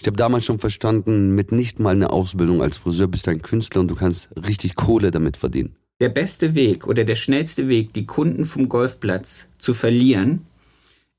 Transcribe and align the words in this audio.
Ich 0.00 0.06
habe 0.06 0.16
damals 0.16 0.44
schon 0.44 0.58
verstanden, 0.60 1.34
mit 1.34 1.50
nicht 1.50 1.80
mal 1.80 1.94
einer 1.94 2.12
Ausbildung 2.12 2.62
als 2.62 2.76
Friseur 2.76 3.08
bist 3.08 3.26
du 3.26 3.32
ein 3.32 3.42
Künstler 3.42 3.80
und 3.80 3.88
du 3.88 3.96
kannst 3.96 4.28
richtig 4.36 4.76
Kohle 4.76 5.10
damit 5.10 5.36
verdienen. 5.36 5.74
Der 6.00 6.08
beste 6.08 6.54
Weg 6.54 6.86
oder 6.86 7.02
der 7.04 7.16
schnellste 7.16 7.66
Weg, 7.66 7.92
die 7.92 8.06
Kunden 8.06 8.44
vom 8.44 8.68
Golfplatz 8.68 9.48
zu 9.58 9.74
verlieren, 9.74 10.42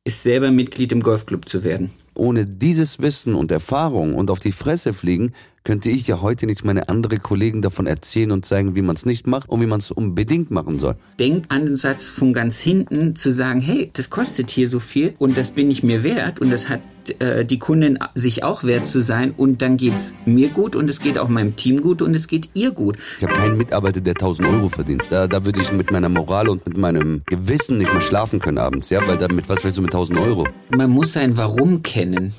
ist 0.05 0.23
selber 0.23 0.51
Mitglied 0.51 0.93
im 0.93 1.03
Golfclub 1.03 1.49
zu 1.49 1.65
werden. 1.65 1.91
Ohne 2.15 2.45
dieses 2.45 2.99
Wissen 2.99 3.35
und 3.35 3.51
Erfahrung 3.51 4.15
und 4.15 4.31
auf 4.31 4.39
die 4.39 4.53
Fresse 4.53 4.93
fliegen, 4.93 5.33
könnte 5.63 5.89
ich 5.89 6.07
ja 6.07 6.21
heute 6.21 6.45
nicht 6.45 6.63
meine 6.63 6.89
anderen 6.89 7.21
Kollegen 7.21 7.61
davon 7.61 7.87
erzählen 7.87 8.31
und 8.31 8.45
zeigen, 8.45 8.75
wie 8.75 8.81
man 8.81 8.95
es 8.95 9.05
nicht 9.05 9.27
macht 9.27 9.49
und 9.49 9.61
wie 9.61 9.65
man 9.65 9.79
es 9.79 9.91
unbedingt 9.91 10.51
machen 10.51 10.79
soll. 10.79 10.95
Denk 11.19 11.45
an 11.49 11.65
den 11.65 11.77
Satz 11.77 12.09
von 12.09 12.33
ganz 12.33 12.59
hinten 12.59 13.15
zu 13.15 13.31
sagen, 13.31 13.61
hey, 13.61 13.89
das 13.93 14.09
kostet 14.09 14.49
hier 14.49 14.69
so 14.69 14.79
viel 14.79 15.13
und 15.17 15.37
das 15.37 15.51
bin 15.51 15.69
ich 15.71 15.83
mir 15.83 16.03
wert 16.03 16.39
und 16.39 16.51
das 16.51 16.69
hat 16.69 16.81
äh, 17.19 17.45
die 17.45 17.59
Kundin 17.59 17.97
sich 18.13 18.43
auch 18.43 18.63
wert 18.63 18.87
zu 18.87 19.01
sein 19.01 19.33
und 19.35 19.61
dann 19.61 19.77
geht's 19.77 20.13
mir 20.25 20.49
gut 20.49 20.75
und 20.75 20.89
es 20.89 20.99
geht 20.99 21.17
auch 21.17 21.27
meinem 21.27 21.55
Team 21.55 21.81
gut 21.81 22.01
und 22.01 22.15
es 22.15 22.27
geht 22.27 22.49
ihr 22.53 22.71
gut. 22.71 22.97
Ich 23.17 23.23
habe 23.23 23.33
keinen 23.33 23.57
Mitarbeiter, 23.57 24.01
der 24.01 24.13
1000 24.13 24.47
Euro 24.47 24.69
verdient. 24.69 25.03
Da, 25.09 25.27
da 25.27 25.45
würde 25.45 25.61
ich 25.61 25.71
mit 25.71 25.91
meiner 25.91 26.09
Moral 26.09 26.49
und 26.49 26.65
mit 26.67 26.77
meinem 26.77 27.23
Gewissen 27.25 27.77
nicht 27.77 27.91
mehr 27.91 28.01
schlafen 28.01 28.39
können 28.39 28.57
abends, 28.57 28.89
ja, 28.89 29.05
weil 29.07 29.17
damit, 29.17 29.49
was 29.49 29.63
willst 29.63 29.77
du 29.77 29.81
mit 29.81 29.93
1000 29.93 30.19
Euro? 30.19 30.47
Man 30.69 30.89
muss 30.89 31.13
sein 31.13 31.37
Warum 31.37 31.81
kennen. 31.81 32.33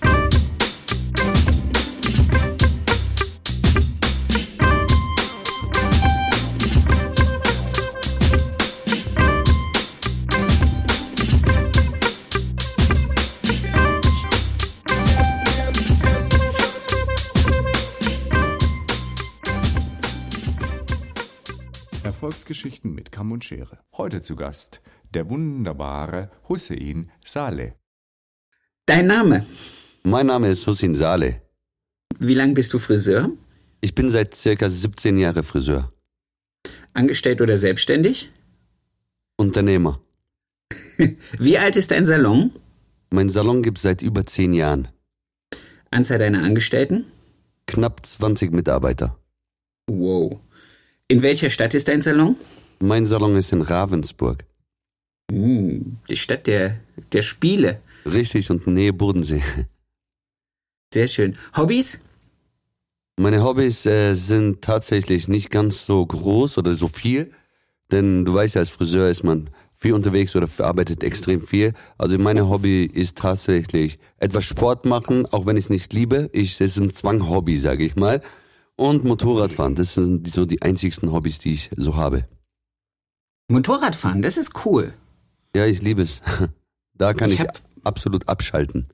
Erfolgsgeschichten 22.31 22.95
mit 22.95 23.11
Kamm 23.11 23.33
und 23.33 23.45
Schere. 23.45 23.81
Heute 23.97 24.23
zu 24.23 24.37
Gast 24.37 24.83
der 25.13 25.29
wunderbare 25.31 26.31
Hussein 26.49 27.11
Saleh. 27.27 27.73
Dein 28.87 29.09
Name? 29.09 29.45
Mein 30.05 30.27
Name 30.27 30.49
ist 30.49 30.65
Hussein 30.65 30.95
Saleh. 30.95 31.41
Wie 32.21 32.35
lange 32.35 32.55
bist 32.55 32.73
du 32.73 32.79
Friseur? 32.79 33.31
Ich 33.81 33.97
bin 33.97 34.11
seit 34.11 34.37
circa 34.37 34.71
17 34.71 35.19
Jahren 35.19 35.43
Friseur. 35.43 35.93
Angestellt 36.95 37.41
oder 37.41 37.59
selbstständig? 37.59 38.31
Unternehmer. 39.37 40.01
Wie 41.39 41.59
alt 41.59 41.75
ist 41.75 41.91
dein 41.91 42.07
Salon? 42.07 42.53
Mein 43.11 43.29
Salon 43.29 43.61
gibt 43.61 43.79
es 43.79 43.83
seit 43.83 44.03
über 44.03 44.25
10 44.25 44.53
Jahren. 44.53 44.87
Anzahl 45.91 46.21
deiner 46.21 46.45
Angestellten? 46.45 47.07
Knapp 47.67 48.07
20 48.07 48.53
Mitarbeiter. 48.53 49.19
Wow. 49.89 50.39
In 51.11 51.23
welcher 51.23 51.51
Stadt 51.51 51.75
ist 51.75 51.89
dein 51.89 52.03
Salon? 52.03 52.37
Mein 52.79 53.05
Salon 53.05 53.35
ist 53.35 53.51
in 53.51 53.63
Ravensburg. 53.63 54.45
Hm, 55.29 55.97
die 56.09 56.15
Stadt 56.15 56.47
der, 56.47 56.79
der 57.11 57.23
Spiele. 57.23 57.81
Richtig 58.07 58.49
und 58.49 58.65
Nähe 58.69 58.93
Bodensee. 58.93 59.43
Sehr 60.95 61.09
schön. 61.09 61.37
Hobbys? 61.57 62.01
Meine 63.17 63.43
Hobbys 63.43 63.87
äh, 63.87 64.15
sind 64.15 64.63
tatsächlich 64.63 65.27
nicht 65.27 65.51
ganz 65.51 65.85
so 65.85 66.07
groß 66.07 66.59
oder 66.59 66.75
so 66.75 66.87
viel, 66.87 67.33
denn 67.91 68.25
du 68.25 68.33
weißt 68.33 68.55
ja, 68.55 68.61
als 68.61 68.71
Friseur 68.71 69.11
ist 69.11 69.25
man 69.25 69.51
viel 69.75 69.95
unterwegs 69.95 70.37
oder 70.37 70.49
arbeitet 70.59 71.03
extrem 71.03 71.45
viel. 71.45 71.75
Also 71.99 72.19
meine 72.19 72.49
Hobby 72.49 72.85
ist 72.85 73.19
tatsächlich 73.19 73.99
etwas 74.19 74.45
Sport 74.45 74.85
machen, 74.85 75.27
auch 75.27 75.45
wenn 75.45 75.57
ich 75.57 75.65
es 75.65 75.71
nicht 75.71 75.93
liebe. 75.93 76.31
Ich, 76.33 76.61
es 76.61 76.77
ist 76.77 76.77
ein 76.77 76.95
Zwang-Hobby, 76.95 77.59
sage 77.59 77.85
ich 77.85 77.97
mal. 77.97 78.23
Und 78.81 79.05
Motorradfahren, 79.05 79.75
das 79.75 79.93
sind 79.93 80.33
so 80.33 80.47
die 80.47 80.63
einzigsten 80.63 81.13
Hobbys, 81.13 81.39
die 81.39 81.53
ich 81.53 81.69
so 81.77 81.97
habe. 81.97 82.27
Motorradfahren, 83.49 84.23
das 84.23 84.39
ist 84.39 84.65
cool. 84.65 84.95
Ja, 85.55 85.67
ich 85.67 85.83
liebe 85.83 86.01
es. 86.01 86.23
Da 86.95 87.15
kann 87.15 87.31
ich, 87.31 87.41
Ich 87.41 87.47
absolut 87.83 88.29
abschalten. 88.29 88.89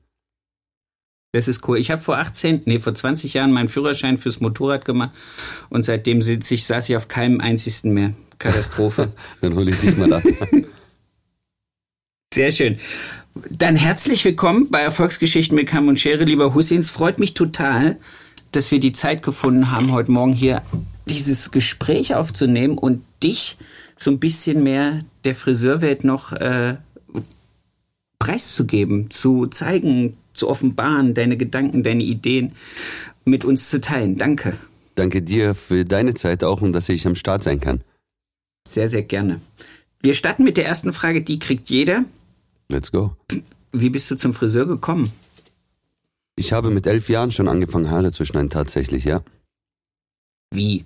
Das 1.33 1.47
ist 1.47 1.67
cool. 1.67 1.77
Ich 1.77 1.91
habe 1.91 2.01
vor 2.01 2.17
18, 2.17 2.63
nee, 2.65 2.79
vor 2.79 2.95
20 2.95 3.33
Jahren 3.33 3.51
meinen 3.51 3.67
Führerschein 3.69 4.17
fürs 4.17 4.41
Motorrad 4.41 4.83
gemacht 4.83 5.11
und 5.69 5.83
seitdem 5.83 6.21
sitz 6.21 6.51
ich, 6.51 6.65
saß 6.65 6.89
ich 6.89 6.97
auf 6.97 7.07
keinem 7.07 7.39
einzigsten 7.39 7.93
mehr. 7.93 8.13
Katastrophe. 8.39 9.13
Dann 9.41 9.55
hole 9.55 9.71
ich 9.71 9.79
dich 9.79 9.97
mal 9.97 10.11
ab. 10.11 10.23
Sehr 12.33 12.51
schön. 12.51 12.77
Dann 13.49 13.77
herzlich 13.77 14.23
willkommen 14.25 14.69
bei 14.69 14.81
Erfolgsgeschichten 14.81 15.55
mit 15.55 15.67
Kam 15.67 15.87
und 15.87 15.99
Schere, 15.99 16.25
lieber 16.25 16.53
Hussein. 16.53 16.79
Es 16.79 16.89
freut 16.89 17.19
mich 17.19 17.33
total, 17.33 17.97
dass 18.51 18.71
wir 18.71 18.79
die 18.79 18.91
Zeit 18.91 19.23
gefunden 19.23 19.71
haben, 19.71 19.91
heute 19.91 20.11
Morgen 20.11 20.33
hier 20.33 20.61
dieses 21.07 21.51
Gespräch 21.51 22.15
aufzunehmen 22.15 22.77
und 22.77 23.03
dich 23.23 23.57
so 23.97 24.11
ein 24.11 24.19
bisschen 24.19 24.63
mehr 24.63 25.01
der 25.23 25.35
Friseurwelt 25.35 26.03
noch 26.03 26.33
äh, 26.33 26.77
preiszugeben, 28.19 29.09
zu 29.09 29.47
zeigen, 29.47 30.17
zu 30.33 30.49
offenbaren, 30.49 31.13
deine 31.13 31.37
Gedanken, 31.37 31.83
deine 31.83 32.03
Ideen 32.03 32.53
mit 33.25 33.45
uns 33.45 33.69
zu 33.69 33.81
teilen. 33.81 34.17
Danke. 34.17 34.57
Danke 34.95 35.21
dir 35.21 35.55
für 35.55 35.85
deine 35.85 36.13
Zeit 36.13 36.43
auch 36.43 36.61
und 36.61 36.71
dass 36.71 36.89
ich 36.89 37.05
am 37.05 37.15
Start 37.15 37.43
sein 37.43 37.59
kann. 37.59 37.81
Sehr, 38.67 38.87
sehr 38.87 39.03
gerne. 39.03 39.39
Wir 40.01 40.13
starten 40.13 40.43
mit 40.43 40.57
der 40.57 40.65
ersten 40.65 40.93
Frage, 40.93 41.21
die 41.21 41.39
kriegt 41.39 41.69
jeder. 41.69 42.03
Let's 42.69 42.91
go. 42.91 43.15
Wie 43.71 43.89
bist 43.89 44.09
du 44.11 44.15
zum 44.15 44.33
Friseur 44.33 44.65
gekommen? 44.65 45.11
Ich 46.39 46.53
habe 46.53 46.69
mit 46.69 46.85
elf 46.85 47.09
Jahren 47.09 47.31
schon 47.31 47.47
angefangen, 47.47 47.89
Haare 47.89 48.11
zu 48.11 48.23
schneiden, 48.23 48.51
tatsächlich, 48.51 49.05
ja. 49.05 49.21
Wie? 50.53 50.85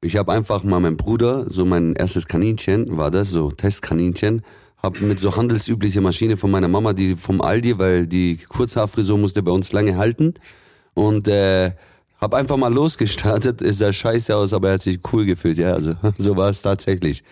Ich 0.00 0.16
habe 0.16 0.32
einfach 0.32 0.64
mal 0.64 0.80
meinem 0.80 0.96
Bruder, 0.96 1.44
so 1.48 1.66
mein 1.66 1.94
erstes 1.94 2.26
Kaninchen 2.26 2.96
war 2.96 3.10
das, 3.10 3.28
so 3.28 3.50
Testkaninchen, 3.50 4.42
hab 4.82 4.98
mit 5.02 5.20
so 5.20 5.36
handelsübliche 5.36 6.00
Maschine 6.00 6.38
von 6.38 6.50
meiner 6.50 6.68
Mama, 6.68 6.94
die 6.94 7.16
vom 7.16 7.42
Aldi, 7.42 7.78
weil 7.78 8.06
die 8.06 8.38
Kurzhaarfrisur 8.48 9.18
musste 9.18 9.42
bei 9.42 9.52
uns 9.52 9.72
lange 9.72 9.98
halten 9.98 10.34
und 10.94 11.28
äh, 11.28 11.72
hab 12.18 12.32
einfach 12.32 12.56
mal 12.56 12.72
losgestartet. 12.72 13.60
Es 13.62 13.76
sah 13.76 13.92
scheiße 13.92 14.34
aus, 14.34 14.54
aber 14.54 14.68
er 14.68 14.74
hat 14.74 14.82
sich 14.82 15.00
cool 15.12 15.26
gefühlt, 15.26 15.58
ja, 15.58 15.74
also 15.74 15.96
so 16.18 16.34
war 16.34 16.48
es 16.48 16.62
tatsächlich. 16.62 17.24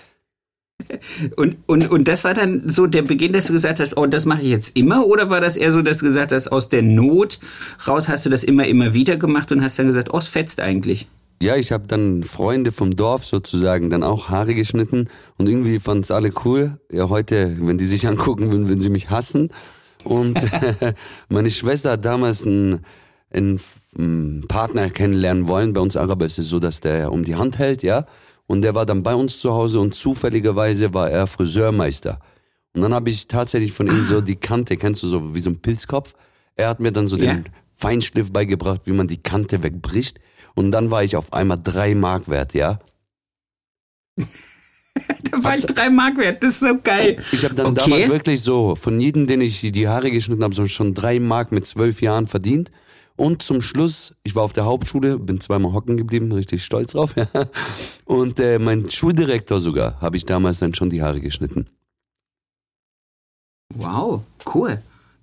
Und, 1.36 1.56
und, 1.66 1.90
und 1.90 2.08
das 2.08 2.24
war 2.24 2.34
dann 2.34 2.68
so 2.68 2.86
der 2.86 3.02
Beginn, 3.02 3.32
dass 3.32 3.46
du 3.46 3.52
gesagt 3.52 3.80
hast, 3.80 3.96
oh, 3.96 4.06
das 4.06 4.26
mache 4.26 4.42
ich 4.42 4.48
jetzt 4.48 4.76
immer? 4.76 5.06
Oder 5.06 5.30
war 5.30 5.40
das 5.40 5.56
eher 5.56 5.72
so, 5.72 5.82
dass 5.82 5.98
du 5.98 6.06
gesagt 6.06 6.32
hast, 6.32 6.48
aus 6.48 6.68
der 6.68 6.82
Not 6.82 7.38
raus 7.86 8.08
hast 8.08 8.26
du 8.26 8.30
das 8.30 8.44
immer, 8.44 8.66
immer 8.66 8.94
wieder 8.94 9.16
gemacht 9.16 9.52
und 9.52 9.62
hast 9.62 9.78
dann 9.78 9.86
gesagt, 9.86 10.12
oh, 10.12 10.18
es 10.18 10.28
fetzt 10.28 10.60
eigentlich? 10.60 11.08
Ja, 11.42 11.56
ich 11.56 11.72
habe 11.72 11.86
dann 11.86 12.22
Freunde 12.22 12.70
vom 12.70 12.94
Dorf 12.94 13.24
sozusagen 13.24 13.88
dann 13.88 14.02
auch 14.02 14.28
Haare 14.28 14.54
geschnitten 14.54 15.08
und 15.38 15.48
irgendwie 15.48 15.80
fanden 15.80 16.02
es 16.02 16.10
alle 16.10 16.32
cool. 16.44 16.78
Ja, 16.92 17.08
heute, 17.08 17.56
wenn 17.60 17.78
die 17.78 17.86
sich 17.86 18.06
angucken, 18.06 18.50
würden, 18.50 18.68
würden 18.68 18.82
sie 18.82 18.90
mich 18.90 19.08
hassen. 19.08 19.48
Und 20.04 20.36
meine 21.30 21.50
Schwester 21.50 21.92
hat 21.92 22.04
damals 22.04 22.46
einen, 22.46 22.80
einen, 23.32 24.44
Partner 24.48 24.90
kennenlernen 24.90 25.48
wollen. 25.48 25.72
Bei 25.72 25.80
uns 25.80 25.96
Araber 25.96 26.26
ist 26.26 26.38
es 26.38 26.48
so, 26.48 26.58
dass 26.58 26.80
der 26.80 27.10
um 27.10 27.24
die 27.24 27.36
Hand 27.36 27.58
hält, 27.58 27.82
ja. 27.82 28.04
Und 28.50 28.62
der 28.62 28.74
war 28.74 28.84
dann 28.84 29.04
bei 29.04 29.14
uns 29.14 29.38
zu 29.38 29.52
Hause 29.52 29.78
und 29.78 29.94
zufälligerweise 29.94 30.92
war 30.92 31.08
er 31.08 31.28
Friseurmeister. 31.28 32.18
Und 32.74 32.82
dann 32.82 32.92
habe 32.92 33.08
ich 33.08 33.28
tatsächlich 33.28 33.70
von 33.72 33.86
ihm 33.86 34.04
so 34.04 34.20
die 34.20 34.34
Kante, 34.34 34.76
kennst 34.76 35.04
du 35.04 35.06
so 35.06 35.36
wie 35.36 35.40
so 35.40 35.50
ein 35.50 35.60
Pilzkopf? 35.62 36.14
Er 36.56 36.68
hat 36.68 36.80
mir 36.80 36.90
dann 36.90 37.06
so 37.06 37.16
Ja. 37.16 37.34
den 37.34 37.44
Feinschliff 37.76 38.32
beigebracht, 38.32 38.80
wie 38.86 38.90
man 38.90 39.06
die 39.06 39.18
Kante 39.18 39.62
wegbricht. 39.62 40.18
Und 40.56 40.72
dann 40.72 40.90
war 40.90 41.04
ich 41.04 41.14
auf 41.14 41.32
einmal 41.32 41.60
drei 41.62 41.94
Mark 41.94 42.28
wert, 42.28 42.52
ja. 42.54 42.80
Da 45.30 45.42
war 45.44 45.56
ich 45.56 45.64
drei 45.66 45.88
Mark 45.88 46.18
wert, 46.18 46.42
das 46.42 46.50
ist 46.54 46.60
so 46.68 46.76
geil. 46.82 47.22
Ich 47.30 47.44
habe 47.44 47.54
dann 47.54 47.66
Okay. 47.66 47.82
damals 47.88 48.08
wirklich 48.08 48.40
so, 48.42 48.74
von 48.74 48.98
jedem, 49.00 49.28
den 49.28 49.40
ich 49.40 49.60
die 49.60 49.86
Haare 49.88 50.10
geschnitten 50.10 50.42
habe, 50.42 50.54
so 50.56 50.66
schon 50.66 50.92
drei 50.94 51.20
Mark 51.20 51.52
mit 51.52 51.64
zwölf 51.66 52.02
Jahren 52.02 52.26
verdient. 52.26 52.72
Und 53.20 53.42
zum 53.42 53.60
Schluss, 53.60 54.14
ich 54.22 54.34
war 54.34 54.44
auf 54.44 54.54
der 54.54 54.64
Hauptschule, 54.64 55.18
bin 55.18 55.42
zweimal 55.42 55.74
hocken 55.74 55.98
geblieben, 55.98 56.32
richtig 56.32 56.64
stolz 56.64 56.92
drauf. 56.92 57.14
Und 58.06 58.40
äh, 58.40 58.58
mein 58.58 58.88
Schuldirektor 58.88 59.60
sogar, 59.60 60.00
habe 60.00 60.16
ich 60.16 60.24
damals 60.24 60.58
dann 60.58 60.72
schon 60.72 60.88
die 60.88 61.02
Haare 61.02 61.20
geschnitten. 61.20 61.66
Wow, 63.74 64.22
cool. 64.54 64.80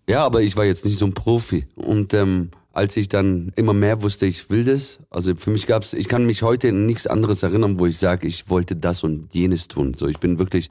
Ja, 0.07 0.23
aber 0.23 0.43
ich 0.43 0.55
war 0.55 0.63
jetzt 0.65 0.85
nicht 0.85 0.99
so 0.99 1.07
ein 1.07 1.15
Profi. 1.15 1.65
Und 1.73 2.13
ähm, 2.13 2.51
als 2.71 2.95
ich 2.97 3.09
dann 3.09 3.51
immer 3.55 3.73
mehr 3.73 4.03
wusste, 4.03 4.27
ich 4.27 4.51
will 4.51 4.63
das, 4.63 4.99
also 5.09 5.35
für 5.35 5.49
mich 5.49 5.65
gab's, 5.65 5.93
ich 5.93 6.07
kann 6.07 6.23
mich 6.23 6.43
heute 6.43 6.69
an 6.69 6.85
nichts 6.85 7.07
anderes 7.07 7.41
erinnern, 7.41 7.79
wo 7.79 7.87
ich 7.87 7.97
sage, 7.97 8.27
ich 8.27 8.47
wollte 8.47 8.75
das 8.75 9.03
und 9.03 9.33
jenes 9.33 9.69
tun. 9.69 9.95
So, 9.95 10.05
ich 10.05 10.19
bin 10.19 10.37
wirklich, 10.37 10.69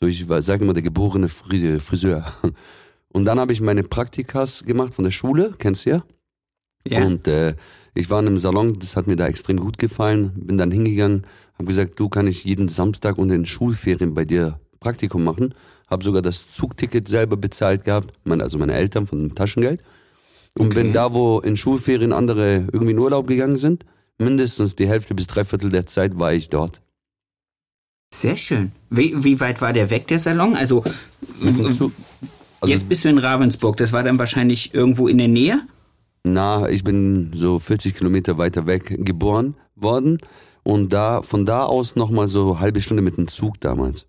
so 0.00 0.08
ich 0.08 0.26
sage 0.40 0.64
immer, 0.64 0.74
der 0.74 0.82
geborene 0.82 1.28
Fri- 1.28 1.78
Friseur. 1.78 2.32
Und 3.12 3.24
dann 3.24 3.38
habe 3.38 3.52
ich 3.52 3.60
meine 3.60 3.84
Praktikas 3.84 4.64
gemacht 4.64 4.96
von 4.96 5.04
der 5.04 5.12
Schule, 5.12 5.54
kennst 5.58 5.86
du 5.86 5.90
ja? 5.90 6.04
Ja. 6.88 7.04
Und 7.04 7.26
äh, 7.28 7.54
ich 7.94 8.10
war 8.10 8.20
in 8.20 8.26
einem 8.26 8.38
Salon, 8.38 8.78
das 8.78 8.96
hat 8.96 9.06
mir 9.06 9.16
da 9.16 9.26
extrem 9.26 9.58
gut 9.58 9.78
gefallen. 9.78 10.32
Bin 10.36 10.58
dann 10.58 10.70
hingegangen, 10.70 11.26
habe 11.54 11.64
gesagt, 11.66 11.98
du 11.98 12.08
kann 12.08 12.26
ich 12.26 12.44
jeden 12.44 12.68
Samstag 12.68 13.18
und 13.18 13.30
in 13.30 13.42
den 13.42 13.46
Schulferien 13.46 14.14
bei 14.14 14.24
dir 14.24 14.60
Praktikum 14.80 15.24
machen. 15.24 15.54
Habe 15.88 16.04
sogar 16.04 16.20
das 16.22 16.50
Zugticket 16.52 17.08
selber 17.08 17.36
bezahlt 17.36 17.84
gehabt, 17.84 18.12
meine, 18.24 18.42
also 18.42 18.58
meine 18.58 18.74
Eltern 18.74 19.06
von 19.06 19.20
dem 19.20 19.34
Taschengeld. 19.34 19.80
Und 20.58 20.66
Okay. 20.68 20.76
wenn 20.76 20.92
da, 20.92 21.12
wo 21.12 21.40
in 21.40 21.56
Schulferien 21.56 22.12
andere 22.12 22.66
irgendwie 22.72 22.92
in 22.92 22.98
Urlaub 22.98 23.26
gegangen 23.26 23.58
sind, 23.58 23.84
mindestens 24.18 24.74
die 24.74 24.88
Hälfte 24.88 25.14
bis 25.14 25.26
dreiviertel 25.26 25.70
der 25.70 25.86
Zeit 25.86 26.18
war 26.18 26.32
ich 26.32 26.48
dort. 26.48 26.80
Sehr 28.12 28.36
schön. 28.36 28.72
Wie, 28.90 29.22
wie 29.24 29.40
weit 29.40 29.60
war 29.60 29.72
der 29.72 29.90
weg, 29.90 30.06
der 30.06 30.18
Salon? 30.18 30.56
Also, 30.56 30.82
Also, 31.42 31.92
jetzt 32.64 32.88
bist 32.88 33.04
du 33.04 33.08
in 33.08 33.18
Ravensburg. 33.18 33.76
Das 33.76 33.92
war 33.92 34.02
dann 34.02 34.18
wahrscheinlich 34.18 34.72
irgendwo 34.74 35.08
in 35.08 35.18
der 35.18 35.28
Nähe? 35.28 35.60
Na, 36.32 36.68
ich 36.68 36.84
bin 36.84 37.30
so 37.34 37.58
40 37.58 37.94
Kilometer 37.94 38.38
weiter 38.38 38.66
weg 38.66 39.04
geboren 39.04 39.54
worden 39.74 40.18
und 40.62 40.92
da 40.92 41.22
von 41.22 41.46
da 41.46 41.64
aus 41.64 41.96
nochmal 41.96 42.26
so 42.26 42.52
eine 42.52 42.60
halbe 42.60 42.80
Stunde 42.80 43.02
mit 43.02 43.16
dem 43.16 43.28
Zug 43.28 43.60
damals. 43.60 44.06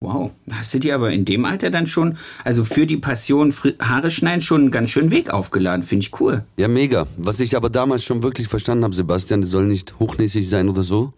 Wow. 0.00 0.32
Hast 0.50 0.74
du 0.74 0.78
dir 0.78 0.94
aber 0.94 1.12
in 1.12 1.24
dem 1.24 1.44
Alter 1.46 1.70
dann 1.70 1.86
schon, 1.86 2.18
also 2.44 2.62
für 2.62 2.86
die 2.86 2.98
Passion 2.98 3.54
Haare 3.80 4.10
schneiden, 4.10 4.42
schon 4.42 4.62
einen 4.62 4.70
ganz 4.70 4.90
schön 4.90 5.10
Weg 5.10 5.30
aufgeladen. 5.30 5.82
Finde 5.82 6.04
ich 6.04 6.20
cool. 6.20 6.44
Ja, 6.58 6.68
mega. 6.68 7.06
Was 7.16 7.40
ich 7.40 7.56
aber 7.56 7.70
damals 7.70 8.04
schon 8.04 8.22
wirklich 8.22 8.48
verstanden 8.48 8.84
habe, 8.84 8.94
Sebastian, 8.94 9.40
das 9.40 9.50
soll 9.50 9.66
nicht 9.66 9.98
hochnäsig 9.98 10.48
sein 10.48 10.68
oder 10.68 10.82
so. 10.82 11.14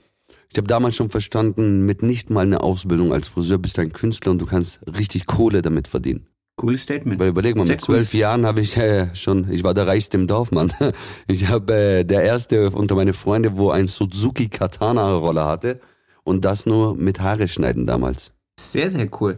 Ich 0.53 0.57
habe 0.57 0.69
damals 0.69 0.95
schon 0.95 1.11
verstanden, 1.11 1.85
mit 1.85 2.03
nicht 2.03 2.31
mal 2.31 2.47
einer 2.47 2.63
Ausbildung 2.63 3.13
als 3.13 3.29
Friseur 3.29 3.59
bist 3.59 3.77
du 3.77 3.83
ein 3.83 3.93
Künstler 3.93 4.31
und 4.31 4.39
du 4.39 4.47
kannst 4.47 4.81
richtig 4.87 5.27
Kohle 5.27 5.63
damit 5.63 5.89
verdienen. 5.89 6.27
Cooles 6.57 6.83
Statement. 6.83 7.21
Weil 7.21 7.29
überleg 7.29 7.55
mal, 7.55 7.67
Sehr 7.67 7.75
mit 7.75 7.83
zwölf 7.83 8.15
Jahren 8.15 8.47
habe 8.47 8.61
ich 8.61 8.77
äh, 8.77 9.15
schon, 9.15 9.51
ich 9.51 9.63
war 9.63 9.75
der 9.75 9.87
reichste 9.87 10.17
im 10.17 10.27
Dorf, 10.27 10.53
Mann. 10.53 10.73
Ich 11.27 11.49
habe 11.49 11.75
äh, 11.75 12.05
der 12.05 12.23
erste 12.23 12.71
unter 12.71 12.95
meine 12.95 13.13
Freunde, 13.13 13.57
wo 13.57 13.71
ein 13.71 13.87
Suzuki 13.87 14.49
Katana 14.49 15.15
Roller 15.15 15.47
hatte 15.47 15.81
und 16.25 16.45
das 16.45 16.67
nur 16.67 16.97
mit 16.97 17.21
Haare 17.21 17.49
schneiden 17.49 17.87
damals. 17.87 18.33
Sehr, 18.59 18.91
sehr 18.91 19.09
cool. 19.21 19.37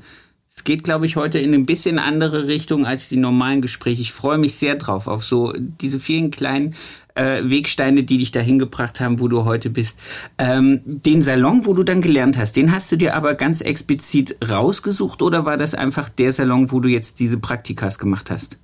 Es 0.48 0.64
geht, 0.64 0.82
glaube 0.82 1.06
ich, 1.06 1.16
heute 1.16 1.38
in 1.38 1.52
ein 1.54 1.66
bisschen 1.66 1.98
andere 1.98 2.48
Richtung 2.48 2.86
als 2.86 3.08
die 3.08 3.16
normalen 3.16 3.60
Gespräche. 3.60 4.00
Ich 4.00 4.12
freue 4.12 4.38
mich 4.38 4.54
sehr 4.54 4.76
drauf, 4.76 5.06
auf 5.06 5.22
so 5.22 5.52
diese 5.56 6.00
vielen 6.00 6.30
kleinen 6.30 6.74
äh, 7.18 7.50
Wegsteine, 7.50 8.04
die 8.04 8.18
dich 8.18 8.30
dahin 8.30 8.58
gebracht 8.58 9.00
haben, 9.00 9.20
wo 9.20 9.28
du 9.28 9.44
heute 9.44 9.70
bist. 9.70 9.98
Ähm, 10.38 10.80
den 10.84 11.20
Salon, 11.22 11.66
wo 11.66 11.72
du 11.74 11.82
dann 11.82 12.00
gelernt 12.00 12.38
hast, 12.38 12.56
den 12.56 12.72
hast 12.72 12.90
du 12.92 12.96
dir 12.96 13.14
aber 13.14 13.34
ganz 13.34 13.60
explizit 13.60 14.36
rausgesucht 14.48 15.20
oder 15.22 15.44
war 15.44 15.56
das 15.56 15.74
einfach 15.74 16.08
der 16.08 16.32
Salon, 16.32 16.70
wo 16.72 16.80
du 16.80 16.88
jetzt 16.88 17.20
diese 17.20 17.38
Praktikas 17.38 17.98
gemacht 17.98 18.30
hast? 18.30 18.58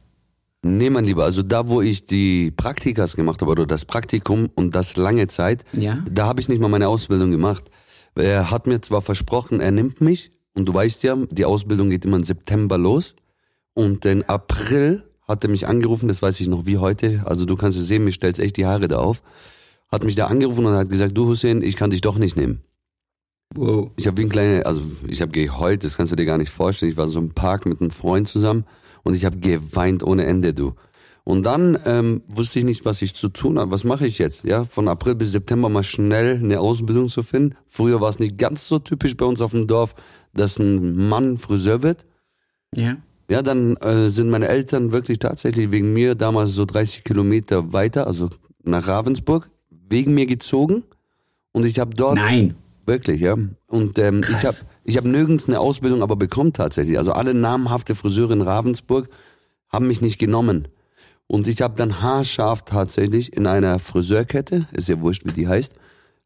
Nee, 0.63 0.89
mein 0.89 1.05
Lieber, 1.05 1.25
also 1.25 1.43
da, 1.43 1.69
wo 1.69 1.83
ich 1.83 2.05
die 2.07 2.51
Praktikas 2.51 3.17
gemacht 3.17 3.43
habe, 3.43 3.51
oder 3.51 3.67
das 3.67 3.85
Praktikum 3.85 4.49
und 4.55 4.75
das 4.75 4.97
lange 4.97 5.29
Zeit, 5.29 5.63
Ja. 5.73 5.99
da 6.11 6.27
habe 6.27 6.41
ich 6.41 6.49
nicht 6.49 6.61
mal 6.61 6.69
meine 6.69 6.89
Ausbildung 6.89 7.31
gemacht. 7.31 7.65
Er 8.15 8.51
hat 8.51 8.67
mir 8.67 8.81
zwar 8.81 9.03
versprochen, 9.03 9.61
er 9.61 9.73
nimmt 9.73 10.01
mich, 10.01 10.33
und 10.55 10.67
du 10.67 10.73
weißt 10.73 11.03
ja, 11.03 11.17
die 11.31 11.45
Ausbildung 11.45 11.91
geht 11.91 12.05
immer 12.07 12.17
im 12.17 12.25
September 12.25 12.79
los. 12.79 13.15
Und 13.75 14.05
in 14.05 14.23
April 14.23 15.03
hat 15.27 15.45
er 15.45 15.51
mich 15.51 15.67
angerufen, 15.67 16.09
das 16.09 16.23
weiß 16.23 16.41
ich 16.41 16.49
noch 16.49 16.67
wie 16.67 16.79
heute, 16.79 17.23
also 17.25 17.45
du 17.45 17.57
kannst 17.57 17.79
es 17.79 17.87
sehen, 17.87 18.05
mir 18.05 18.13
stellt 18.13 18.39
echt 18.39 18.57
die 18.57 18.67
Haare 18.67 18.89
da 18.89 18.99
auf. 18.99 19.23
Hat 19.91 20.05
mich 20.05 20.17
da 20.17 20.27
angerufen 20.27 20.67
und 20.67 20.75
hat 20.75 20.89
gesagt, 20.89 21.17
du 21.17 21.27
Hussein, 21.27 21.63
ich 21.63 21.77
kann 21.77 21.91
dich 21.91 22.01
doch 22.01 22.19
nicht 22.19 22.37
nehmen. 22.37 22.63
Wow. 23.55 23.91
Ich 23.97 24.07
habe 24.07 24.17
wie 24.17 24.23
ein 24.23 24.29
kleiner, 24.29 24.67
also 24.67 24.83
ich 25.07 25.23
habe 25.23 25.31
geheult, 25.31 25.85
das 25.85 25.97
kannst 25.97 26.13
du 26.13 26.17
dir 26.17 26.25
gar 26.25 26.39
nicht 26.39 26.51
vorstellen. 26.51 26.91
Ich 26.91 26.99
war 26.99 27.07
so 27.07 27.21
im 27.21 27.31
Park 27.31 27.67
mit 27.67 27.81
einem 27.81 27.91
Freund 27.91 28.29
zusammen 28.29 28.65
und 29.05 29.15
ich 29.15 29.25
habe 29.25 29.37
geweint 29.39 30.03
ohne 30.03 30.25
Ende, 30.25 30.55
du. 30.55 30.75
Und 31.23 31.45
dann 31.45 31.79
ähm, 31.87 32.23
wusste 32.29 32.59
ich 32.59 32.67
nicht, 32.67 32.85
was 32.85 33.01
ich 33.01 33.15
zu 33.15 33.31
tun 33.31 33.59
habe. 33.59 33.71
Was 33.71 33.85
mache 33.85 34.07
ich 34.07 34.19
jetzt? 34.19 34.45
Ja, 34.45 34.65
von 34.65 34.89
April 34.89 35.15
bis 35.15 35.33
September 35.33 35.71
mal 35.71 35.83
schnell 35.83 36.37
eine 36.37 36.61
Ausbildung 36.61 37.09
zu 37.09 37.23
finden. 37.23 37.57
Früher 37.67 38.01
war 38.03 38.11
es 38.11 38.19
nicht 38.19 38.37
ganz 38.37 38.69
so 38.69 38.79
typisch 38.79 39.17
bei 39.17 39.25
uns 39.25 39.41
auf 39.41 39.53
dem 39.53 39.67
Dorf, 39.67 39.95
dass 40.35 40.59
ein 40.59 41.09
Mann 41.09 41.39
Friseur 41.39 41.83
wird. 41.83 42.07
Ja. 42.75 42.97
Ja, 43.31 43.43
dann 43.43 43.77
äh, 43.77 44.11
sind 44.11 44.29
meine 44.31 44.49
Eltern 44.49 44.93
wirklich 44.93 45.19
tatsächlich 45.19 45.71
wegen 45.71 45.93
mir 45.93 46.15
damals 46.15 46.53
so 46.53 46.65
30 46.65 47.05
Kilometer 47.05 47.73
weiter, 47.73 48.07
also 48.07 48.29
nach 48.63 48.87
Ravensburg, 48.87 49.51
wegen 49.71 50.13
mir 50.15 50.27
gezogen. 50.27 50.85
Und 51.53 51.65
ich 51.65 51.79
habe 51.79 51.95
dort 51.95 52.17
Nein. 52.17 52.55
Wirklich, 52.87 53.23
ja. 53.23 53.35
Und 53.67 53.99
ähm, 53.99 54.21
ich 54.21 54.45
habe 54.45 54.57
ich 54.85 54.97
hab 54.99 55.05
nirgends 55.07 55.49
eine 55.49 55.59
Ausbildung 55.59 56.03
aber 56.03 56.17
bekommen 56.17 56.53
tatsächlich. 56.53 56.99
Also 56.99 57.13
alle 57.13 57.33
namhafte 57.33 57.95
Friseure 57.95 58.33
in 58.33 58.43
Ravensburg 58.43 59.09
haben 59.71 59.87
mich 59.87 60.03
nicht 60.03 60.19
genommen. 60.19 60.69
Und 61.27 61.49
ich 61.49 61.63
habe 61.63 61.75
dann 61.77 62.03
haarscharf 62.03 62.67
tatsächlich 62.67 63.33
in 63.33 63.47
einer 63.47 63.79
Friseurkette, 63.79 64.67
ist 64.73 64.89
ja 64.89 65.01
wurscht, 65.01 65.25
wie 65.25 65.33
die 65.33 65.49
heißt, 65.49 65.73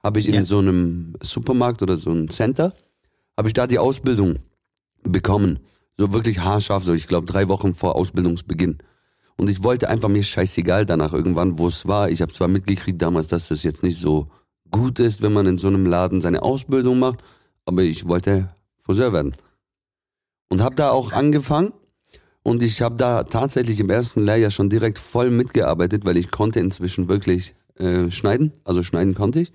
habe 0.02 0.18
ich 0.18 0.26
Ja. 0.26 0.34
in 0.34 0.42
so 0.42 0.58
einem 0.58 1.14
Supermarkt 1.22 1.82
oder 1.82 1.96
so 1.96 2.10
einem 2.10 2.28
Center, 2.28 2.72
habe 3.36 3.46
ich 3.48 3.54
da 3.54 3.68
die 3.68 3.78
Ausbildung 3.78 4.40
bekommen. 5.04 5.60
So 5.98 6.12
wirklich 6.12 6.38
haarscharf, 6.40 6.84
so 6.84 6.94
ich 6.94 7.08
glaube 7.08 7.26
drei 7.26 7.48
Wochen 7.48 7.74
vor 7.74 7.96
Ausbildungsbeginn. 7.96 8.78
Und 9.36 9.50
ich 9.50 9.62
wollte 9.62 9.88
einfach 9.88 10.08
mir 10.08 10.22
scheißegal 10.22 10.86
danach 10.86 11.12
irgendwann, 11.12 11.58
wo 11.58 11.68
es 11.68 11.86
war. 11.86 12.10
Ich 12.10 12.22
habe 12.22 12.32
zwar 12.32 12.48
mitgekriegt 12.48 13.02
damals, 13.02 13.28
dass 13.28 13.48
das 13.48 13.62
jetzt 13.64 13.82
nicht 13.82 13.98
so 13.98 14.30
gut 14.70 15.00
ist, 15.00 15.22
wenn 15.22 15.32
man 15.32 15.46
in 15.46 15.58
so 15.58 15.68
einem 15.68 15.86
Laden 15.86 16.20
seine 16.20 16.42
Ausbildung 16.42 16.98
macht, 16.98 17.22
aber 17.64 17.82
ich 17.82 18.06
wollte 18.06 18.54
Friseur 18.80 19.12
werden. 19.12 19.34
Und 20.48 20.62
habe 20.62 20.76
da 20.76 20.90
auch 20.90 21.12
angefangen 21.12 21.72
und 22.42 22.62
ich 22.62 22.80
habe 22.80 22.96
da 22.96 23.24
tatsächlich 23.24 23.80
im 23.80 23.90
ersten 23.90 24.22
Lehrjahr 24.22 24.50
schon 24.50 24.70
direkt 24.70 24.98
voll 24.98 25.30
mitgearbeitet, 25.30 26.04
weil 26.04 26.16
ich 26.16 26.30
konnte 26.30 26.60
inzwischen 26.60 27.08
wirklich 27.08 27.54
äh, 27.76 28.10
schneiden, 28.10 28.52
also 28.64 28.82
schneiden 28.82 29.14
konnte 29.14 29.40
ich. 29.40 29.52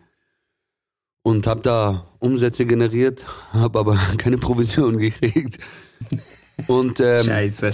Und 1.24 1.48
habe 1.48 1.62
da 1.62 2.06
Umsätze 2.20 2.66
generiert, 2.66 3.26
habe 3.52 3.80
aber 3.80 3.96
keine 4.18 4.38
Provision 4.38 4.98
gekriegt. 4.98 5.58
Und 6.68 7.00
ähm, 7.00 7.24
Scheiße. 7.24 7.72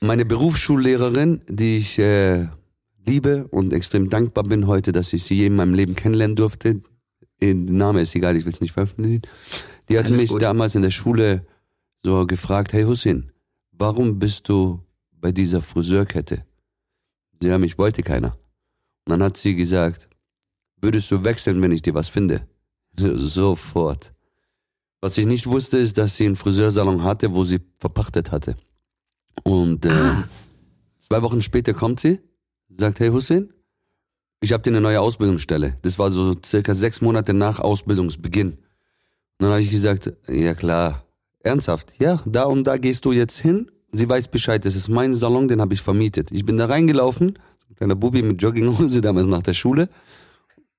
meine 0.00 0.24
Berufsschullehrerin, 0.24 1.40
die 1.48 1.76
ich 1.78 1.98
äh, 1.98 2.46
liebe 3.06 3.46
und 3.48 3.72
extrem 3.72 4.08
dankbar 4.08 4.44
bin 4.44 4.66
heute, 4.66 4.92
dass 4.92 5.12
ich 5.12 5.24
sie 5.24 5.34
je 5.36 5.46
in 5.46 5.56
meinem 5.56 5.74
Leben 5.74 5.94
kennenlernen 5.94 6.36
durfte. 6.36 6.80
Der 7.40 7.54
Name 7.54 8.00
ist 8.00 8.14
egal, 8.14 8.36
ich 8.36 8.44
will 8.44 8.52
es 8.52 8.60
nicht 8.60 8.72
veröffentlichen. 8.72 9.22
Die 9.88 9.98
hat 9.98 10.06
Alles 10.06 10.18
mich 10.18 10.30
gut. 10.30 10.42
damals 10.42 10.74
in 10.74 10.82
der 10.82 10.90
Schule 10.90 11.46
so 12.02 12.26
gefragt, 12.26 12.72
hey 12.72 12.84
Hussein, 12.84 13.32
warum 13.72 14.18
bist 14.18 14.48
du 14.48 14.80
bei 15.12 15.32
dieser 15.32 15.60
Friseurkette? 15.60 16.44
Sie 17.42 17.50
haben, 17.52 17.64
ich 17.64 17.76
wollte 17.76 18.02
keiner. 18.02 18.38
Und 19.04 19.10
dann 19.10 19.22
hat 19.22 19.36
sie 19.36 19.54
gesagt, 19.54 20.08
würdest 20.80 21.10
du 21.10 21.24
wechseln, 21.24 21.60
wenn 21.62 21.72
ich 21.72 21.82
dir 21.82 21.94
was 21.94 22.08
finde? 22.08 22.48
So, 22.98 23.14
sofort. 23.16 24.13
Was 25.04 25.18
ich 25.18 25.26
nicht 25.26 25.46
wusste, 25.46 25.76
ist, 25.76 25.98
dass 25.98 26.16
sie 26.16 26.24
einen 26.24 26.34
Friseursalon 26.34 27.04
hatte, 27.04 27.34
wo 27.34 27.44
sie 27.44 27.60
verpachtet 27.76 28.32
hatte. 28.32 28.56
Und 29.42 29.84
äh, 29.84 29.90
Ah. 29.90 30.24
zwei 30.98 31.20
Wochen 31.20 31.42
später 31.42 31.74
kommt 31.74 32.00
sie, 32.00 32.20
sagt, 32.74 33.00
hey 33.00 33.10
Hussein, 33.10 33.52
ich 34.40 34.54
habe 34.54 34.62
dir 34.62 34.70
eine 34.70 34.80
neue 34.80 35.02
Ausbildungsstelle. 35.02 35.76
Das 35.82 35.98
war 35.98 36.08
so 36.08 36.34
circa 36.42 36.72
sechs 36.72 37.02
Monate 37.02 37.34
nach 37.34 37.60
Ausbildungsbeginn. 37.60 38.52
Und 38.52 38.58
dann 39.40 39.50
habe 39.50 39.60
ich 39.60 39.68
gesagt, 39.68 40.10
ja 40.26 40.54
klar, 40.54 41.04
ernsthaft, 41.40 41.92
ja, 41.98 42.22
da 42.24 42.44
und 42.44 42.64
da 42.64 42.78
gehst 42.78 43.04
du 43.04 43.12
jetzt 43.12 43.38
hin. 43.38 43.70
Sie 43.92 44.08
weiß 44.08 44.28
Bescheid, 44.28 44.64
das 44.64 44.74
ist 44.74 44.88
mein 44.88 45.12
Salon, 45.14 45.48
den 45.48 45.60
habe 45.60 45.74
ich 45.74 45.82
vermietet. 45.82 46.32
Ich 46.32 46.46
bin 46.46 46.56
da 46.56 46.64
reingelaufen, 46.64 47.34
so 47.58 47.66
ein 47.68 47.76
kleiner 47.76 47.94
Bubi 47.94 48.22
mit 48.22 48.40
Jogginghose 48.40 49.00
damals 49.02 49.26
nach 49.26 49.42
der 49.42 49.52
Schule. 49.52 49.90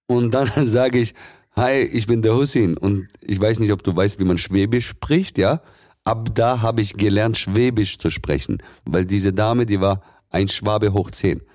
Und 0.07 0.33
dann 0.33 0.49
sage 0.67 0.97
ich, 0.97 1.13
hi, 1.55 1.79
ich 1.79 2.07
bin 2.07 2.21
der 2.21 2.35
Hussein. 2.35 2.77
Und 2.77 3.07
ich 3.21 3.39
weiß 3.39 3.59
nicht, 3.59 3.71
ob 3.71 3.83
du 3.83 3.95
weißt, 3.95 4.19
wie 4.19 4.25
man 4.25 4.37
Schwäbisch 4.37 4.87
spricht, 4.87 5.37
ja. 5.37 5.61
Ab 6.03 6.29
da 6.35 6.61
habe 6.61 6.81
ich 6.81 6.93
gelernt, 6.93 7.37
Schwäbisch 7.37 7.97
zu 7.97 8.09
sprechen. 8.09 8.61
Weil 8.85 9.05
diese 9.05 9.33
Dame, 9.33 9.65
die 9.65 9.81
war 9.81 10.01
ein 10.29 10.47
Schwabe 10.47 10.93
hoch 10.93 11.11
zehn. 11.11 11.39
Und 11.39 11.45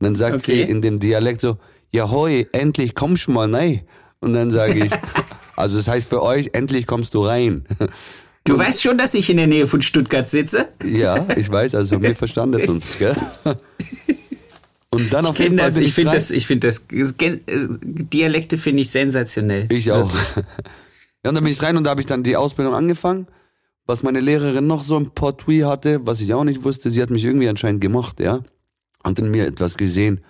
dann 0.00 0.14
sagt 0.14 0.36
Okay. 0.36 0.64
sie 0.64 0.70
in 0.70 0.80
dem 0.80 1.00
Dialekt 1.00 1.40
so, 1.40 1.56
ja 1.92 2.08
hoi, 2.10 2.46
endlich 2.52 2.94
komm 2.94 3.16
schon 3.16 3.34
mal 3.34 3.54
rein. 3.54 3.82
Und 4.20 4.32
dann 4.34 4.50
sage 4.50 4.86
ich, 4.86 4.92
also 5.56 5.76
das 5.76 5.88
heißt 5.88 6.08
für 6.08 6.22
euch, 6.22 6.50
endlich 6.52 6.86
kommst 6.86 7.14
du 7.14 7.24
rein. 7.26 7.66
Du 8.44 8.56
weißt 8.56 8.82
schon, 8.82 8.96
dass 8.96 9.12
ich 9.14 9.28
in 9.28 9.36
der 9.36 9.46
Nähe 9.46 9.66
von 9.66 9.82
Stuttgart 9.82 10.28
sitze? 10.28 10.68
ja, 10.82 11.26
ich 11.36 11.50
weiß, 11.50 11.74
also 11.74 12.00
wir 12.00 12.14
verstandet 12.16 12.68
uns, 12.68 12.98
gell? 12.98 13.14
Und 14.90 15.12
dann 15.12 15.24
Ich, 15.24 15.30
auf 15.30 15.38
jeden 15.38 15.58
Fall 15.58 15.66
das, 15.68 15.76
ich 15.78 15.94
finde 15.94 16.12
das, 16.12 16.30
ich 16.30 16.46
finde 16.46 16.66
das, 16.66 16.84
äh, 16.88 17.38
Dialekte 17.82 18.56
finde 18.56 18.82
ich 18.82 18.90
sensationell. 18.90 19.66
Ich 19.70 19.92
auch. 19.92 20.12
Ja, 21.24 21.30
und 21.30 21.34
dann 21.34 21.42
bin 21.42 21.52
ich 21.52 21.60
rein 21.60 21.76
und 21.76 21.82
da 21.82 21.90
habe 21.90 22.00
ich 22.00 22.06
dann 22.06 22.22
die 22.22 22.36
Ausbildung 22.36 22.74
angefangen. 22.74 23.26
Was 23.86 24.04
meine 24.04 24.20
Lehrerin 24.20 24.68
noch 24.68 24.84
so 24.84 24.96
ein 24.96 25.10
Portui 25.10 25.60
hatte, 25.60 26.06
was 26.06 26.20
ich 26.20 26.32
auch 26.32 26.44
nicht 26.44 26.62
wusste, 26.62 26.90
sie 26.90 27.02
hat 27.02 27.10
mich 27.10 27.24
irgendwie 27.24 27.48
anscheinend 27.48 27.80
gemocht, 27.80 28.20
ja. 28.20 28.40
Hat 29.02 29.18
in 29.18 29.30
mir 29.30 29.46
etwas 29.46 29.76
gesehen. 29.76 30.20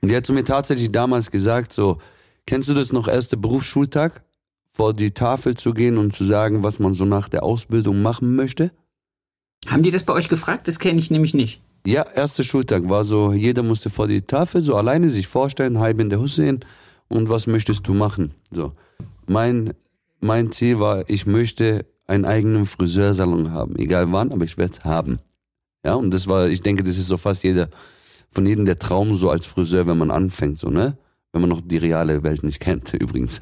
Und 0.00 0.10
die 0.10 0.16
hat 0.16 0.26
zu 0.26 0.32
mir 0.32 0.44
tatsächlich 0.44 0.92
damals 0.92 1.30
gesagt, 1.30 1.72
so, 1.72 1.98
kennst 2.46 2.68
du 2.68 2.74
das 2.74 2.92
noch, 2.92 3.08
erster 3.08 3.36
Berufsschultag? 3.36 4.22
Vor 4.68 4.94
die 4.94 5.10
Tafel 5.10 5.56
zu 5.56 5.74
gehen 5.74 5.98
und 5.98 6.14
zu 6.14 6.24
sagen, 6.24 6.62
was 6.62 6.78
man 6.78 6.94
so 6.94 7.04
nach 7.04 7.28
der 7.28 7.42
Ausbildung 7.42 8.00
machen 8.00 8.36
möchte? 8.36 8.70
Haben 9.66 9.82
die 9.82 9.90
das 9.90 10.04
bei 10.04 10.12
euch 10.12 10.28
gefragt? 10.28 10.68
Das 10.68 10.78
kenne 10.78 11.00
ich 11.00 11.10
nämlich 11.10 11.34
nicht. 11.34 11.60
Ja, 11.88 12.02
erster 12.02 12.44
Schultag 12.44 12.86
war 12.90 13.02
so, 13.02 13.32
jeder 13.32 13.62
musste 13.62 13.88
vor 13.88 14.08
die 14.08 14.20
Tafel 14.20 14.62
so 14.62 14.76
alleine 14.76 15.08
sich 15.08 15.26
vorstellen, 15.26 15.78
hi, 15.78 15.94
bin 15.94 16.10
der 16.10 16.20
Hussein 16.20 16.60
und 17.08 17.30
was 17.30 17.46
möchtest 17.46 17.88
du 17.88 17.94
machen? 17.94 18.34
So. 18.50 18.72
Mein, 19.26 19.72
mein 20.20 20.52
Ziel 20.52 20.80
war, 20.80 21.08
ich 21.08 21.24
möchte 21.24 21.86
einen 22.06 22.26
eigenen 22.26 22.66
Friseursalon 22.66 23.52
haben, 23.52 23.74
egal 23.76 24.12
wann, 24.12 24.32
aber 24.32 24.44
ich 24.44 24.58
werde 24.58 24.74
es 24.74 24.84
haben. 24.84 25.18
Ja, 25.82 25.94
und 25.94 26.10
das 26.10 26.26
war, 26.26 26.48
ich 26.50 26.60
denke, 26.60 26.84
das 26.84 26.98
ist 26.98 27.06
so 27.06 27.16
fast 27.16 27.42
jeder, 27.42 27.70
von 28.30 28.44
jedem 28.44 28.66
der 28.66 28.76
Traum 28.76 29.16
so 29.16 29.30
als 29.30 29.46
Friseur, 29.46 29.86
wenn 29.86 29.96
man 29.96 30.10
anfängt, 30.10 30.58
so, 30.58 30.68
ne? 30.68 30.98
Wenn 31.32 31.40
man 31.40 31.48
noch 31.48 31.62
die 31.62 31.78
reale 31.78 32.22
Welt 32.22 32.42
nicht 32.42 32.60
kennt, 32.60 32.92
übrigens. 33.00 33.40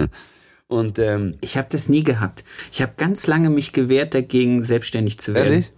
Und 0.68 1.00
ähm, 1.00 1.34
Ich 1.40 1.56
habe 1.56 1.66
das 1.68 1.88
nie 1.88 2.04
gehabt. 2.04 2.44
Ich 2.70 2.80
habe 2.80 2.92
ganz 2.96 3.26
lange 3.26 3.50
mich 3.50 3.72
gewehrt 3.72 4.14
dagegen, 4.14 4.62
selbstständig 4.62 5.18
zu 5.18 5.34
werden. 5.34 5.52
ehrlich? 5.52 5.72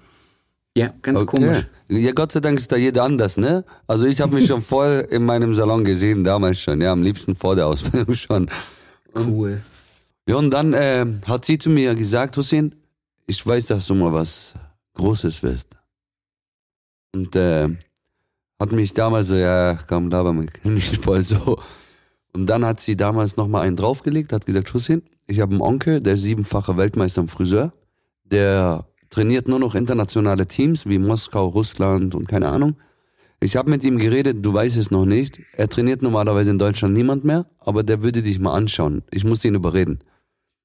Ja, 0.78 0.94
ganz 1.02 1.22
Okay. 1.22 1.36
komisch. 1.36 1.66
Ja, 1.88 2.12
Gott 2.12 2.30
sei 2.32 2.40
Dank 2.40 2.58
ist 2.58 2.70
da 2.70 2.76
jeder 2.76 3.02
anders, 3.02 3.36
ne? 3.36 3.64
Also 3.86 4.06
ich 4.06 4.20
habe 4.20 4.34
mich 4.34 4.46
schon 4.46 4.62
voll 4.74 5.06
in 5.10 5.24
meinem 5.24 5.54
Salon 5.54 5.84
gesehen, 5.84 6.22
damals 6.22 6.60
schon, 6.60 6.80
ja, 6.80 6.92
am 6.92 7.02
liebsten 7.02 7.34
vor 7.34 7.56
der 7.56 7.66
Ausbildung 7.66 8.14
schon. 8.26 8.48
Cool. 9.16 9.60
Ja, 10.28 10.36
und 10.36 10.50
dann 10.50 10.72
äh, 10.74 11.04
hat 11.26 11.46
sie 11.46 11.58
zu 11.58 11.70
mir 11.70 11.94
gesagt, 11.94 12.36
Hussein, 12.36 12.74
ich 13.26 13.44
weiß, 13.44 13.66
dass 13.66 13.86
du 13.86 13.94
mal 13.94 14.12
was 14.12 14.54
Großes 14.94 15.42
wirst. 15.42 15.68
Und 17.14 17.34
äh, 17.34 17.68
hat 18.60 18.72
mich 18.72 18.92
damals 18.92 19.28
so, 19.28 19.34
ja, 19.34 19.78
komm, 19.88 20.10
laber 20.10 20.32
mich 20.32 20.50
nicht 20.64 21.02
voll 21.02 21.22
so. 21.22 21.58
Und 22.32 22.46
dann 22.46 22.64
hat 22.64 22.80
sie 22.80 22.96
damals 22.96 23.36
nochmal 23.36 23.66
einen 23.66 23.76
draufgelegt, 23.76 24.32
hat 24.32 24.46
gesagt, 24.46 24.72
Hussein, 24.74 25.02
ich 25.26 25.40
habe 25.40 25.52
einen 25.52 25.62
Onkel, 25.62 26.00
der 26.00 26.14
ist 26.14 26.22
siebenfacher 26.22 26.76
Weltmeister 26.76 27.22
im 27.22 27.28
Friseur, 27.28 27.72
der 28.24 28.84
trainiert 29.10 29.48
nur 29.48 29.58
noch 29.58 29.74
internationale 29.74 30.46
Teams 30.46 30.86
wie 30.86 30.98
Moskau, 30.98 31.46
Russland 31.46 32.14
und 32.14 32.28
keine 32.28 32.48
Ahnung. 32.48 32.76
Ich 33.40 33.56
habe 33.56 33.70
mit 33.70 33.84
ihm 33.84 33.98
geredet, 33.98 34.38
du 34.44 34.52
weißt 34.52 34.76
es 34.76 34.90
noch 34.90 35.04
nicht. 35.04 35.40
Er 35.52 35.68
trainiert 35.68 36.02
normalerweise 36.02 36.50
in 36.50 36.58
Deutschland 36.58 36.94
niemand 36.94 37.24
mehr, 37.24 37.46
aber 37.60 37.84
der 37.84 38.02
würde 38.02 38.22
dich 38.22 38.38
mal 38.40 38.52
anschauen. 38.54 39.02
Ich 39.12 39.24
musste 39.24 39.46
ihn 39.46 39.54
überreden. 39.54 40.00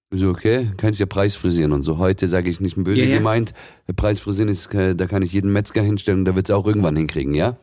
Ich 0.09 0.19
So, 0.19 0.29
okay, 0.29 0.71
kannst 0.77 0.99
ja 0.99 1.05
Preisfrisieren 1.05 1.71
und 1.71 1.83
so. 1.83 1.99
Heute 1.99 2.27
sage 2.27 2.49
ich 2.49 2.59
nicht 2.61 2.75
böse 2.83 3.05
Ja, 3.05 3.11
ja. 3.11 3.17
gemeint. 3.17 3.53
Preisfrisieren 3.95 4.49
ist, 4.49 4.73
äh, 4.73 4.95
da 4.95 5.05
kann 5.05 5.21
ich 5.21 5.33
jeden 5.33 5.53
Metzger 5.53 5.83
hinstellen 5.83 6.19
und 6.19 6.25
der 6.25 6.35
wird 6.35 6.49
es 6.49 6.55
auch 6.55 6.65
irgendwann 6.65 6.95
hinkriegen, 6.95 7.35
ja? 7.35 7.57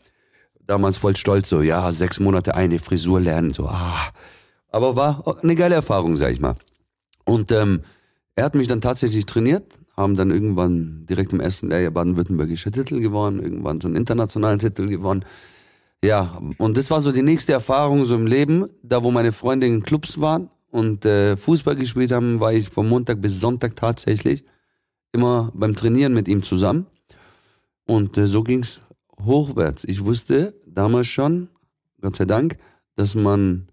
Damals 0.67 0.97
voll 0.97 1.17
stolz, 1.17 1.49
so, 1.49 1.63
ja, 1.63 1.91
sechs 1.91 2.21
Monate 2.21 2.55
eine 2.55 2.79
Frisur 2.79 3.21
lernen, 3.21 3.53
so, 3.53 3.67
ah. 3.67 4.13
Aber 4.69 4.95
war 4.95 5.39
eine 5.43 5.57
geile 5.57 5.75
Erfahrung, 5.75 6.15
sag 6.15 6.33
ich 6.33 6.39
mal. 6.41 6.55
Und 7.25 7.51
ähm, 7.51 7.81
er 8.37 8.45
hat 8.45 8.55
mich 8.55 8.69
dann 8.69 8.81
tatsächlich 8.81 9.27
trainiert, 9.27 9.80
haben 10.01 10.17
dann 10.17 10.31
irgendwann 10.31 11.07
direkt 11.07 11.33
im 11.33 11.41
ersten 11.41 11.69
Lehrjahr 11.69 11.91
baden-württembergischer 11.93 12.73
Titel 12.73 13.01
gewonnen, 13.01 13.43
irgendwann 13.43 13.81
so 13.81 13.89
einen 13.89 13.97
internationalen 13.97 14.59
Titel 14.59 14.87
gewonnen. 14.87 15.25
Ja, 16.03 16.41
und 16.59 16.77
das 16.77 16.91
war 16.91 17.01
so 17.01 17.13
die 17.13 17.23
nächste 17.23 17.53
Erfahrung 17.53 18.05
so 18.07 18.15
im 18.15 18.27
Leben, 18.27 18.67
da 18.83 19.05
wo 19.05 19.11
meine 19.11 19.33
Freunde 19.33 19.67
in 19.67 19.83
Clubs 19.83 20.21
waren 20.21 20.49
und 20.71 21.05
äh, 21.05 21.37
Fußball 21.37 21.77
gespielt 21.77 22.11
haben, 22.13 22.41
war 22.41 22.53
ich 22.53 22.69
von 22.71 22.89
Montag 22.89 23.21
bis 23.21 23.39
Sonntag 23.41 23.77
tatsächlich 23.77 24.45
immer 25.13 25.51
beim 25.55 25.77
Trainieren 25.77 26.15
mit 26.15 26.27
ihm 26.29 26.43
zusammen. 26.43 26.87
Und 27.87 28.17
äh, 28.17 28.27
so 28.27 28.43
ging's 28.43 28.81
hochwärts. 29.25 29.85
Ich 29.85 30.05
wusste 30.05 30.55
damals 30.67 31.09
schon, 31.09 31.49
Gott 32.01 32.17
sei 32.17 32.25
Dank, 32.25 32.57
dass 32.97 33.15
man, 33.15 33.69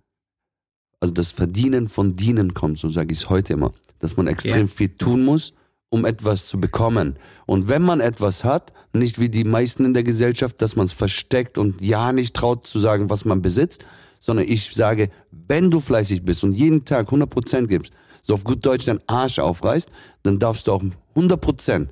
also 0.99 1.13
das 1.13 1.31
Verdienen 1.31 1.87
von 1.87 2.15
Dienen 2.15 2.53
kommt, 2.53 2.79
so 2.79 2.89
sage 2.89 3.13
ich 3.13 3.19
es 3.19 3.29
heute 3.29 3.53
immer, 3.53 3.71
dass 3.99 4.17
man 4.17 4.27
extrem 4.27 4.61
Ja. 4.61 4.67
viel 4.67 4.89
tun 4.89 5.23
muss, 5.23 5.53
um 5.89 6.05
etwas 6.05 6.47
zu 6.47 6.59
bekommen. 6.59 7.17
Und 7.45 7.69
wenn 7.69 7.81
man 7.81 7.99
etwas 7.99 8.43
hat, 8.43 8.73
nicht 8.93 9.19
wie 9.19 9.29
die 9.29 9.43
meisten 9.43 9.85
in 9.85 9.93
der 9.93 10.03
Gesellschaft, 10.03 10.61
dass 10.61 10.75
man 10.75 10.85
es 10.85 10.93
versteckt 10.93 11.57
und 11.57 11.81
ja 11.81 12.11
nicht 12.11 12.35
traut 12.35 12.67
zu 12.67 12.79
sagen, 12.79 13.09
was 13.09 13.25
man 13.25 13.41
besitzt, 13.41 13.85
sondern 14.19 14.47
ich 14.47 14.73
sage, 14.73 15.09
wenn 15.31 15.71
du 15.71 15.79
fleißig 15.79 16.23
bist 16.23 16.43
und 16.43 16.53
jeden 16.53 16.85
Tag 16.85 17.09
100% 17.09 17.67
gibst, 17.67 17.93
so 18.21 18.33
auf 18.33 18.43
gut 18.43 18.65
Deutsch 18.65 18.85
deinen 18.85 19.01
Arsch 19.07 19.39
aufreißt, 19.39 19.89
dann 20.23 20.39
darfst 20.39 20.67
du 20.67 20.73
auch 20.73 20.83
100%, 21.15 21.87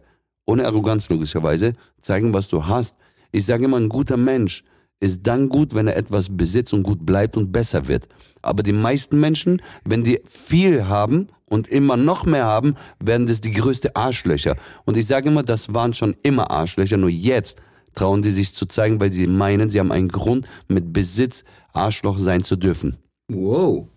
ohne 0.45 0.65
Arroganz 0.65 1.09
logischerweise, 1.09 1.73
zeigen, 2.01 2.33
was 2.33 2.49
du 2.49 2.65
hast. 2.65 2.97
Ich 3.31 3.45
sage 3.45 3.65
immer, 3.65 3.77
ein 3.77 3.89
guter 3.89 4.17
Mensch 4.17 4.63
ist 4.99 5.25
dann 5.27 5.49
gut, 5.49 5.75
wenn 5.75 5.87
er 5.87 5.97
etwas 5.97 6.35
besitzt 6.35 6.73
und 6.73 6.83
gut 6.83 7.05
bleibt 7.05 7.37
und 7.37 7.51
besser 7.51 7.87
wird. 7.87 8.07
Aber 8.41 8.63
die 8.63 8.73
meisten 8.73 9.19
Menschen, 9.19 9.61
wenn 9.83 10.03
die 10.03 10.21
viel 10.25 10.87
haben 10.87 11.29
und 11.45 11.67
immer 11.67 11.97
noch 11.97 12.25
mehr 12.25 12.45
haben, 12.45 12.75
werden 12.99 13.27
das 13.27 13.41
die 13.41 13.51
größte 13.51 13.95
Arschlöcher. 13.95 14.55
Und 14.85 14.97
ich 14.97 15.07
sage 15.07 15.29
immer, 15.29 15.43
das 15.43 15.73
waren 15.73 15.93
schon 15.93 16.15
immer 16.23 16.51
Arschlöcher, 16.51 16.97
nur 16.97 17.09
jetzt 17.09 17.61
trauen 17.95 18.21
die 18.21 18.31
sich 18.31 18.53
zu 18.53 18.65
zeigen, 18.65 18.99
weil 18.99 19.11
sie 19.11 19.27
meinen, 19.27 19.69
sie 19.69 19.79
haben 19.79 19.91
einen 19.91 20.09
Grund, 20.09 20.47
mit 20.67 20.93
Besitz 20.93 21.43
Arschloch 21.73 22.17
sein 22.17 22.43
zu 22.43 22.55
dürfen. 22.55 22.97
Wow. 23.29 23.87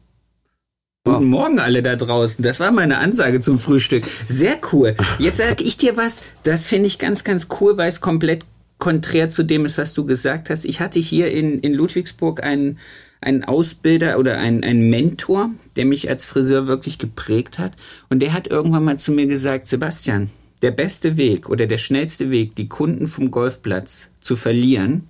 Guten 1.05 1.25
Morgen 1.27 1.59
alle 1.59 1.83
da 1.83 1.97
draußen. 1.97 2.43
Das 2.45 2.61
war 2.61 2.71
meine 2.71 2.99
Ansage 2.99 3.41
zum 3.41 3.59
Frühstück. 3.59 4.05
Sehr 4.27 4.59
cool. 4.73 4.95
Jetzt 5.19 5.39
sage 5.39 5.65
ich 5.65 5.79
dir 5.79 5.97
was, 5.97 6.23
das 6.43 6.67
finde 6.67 6.87
ich 6.87 6.99
ganz, 6.99 7.25
ganz 7.25 7.49
cool, 7.61 7.77
weil 7.77 7.89
es 7.89 8.01
komplett 8.01 8.45
konträr 8.79 9.29
zu 9.31 9.43
dem 9.43 9.65
ist, 9.65 9.79
was 9.79 9.95
du 9.95 10.05
gesagt 10.05 10.51
hast. 10.51 10.65
Ich 10.65 10.81
hatte 10.81 11.01
hier 11.01 11.31
in, 11.31 11.59
in 11.61 11.75
Ludwigsburg 11.75 12.43
einen, 12.43 12.79
einen 13.21 13.45
Ausbilder 13.45 14.19
oder 14.19 14.39
einen, 14.39 14.63
einen 14.65 14.91
Mentor, 14.91 15.51
der 15.77 15.85
mich 15.85 16.09
als 16.09 16.27
Friseur 16.27 16.67
wirklich 16.67 16.99
geprägt 16.99 17.59
hat. 17.59 17.73
Und 18.09 18.21
der 18.21 18.33
hat 18.33 18.49
irgendwann 18.49 18.85
mal 18.85 18.99
zu 18.99 19.13
mir 19.13 19.27
gesagt, 19.27 19.67
Sebastian, 19.67 20.31
der 20.63 20.71
beste 20.71 21.17
Weg 21.17 21.49
oder 21.49 21.67
der 21.67 21.79
schnellste 21.79 22.31
Weg, 22.31 22.55
die 22.57 22.69
Kunden 22.69 23.07
vom 23.07 23.31
Golfplatz 23.31 24.11
zu 24.21 24.37
verlieren, 24.37 25.05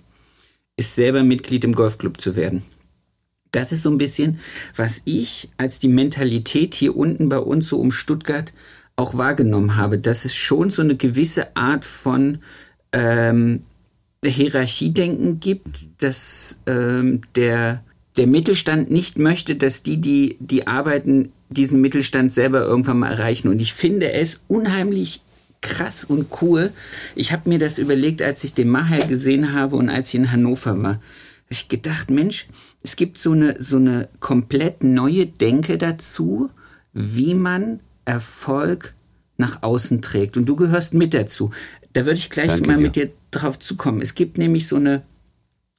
ist 0.77 0.95
selber 0.95 1.23
Mitglied 1.23 1.63
im 1.63 1.73
Golfclub 1.75 2.21
zu 2.21 2.35
werden. 2.35 2.63
Das 3.51 3.71
ist 3.71 3.83
so 3.83 3.89
ein 3.89 3.97
bisschen, 3.97 4.39
was 4.75 5.01
ich 5.05 5.49
als 5.57 5.79
die 5.79 5.87
Mentalität 5.87 6.75
hier 6.75 6.95
unten 6.95 7.29
bei 7.29 7.39
uns 7.39 7.67
so 7.67 7.79
um 7.79 7.91
Stuttgart 7.91 8.53
auch 8.95 9.17
wahrgenommen 9.17 9.75
habe, 9.75 9.97
dass 9.97 10.25
es 10.25 10.35
schon 10.35 10.69
so 10.69 10.81
eine 10.81 10.95
gewisse 10.95 11.55
Art 11.55 11.85
von 11.85 12.39
ähm, 12.91 13.61
Hierarchiedenken 14.23 15.39
gibt, 15.39 16.01
dass 16.01 16.61
ähm, 16.67 17.21
der, 17.35 17.83
der 18.19 18.27
Mittelstand 18.27 18.91
nicht 18.91 19.17
möchte, 19.17 19.55
dass 19.55 19.81
die, 19.81 19.97
die, 19.97 20.35
die 20.41 20.67
arbeiten, 20.67 21.31
diesen 21.49 21.79
Mittelstand 21.79 22.33
selber 22.33 22.61
irgendwann 22.61 22.99
mal 22.99 23.13
erreichen. 23.13 23.47
Und 23.47 23.61
ich 23.61 23.73
finde 23.73 24.11
es 24.11 24.41
unheimlich 24.49 25.21
krass 25.61 26.03
und 26.03 26.27
cool. 26.41 26.71
Ich 27.15 27.31
habe 27.31 27.47
mir 27.47 27.59
das 27.59 27.77
überlegt, 27.77 28.21
als 28.21 28.43
ich 28.43 28.53
den 28.53 28.67
Maher 28.67 29.07
gesehen 29.07 29.53
habe 29.53 29.77
und 29.77 29.89
als 29.89 30.09
ich 30.09 30.15
in 30.15 30.31
Hannover 30.33 30.83
war. 30.83 31.01
Ich 31.49 31.69
gedacht, 31.69 32.11
Mensch, 32.11 32.47
es 32.83 32.97
gibt 32.97 33.19
so 33.19 33.31
eine, 33.31 33.55
so 33.61 33.77
eine 33.77 34.09
komplett 34.19 34.83
neue 34.83 35.25
Denke 35.25 35.77
dazu, 35.77 36.49
wie 36.91 37.33
man 37.33 37.79
Erfolg 38.03 38.95
nach 39.37 39.63
außen 39.63 40.01
trägt. 40.01 40.35
Und 40.35 40.45
du 40.47 40.57
gehörst 40.57 40.93
mit 40.93 41.13
dazu. 41.13 41.51
Da 41.93 42.05
würde 42.05 42.19
ich 42.19 42.29
gleich 42.29 42.49
Danke 42.49 42.67
mal 42.67 42.77
dir. 42.77 42.83
mit 42.83 42.95
dir 42.97 43.11
drauf 43.31 43.59
zukommen. 43.59 44.01
Es 44.01 44.13
gibt 44.13 44.37
nämlich 44.37 44.67
so 44.67 44.75
eine, 44.75 45.03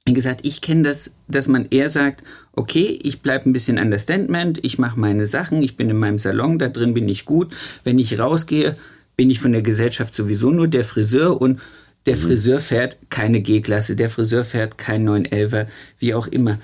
wie 0.05 0.13
gesagt, 0.13 0.41
ich 0.43 0.61
kenne 0.61 0.83
das, 0.83 1.15
dass 1.27 1.47
man 1.47 1.67
eher 1.69 1.89
sagt, 1.89 2.23
okay, 2.53 2.99
ich 3.03 3.21
bleibe 3.21 3.49
ein 3.49 3.53
bisschen 3.53 3.77
Understandment, 3.77 4.59
ich 4.63 4.79
mache 4.79 4.99
meine 4.99 5.25
Sachen, 5.25 5.61
ich 5.61 5.77
bin 5.77 5.89
in 5.89 5.97
meinem 5.97 6.17
Salon, 6.17 6.57
da 6.57 6.69
drin 6.69 6.93
bin 6.93 7.07
ich 7.07 7.25
gut. 7.25 7.53
Wenn 7.83 7.99
ich 7.99 8.17
rausgehe, 8.19 8.75
bin 9.15 9.29
ich 9.29 9.39
von 9.39 9.51
der 9.51 9.61
Gesellschaft 9.61 10.15
sowieso 10.15 10.49
nur 10.49 10.67
der 10.67 10.83
Friseur 10.83 11.39
und 11.39 11.61
der 12.07 12.17
Friseur 12.17 12.59
fährt 12.59 12.97
keine 13.09 13.41
G-Klasse, 13.41 13.95
der 13.95 14.09
Friseur 14.09 14.43
fährt 14.43 14.79
kein 14.79 15.07
911er, 15.07 15.67
wie 15.99 16.15
auch 16.15 16.25
immer. 16.27 16.57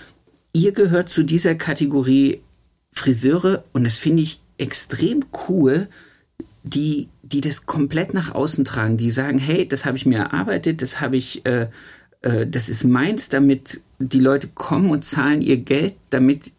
Ihr 0.51 0.71
gehört 0.71 1.09
zu 1.09 1.21
dieser 1.21 1.53
Kategorie 1.53 2.41
Friseure 2.91 3.63
und 3.73 3.83
das 3.83 3.99
finde 3.99 4.23
ich 4.23 4.41
extrem 4.57 5.23
cool, 5.47 5.87
die, 6.63 7.07
die 7.21 7.41
das 7.41 7.67
komplett 7.67 8.15
nach 8.15 8.33
außen 8.33 8.65
tragen, 8.65 8.97
die 8.97 9.11
sagen, 9.11 9.37
hey, 9.37 9.67
das 9.67 9.85
habe 9.85 9.97
ich 9.97 10.07
mir 10.07 10.17
erarbeitet, 10.17 10.81
das 10.81 10.99
habe 10.99 11.17
ich, 11.17 11.45
äh, 11.45 11.67
das 12.21 12.69
ist 12.69 12.83
meins, 12.83 13.29
damit 13.29 13.81
die 13.99 14.19
Leute 14.19 14.47
kommen 14.53 14.89
und 14.89 15.05
zahlen 15.05 15.41
ihr 15.41 15.57
Geld, 15.57 15.93
damit 16.09 16.51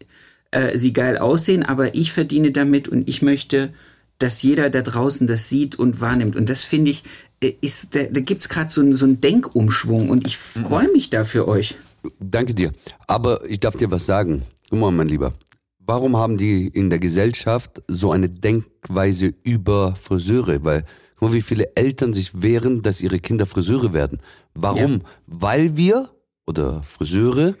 äh, 0.51 0.77
sie 0.77 0.93
geil 0.93 1.17
aussehen, 1.17 1.63
aber 1.63 1.95
ich 1.95 2.11
verdiene 2.11 2.51
damit 2.51 2.87
und 2.87 3.07
ich 3.07 3.21
möchte, 3.21 3.71
dass 4.17 4.41
jeder 4.41 4.69
da 4.69 4.81
draußen 4.81 5.27
das 5.27 5.47
sieht 5.47 5.77
und 5.77 6.01
wahrnimmt. 6.01 6.35
Und 6.35 6.49
das 6.49 6.63
finde 6.65 6.91
ich, 6.91 7.03
äh, 7.41 7.53
ist, 7.61 7.95
da, 7.95 8.03
da 8.03 8.19
gibt's 8.19 8.49
gerade 8.49 8.69
so, 8.71 8.81
einen- 8.81 8.95
so 8.95 9.05
einen 9.05 9.21
Denkumschwung 9.21 10.09
und 10.09 10.25
ich 10.27 10.37
freue 10.37 10.91
mich 10.91 11.09
da 11.09 11.23
für 11.23 11.47
euch. 11.47 11.75
Danke 12.19 12.53
dir. 12.53 12.71
Aber 13.07 13.45
ich 13.49 13.59
darf 13.59 13.77
dir 13.77 13.91
was 13.91 14.05
sagen. 14.05 14.43
Guck 14.69 14.79
mal, 14.79 14.91
mein 14.91 15.07
Lieber. 15.07 15.33
Warum 15.79 16.17
haben 16.17 16.37
die 16.37 16.67
in 16.67 16.89
der 16.89 16.99
Gesellschaft 16.99 17.81
so 17.87 18.11
eine 18.11 18.29
Denkweise 18.29 19.33
über 19.43 19.95
Friseure? 19.95 20.63
Weil, 20.63 20.85
guck 21.19 21.29
mal, 21.29 21.33
wie 21.33 21.41
viele 21.41 21.75
Eltern 21.75 22.13
sich 22.13 22.41
wehren, 22.41 22.81
dass 22.81 23.01
ihre 23.01 23.19
Kinder 23.19 23.45
Friseure 23.45 23.93
werden. 23.93 24.19
Warum? 24.53 25.01
Weil 25.27 25.75
wir 25.75 26.09
oder 26.47 26.81
Friseure 26.83 27.55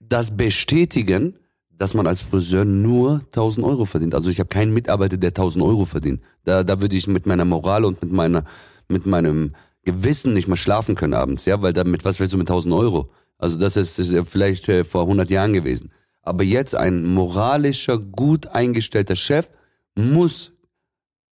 das 0.00 0.36
bestätigen, 0.36 1.36
dass 1.70 1.94
man 1.94 2.06
als 2.06 2.22
Friseur 2.22 2.64
nur 2.64 3.20
1000 3.26 3.66
Euro 3.66 3.84
verdient. 3.84 4.14
Also 4.14 4.30
ich 4.30 4.38
habe 4.38 4.48
keinen 4.48 4.72
Mitarbeiter, 4.72 5.16
der 5.16 5.30
1000 5.30 5.64
Euro 5.64 5.84
verdient. 5.84 6.20
Da, 6.44 6.62
da 6.62 6.80
würde 6.80 6.96
ich 6.96 7.06
mit 7.06 7.26
meiner 7.26 7.44
Moral 7.44 7.84
und 7.84 8.02
mit 8.02 8.12
meiner, 8.12 8.44
mit 8.88 9.06
meinem 9.06 9.54
Gewissen 9.82 10.34
nicht 10.34 10.48
mal 10.48 10.56
schlafen 10.56 10.94
können 10.94 11.14
abends, 11.14 11.44
ja, 11.44 11.60
weil 11.62 11.72
damit, 11.72 12.04
was 12.04 12.20
willst 12.20 12.32
du 12.32 12.38
mit 12.38 12.48
1000 12.48 12.74
Euro? 12.74 13.10
Also 13.38 13.58
das 13.58 13.76
ist, 13.76 13.98
ist 13.98 14.12
ja 14.12 14.24
vielleicht 14.24 14.68
äh, 14.68 14.84
vor 14.84 15.02
100 15.02 15.30
Jahren 15.30 15.52
gewesen. 15.52 15.90
Aber 16.22 16.42
jetzt 16.42 16.74
ein 16.74 17.04
moralischer, 17.04 17.98
gut 17.98 18.46
eingestellter 18.46 19.16
Chef 19.16 19.48
muss 19.94 20.53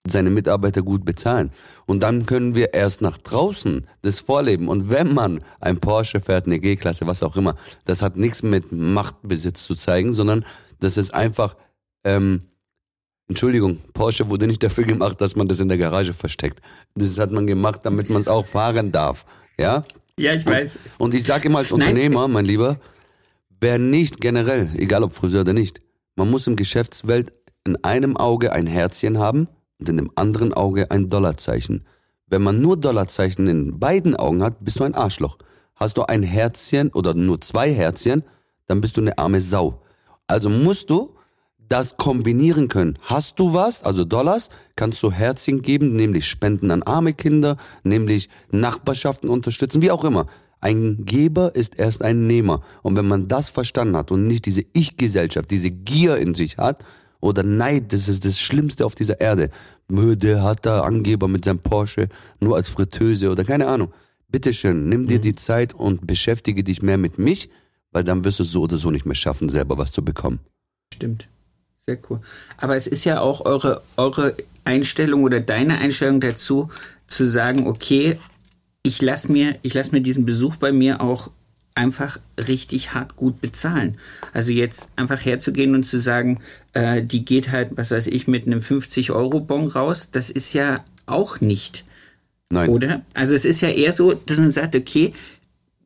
seine 0.06 0.30
Mitarbeiter 0.30 0.82
gut 0.82 1.04
bezahlen. 1.04 1.50
Und 1.86 2.00
dann 2.00 2.26
können 2.26 2.54
wir 2.54 2.74
erst 2.74 3.02
nach 3.02 3.18
draußen 3.18 3.86
das 4.02 4.18
vorleben. 4.18 4.68
Und 4.68 4.90
wenn 4.90 5.14
man 5.14 5.44
ein 5.60 5.78
Porsche 5.78 6.20
fährt, 6.20 6.46
eine 6.46 6.58
G-Klasse, 6.58 7.06
was 7.06 7.22
auch 7.22 7.36
immer, 7.36 7.56
das 7.84 8.02
hat 8.02 8.16
nichts 8.16 8.42
mit 8.42 8.72
Machtbesitz 8.72 9.64
zu 9.64 9.74
zeigen, 9.76 10.14
sondern 10.14 10.44
das 10.80 10.96
ist 10.96 11.14
einfach, 11.14 11.56
ähm, 12.04 12.42
Entschuldigung, 13.28 13.78
Porsche 13.94 14.28
wurde 14.28 14.46
nicht 14.46 14.62
dafür 14.62 14.84
gemacht, 14.84 15.20
dass 15.20 15.36
man 15.36 15.46
das 15.46 15.60
in 15.60 15.68
der 15.68 15.78
Garage 15.78 16.12
versteckt. 16.12 16.60
Das 16.94 17.16
hat 17.18 17.30
man 17.30 17.46
gemacht, 17.46 17.80
damit 17.84 18.10
man 18.10 18.20
es 18.20 18.28
auch 18.28 18.46
fahren 18.46 18.90
darf. 18.90 19.24
Ja? 19.56 19.84
Ja, 20.18 20.34
ich 20.34 20.44
weiß. 20.44 20.80
Und 20.98 21.14
ich 21.14 21.24
sage 21.24 21.48
immer 21.48 21.58
als 21.58 21.70
Unternehmer, 21.70 22.26
mein 22.26 22.44
Lieber, 22.44 22.80
wer 23.60 23.78
nicht 23.78 24.20
generell, 24.20 24.70
egal 24.74 25.04
ob 25.04 25.12
Friseur 25.12 25.42
oder 25.42 25.52
nicht, 25.52 25.80
man 26.16 26.28
muss 26.28 26.48
im 26.48 26.56
Geschäftswelt 26.56 27.32
in 27.64 27.82
einem 27.84 28.16
Auge 28.16 28.52
ein 28.52 28.66
Herzchen 28.66 29.18
haben 29.18 29.46
und 29.82 29.88
in 29.88 29.96
dem 29.96 30.12
anderen 30.14 30.54
Auge 30.54 30.92
ein 30.92 31.08
Dollarzeichen. 31.08 31.84
Wenn 32.28 32.42
man 32.42 32.60
nur 32.60 32.76
Dollarzeichen 32.76 33.48
in 33.48 33.80
beiden 33.80 34.14
Augen 34.14 34.40
hat, 34.40 34.62
bist 34.62 34.78
du 34.78 34.84
ein 34.84 34.94
Arschloch. 34.94 35.38
Hast 35.74 35.96
du 35.96 36.04
ein 36.04 36.22
Herzchen 36.22 36.90
oder 36.90 37.14
nur 37.14 37.40
zwei 37.40 37.72
Herzchen, 37.72 38.22
dann 38.68 38.80
bist 38.80 38.96
du 38.96 39.00
eine 39.00 39.18
arme 39.18 39.40
Sau. 39.40 39.82
Also 40.28 40.48
musst 40.48 40.88
du 40.88 41.16
das 41.68 41.96
kombinieren 41.96 42.68
können. 42.68 42.96
Hast 43.02 43.40
du 43.40 43.54
was, 43.54 43.82
also 43.82 44.04
Dollars, 44.04 44.50
kannst 44.76 45.02
du 45.02 45.10
Herzchen 45.10 45.62
geben, 45.62 45.96
nämlich 45.96 46.28
Spenden 46.28 46.70
an 46.70 46.84
arme 46.84 47.12
Kinder, 47.12 47.56
nämlich 47.82 48.28
Nachbarschaften 48.52 49.28
unterstützen, 49.28 49.82
wie 49.82 49.90
auch 49.90 50.04
immer. 50.04 50.28
Ein 50.60 51.04
Geber 51.04 51.56
ist 51.56 51.76
erst 51.76 52.02
ein 52.02 52.28
Nehmer. 52.28 52.62
Und 52.82 52.94
wenn 52.94 53.08
man 53.08 53.26
das 53.26 53.50
verstanden 53.50 53.96
hat 53.96 54.12
und 54.12 54.28
nicht 54.28 54.46
diese 54.46 54.62
Ich-Gesellschaft, 54.74 55.50
diese 55.50 55.72
Gier 55.72 56.18
in 56.18 56.34
sich 56.34 56.56
hat, 56.56 56.84
oder 57.22 57.44
Neid, 57.44 57.92
das 57.92 58.08
ist 58.08 58.24
das 58.24 58.38
Schlimmste 58.38 58.84
auf 58.84 58.94
dieser 58.94 59.20
Erde. 59.20 59.48
Der 59.88 60.42
hat 60.42 60.66
da 60.66 60.82
Angeber 60.82 61.28
mit 61.28 61.44
seinem 61.44 61.60
Porsche 61.60 62.08
nur 62.40 62.56
als 62.56 62.68
Fritteuse 62.68 63.30
oder 63.30 63.44
keine 63.44 63.68
Ahnung. 63.68 63.92
Bitteschön, 64.28 64.88
nimm 64.88 65.06
dir 65.06 65.18
mhm. 65.18 65.22
die 65.22 65.34
Zeit 65.36 65.72
und 65.72 66.06
beschäftige 66.06 66.64
dich 66.64 66.82
mehr 66.82 66.98
mit 66.98 67.18
mich, 67.18 67.48
weil 67.92 68.02
dann 68.02 68.24
wirst 68.24 68.40
du 68.40 68.42
es 68.42 68.50
so 68.50 68.62
oder 68.62 68.76
so 68.76 68.90
nicht 68.90 69.06
mehr 69.06 69.14
schaffen, 69.14 69.48
selber 69.48 69.78
was 69.78 69.92
zu 69.92 70.04
bekommen. 70.04 70.40
Stimmt. 70.92 71.28
Sehr 71.76 71.98
cool. 72.10 72.20
Aber 72.56 72.76
es 72.76 72.86
ist 72.86 73.04
ja 73.04 73.20
auch 73.20 73.44
eure, 73.44 73.82
eure 73.96 74.36
Einstellung 74.64 75.22
oder 75.24 75.40
deine 75.40 75.78
Einstellung 75.78 76.20
dazu, 76.20 76.70
zu 77.06 77.26
sagen, 77.26 77.66
okay, 77.66 78.18
ich 78.82 79.00
lasse 79.00 79.30
mir, 79.30 79.58
ich 79.62 79.74
lass 79.74 79.92
mir 79.92 80.00
diesen 80.00 80.24
Besuch 80.24 80.56
bei 80.56 80.72
mir 80.72 81.00
auch 81.00 81.30
einfach 81.74 82.18
richtig 82.38 82.94
hart 82.94 83.16
gut 83.16 83.40
bezahlen. 83.40 83.96
Also 84.32 84.52
jetzt 84.52 84.90
einfach 84.96 85.24
herzugehen 85.24 85.74
und 85.74 85.84
zu 85.84 86.00
sagen, 86.00 86.40
äh, 86.72 87.02
die 87.02 87.24
geht 87.24 87.50
halt, 87.50 87.70
was 87.76 87.90
weiß 87.90 88.08
ich, 88.08 88.26
mit 88.28 88.46
einem 88.46 88.60
50-Euro-Bon 88.60 89.68
raus, 89.68 90.08
das 90.10 90.30
ist 90.30 90.52
ja 90.52 90.84
auch 91.06 91.40
nicht. 91.40 91.84
Nein. 92.50 92.68
Oder? 92.68 93.02
Also 93.14 93.34
es 93.34 93.44
ist 93.44 93.62
ja 93.62 93.68
eher 93.68 93.92
so, 93.92 94.12
dass 94.12 94.38
man 94.38 94.50
sagt, 94.50 94.76
okay, 94.76 95.12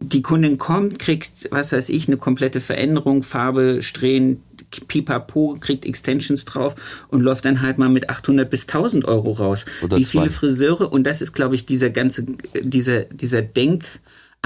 die 0.00 0.22
Kundin 0.22 0.58
kommt, 0.58 0.98
kriegt, 0.98 1.48
was 1.50 1.72
weiß 1.72 1.88
ich, 1.88 2.08
eine 2.08 2.16
komplette 2.16 2.60
Veränderung, 2.60 3.22
Farbe, 3.22 3.80
Strähnen, 3.80 4.42
pipapo, 4.88 5.56
kriegt 5.58 5.86
Extensions 5.86 6.44
drauf 6.44 7.06
und 7.08 7.22
läuft 7.22 7.44
dann 7.44 7.62
halt 7.62 7.78
mal 7.78 7.88
mit 7.88 8.10
800 8.10 8.50
bis 8.50 8.62
1000 8.62 9.06
Euro 9.06 9.32
raus. 9.32 9.64
Oder 9.82 9.96
Wie 9.96 10.04
viele 10.04 10.24
zwei. 10.24 10.30
Friseure, 10.30 10.92
und 10.92 11.04
das 11.04 11.22
ist, 11.22 11.32
glaube 11.32 11.54
ich, 11.54 11.64
dieser 11.64 11.90
ganze, 11.90 12.26
dieser, 12.60 13.04
dieser 13.04 13.42
Denk, 13.42 13.84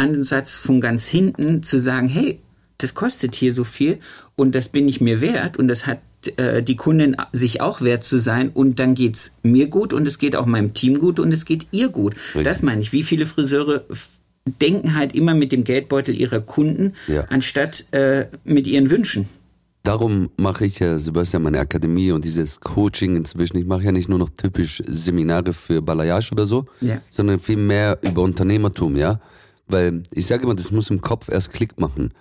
Ansatz 0.01 0.57
von 0.57 0.81
ganz 0.81 1.07
hinten 1.07 1.63
zu 1.63 1.79
sagen, 1.79 2.09
hey, 2.09 2.41
das 2.79 2.95
kostet 2.95 3.35
hier 3.35 3.53
so 3.53 3.65
viel 3.65 3.99
und 4.37 4.55
das 4.55 4.71
bin 4.71 4.89
ich 4.89 5.01
mir 5.01 5.21
wert 5.21 5.59
und 5.59 5.69
das 5.69 5.87
hat 5.87 6.01
äh, 6.37 6.63
die 6.63 6.77
Kundin 6.77 7.17
sich 7.33 7.61
auch 7.61 7.83
wert 7.83 8.05
zu 8.05 8.19
sein 8.19 8.49
und 8.49 8.79
dann 8.79 8.95
geht's 8.95 9.37
mir 9.43 9.69
gut 9.69 9.93
und 9.93 10.07
es 10.07 10.19
geht 10.19 10.35
auch 10.37 10.47
meinem 10.47 10.73
Team 10.73 10.99
gut 10.99 11.21
und 11.21 11.33
es 11.33 11.45
geht 11.45 11.67
ihr 11.73 11.91
gut. 11.91 12.15
Richtig. 12.15 12.45
Das 12.45 12.63
meine 12.63 12.81
ich. 12.81 12.93
Wie 12.93 13.03
viele 13.03 13.27
Friseure 13.27 13.85
denken 14.61 14.97
halt 14.97 15.15
immer 15.15 15.35
mit 15.35 15.53
dem 15.53 15.65
Geldbeutel 15.65 16.19
ihrer 16.19 16.41
Kunden, 16.41 16.95
ja. 17.07 17.25
anstatt 17.29 17.93
äh, 17.93 18.27
mit 18.45 18.67
ihren 18.67 18.91
Wünschen. 18.91 19.29
Darum 19.83 20.31
mache 20.37 20.67
ich 20.67 20.79
ja, 20.79 20.99
Sebastian, 20.99 21.43
meine 21.43 21.59
Akademie 21.59 22.13
und 22.13 22.25
dieses 22.25 22.61
Coaching 22.61 23.17
inzwischen. 23.17 23.57
Ich 23.57 23.67
mache 23.67 23.85
ja 23.85 23.93
nicht 23.93 24.11
nur 24.11 24.19
noch 24.19 24.29
typisch 24.31 24.83
Seminare 24.87 25.55
für 25.55 25.81
Balayage 25.81 26.33
oder 26.33 26.45
so, 26.45 26.67
ja. 26.81 27.01
sondern 27.09 27.39
viel 27.39 27.57
mehr 27.57 27.99
über 28.03 28.23
Unternehmertum, 28.23 28.97
ja. 28.97 29.21
Weil 29.71 30.03
ich 30.13 30.27
sage 30.27 30.45
immer, 30.45 30.55
das 30.55 30.71
muss 30.71 30.91
im 30.91 31.01
Kopf 31.01 31.29
erst 31.29 31.53
Klick 31.53 31.79
machen. 31.79 32.13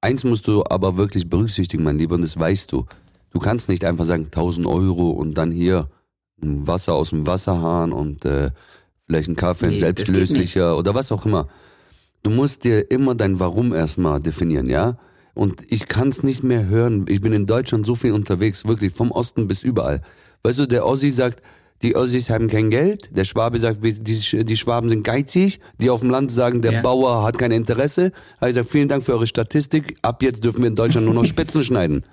Eins 0.00 0.24
musst 0.24 0.48
du 0.48 0.64
aber 0.68 0.96
wirklich 0.96 1.28
berücksichtigen, 1.28 1.84
mein 1.84 1.98
Lieber, 1.98 2.16
und 2.16 2.22
das 2.22 2.38
weißt 2.38 2.72
du. 2.72 2.86
Du 3.30 3.38
kannst 3.38 3.68
nicht 3.68 3.84
einfach 3.84 4.04
sagen 4.04 4.24
1000 4.26 4.66
Euro 4.66 5.10
und 5.10 5.34
dann 5.34 5.50
hier 5.52 5.88
Wasser 6.36 6.94
aus 6.94 7.10
dem 7.10 7.26
Wasserhahn 7.26 7.92
und 7.92 8.24
äh, 8.24 8.50
vielleicht 9.06 9.28
ein 9.28 9.36
Kaffee, 9.36 9.68
nee, 9.68 9.74
ein 9.74 9.78
selbstlöslicher 9.78 10.76
oder 10.76 10.94
was 10.94 11.12
auch 11.12 11.24
immer. 11.24 11.48
Du 12.22 12.30
musst 12.30 12.64
dir 12.64 12.90
immer 12.90 13.14
dein 13.14 13.40
Warum 13.40 13.72
erstmal 13.72 14.20
definieren, 14.20 14.68
ja? 14.68 14.98
Und 15.34 15.62
ich 15.72 15.86
kann 15.86 16.08
es 16.08 16.22
nicht 16.22 16.42
mehr 16.42 16.66
hören. 16.66 17.06
Ich 17.08 17.20
bin 17.20 17.32
in 17.32 17.46
Deutschland 17.46 17.86
so 17.86 17.94
viel 17.94 18.12
unterwegs, 18.12 18.66
wirklich 18.66 18.92
vom 18.92 19.10
Osten 19.10 19.48
bis 19.48 19.62
überall. 19.62 20.02
Weißt 20.42 20.58
du, 20.58 20.66
der 20.66 20.84
Ossi 20.84 21.10
sagt, 21.10 21.42
die 21.82 21.96
Ossis 21.96 22.30
haben 22.30 22.48
kein 22.48 22.70
Geld. 22.70 23.10
Der 23.16 23.24
Schwabe 23.24 23.58
sagt, 23.58 23.78
die, 23.82 24.44
die 24.44 24.56
Schwaben 24.56 24.88
sind 24.88 25.02
geizig. 25.02 25.60
Die 25.78 25.90
auf 25.90 26.00
dem 26.00 26.10
Land 26.10 26.30
sagen, 26.30 26.62
der 26.62 26.72
ja. 26.72 26.82
Bauer 26.82 27.24
hat 27.24 27.38
kein 27.38 27.50
Interesse. 27.50 28.12
Also 28.38 28.50
ich 28.50 28.54
sage, 28.54 28.68
vielen 28.68 28.88
Dank 28.88 29.04
für 29.04 29.12
eure 29.12 29.26
Statistik. 29.26 29.96
Ab 30.02 30.22
jetzt 30.22 30.44
dürfen 30.44 30.62
wir 30.62 30.68
in 30.68 30.76
Deutschland 30.76 31.06
nur 31.06 31.14
noch 31.14 31.24
Spitzen 31.24 31.64
schneiden. 31.64 32.04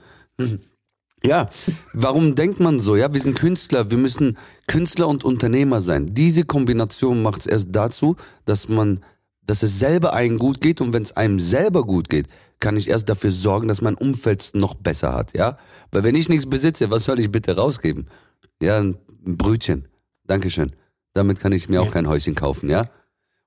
Ja, 1.23 1.49
warum 1.93 2.35
denkt 2.35 2.59
man 2.59 2.79
so? 2.79 2.95
Ja, 2.95 3.13
wir 3.13 3.19
sind 3.19 3.37
Künstler, 3.37 3.91
wir 3.91 3.97
müssen 3.97 4.37
Künstler 4.67 5.07
und 5.07 5.23
Unternehmer 5.23 5.81
sein. 5.81 6.07
Diese 6.09 6.45
Kombination 6.45 7.21
macht 7.21 7.41
es 7.41 7.45
erst 7.45 7.67
dazu, 7.71 8.15
dass 8.45 8.69
man, 8.69 9.01
dass 9.45 9.61
es 9.61 9.79
selber 9.79 10.13
einem 10.13 10.39
gut 10.39 10.61
geht 10.61 10.79
und 10.79 10.93
wenn 10.93 11.03
es 11.03 11.15
einem 11.17 11.39
selber 11.39 11.83
gut 11.83 12.09
geht, 12.09 12.27
kann 12.59 12.77
ich 12.77 12.89
erst 12.89 13.09
dafür 13.09 13.31
sorgen, 13.31 13.67
dass 13.67 13.81
mein 13.81 13.95
Umfeld 13.95 14.51
noch 14.53 14.73
besser 14.73 15.13
hat, 15.13 15.35
ja? 15.35 15.57
Weil 15.91 16.03
wenn 16.03 16.15
ich 16.15 16.29
nichts 16.29 16.49
besitze, 16.49 16.89
was 16.89 17.05
soll 17.05 17.19
ich 17.19 17.31
bitte 17.31 17.55
rausgeben? 17.55 18.07
Ja, 18.61 18.79
ein 18.79 18.97
Brötchen. 19.23 19.87
Dankeschön. 20.25 20.71
Damit 21.13 21.39
kann 21.39 21.51
ich 21.51 21.69
mir 21.69 21.75
ja. 21.75 21.81
auch 21.81 21.91
kein 21.91 22.07
Häuschen 22.07 22.35
kaufen, 22.35 22.69
ja? 22.69 22.89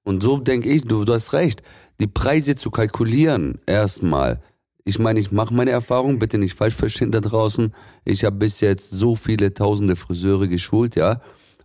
Und 0.03 0.23
so 0.23 0.39
denke 0.39 0.69
ich, 0.69 0.83
du, 0.83 1.05
du 1.05 1.13
hast 1.13 1.33
recht. 1.33 1.63
Die 2.01 2.07
Preise 2.07 2.57
zu 2.57 2.71
kalkulieren, 2.71 3.61
erstmal. 3.67 4.43
Ich 4.85 4.99
meine, 4.99 5.21
ich 5.21 5.31
mache 5.31 5.55
meine 5.55 5.71
Erfahrung, 5.71 6.19
bitte 6.19 6.39
nicht 6.39 6.55
falsch 6.55 6.75
verstehen 6.75 7.13
da 7.13 7.21
draußen. 7.21 7.73
Ich 8.05 8.25
habe 8.25 8.37
bis 8.37 8.61
jetzt 8.61 8.91
so 8.91 9.15
viele 9.15 9.55
tausende 9.55 9.95
Friseure 9.95 10.49
geschult, 10.49 10.97
ja, 10.97 11.21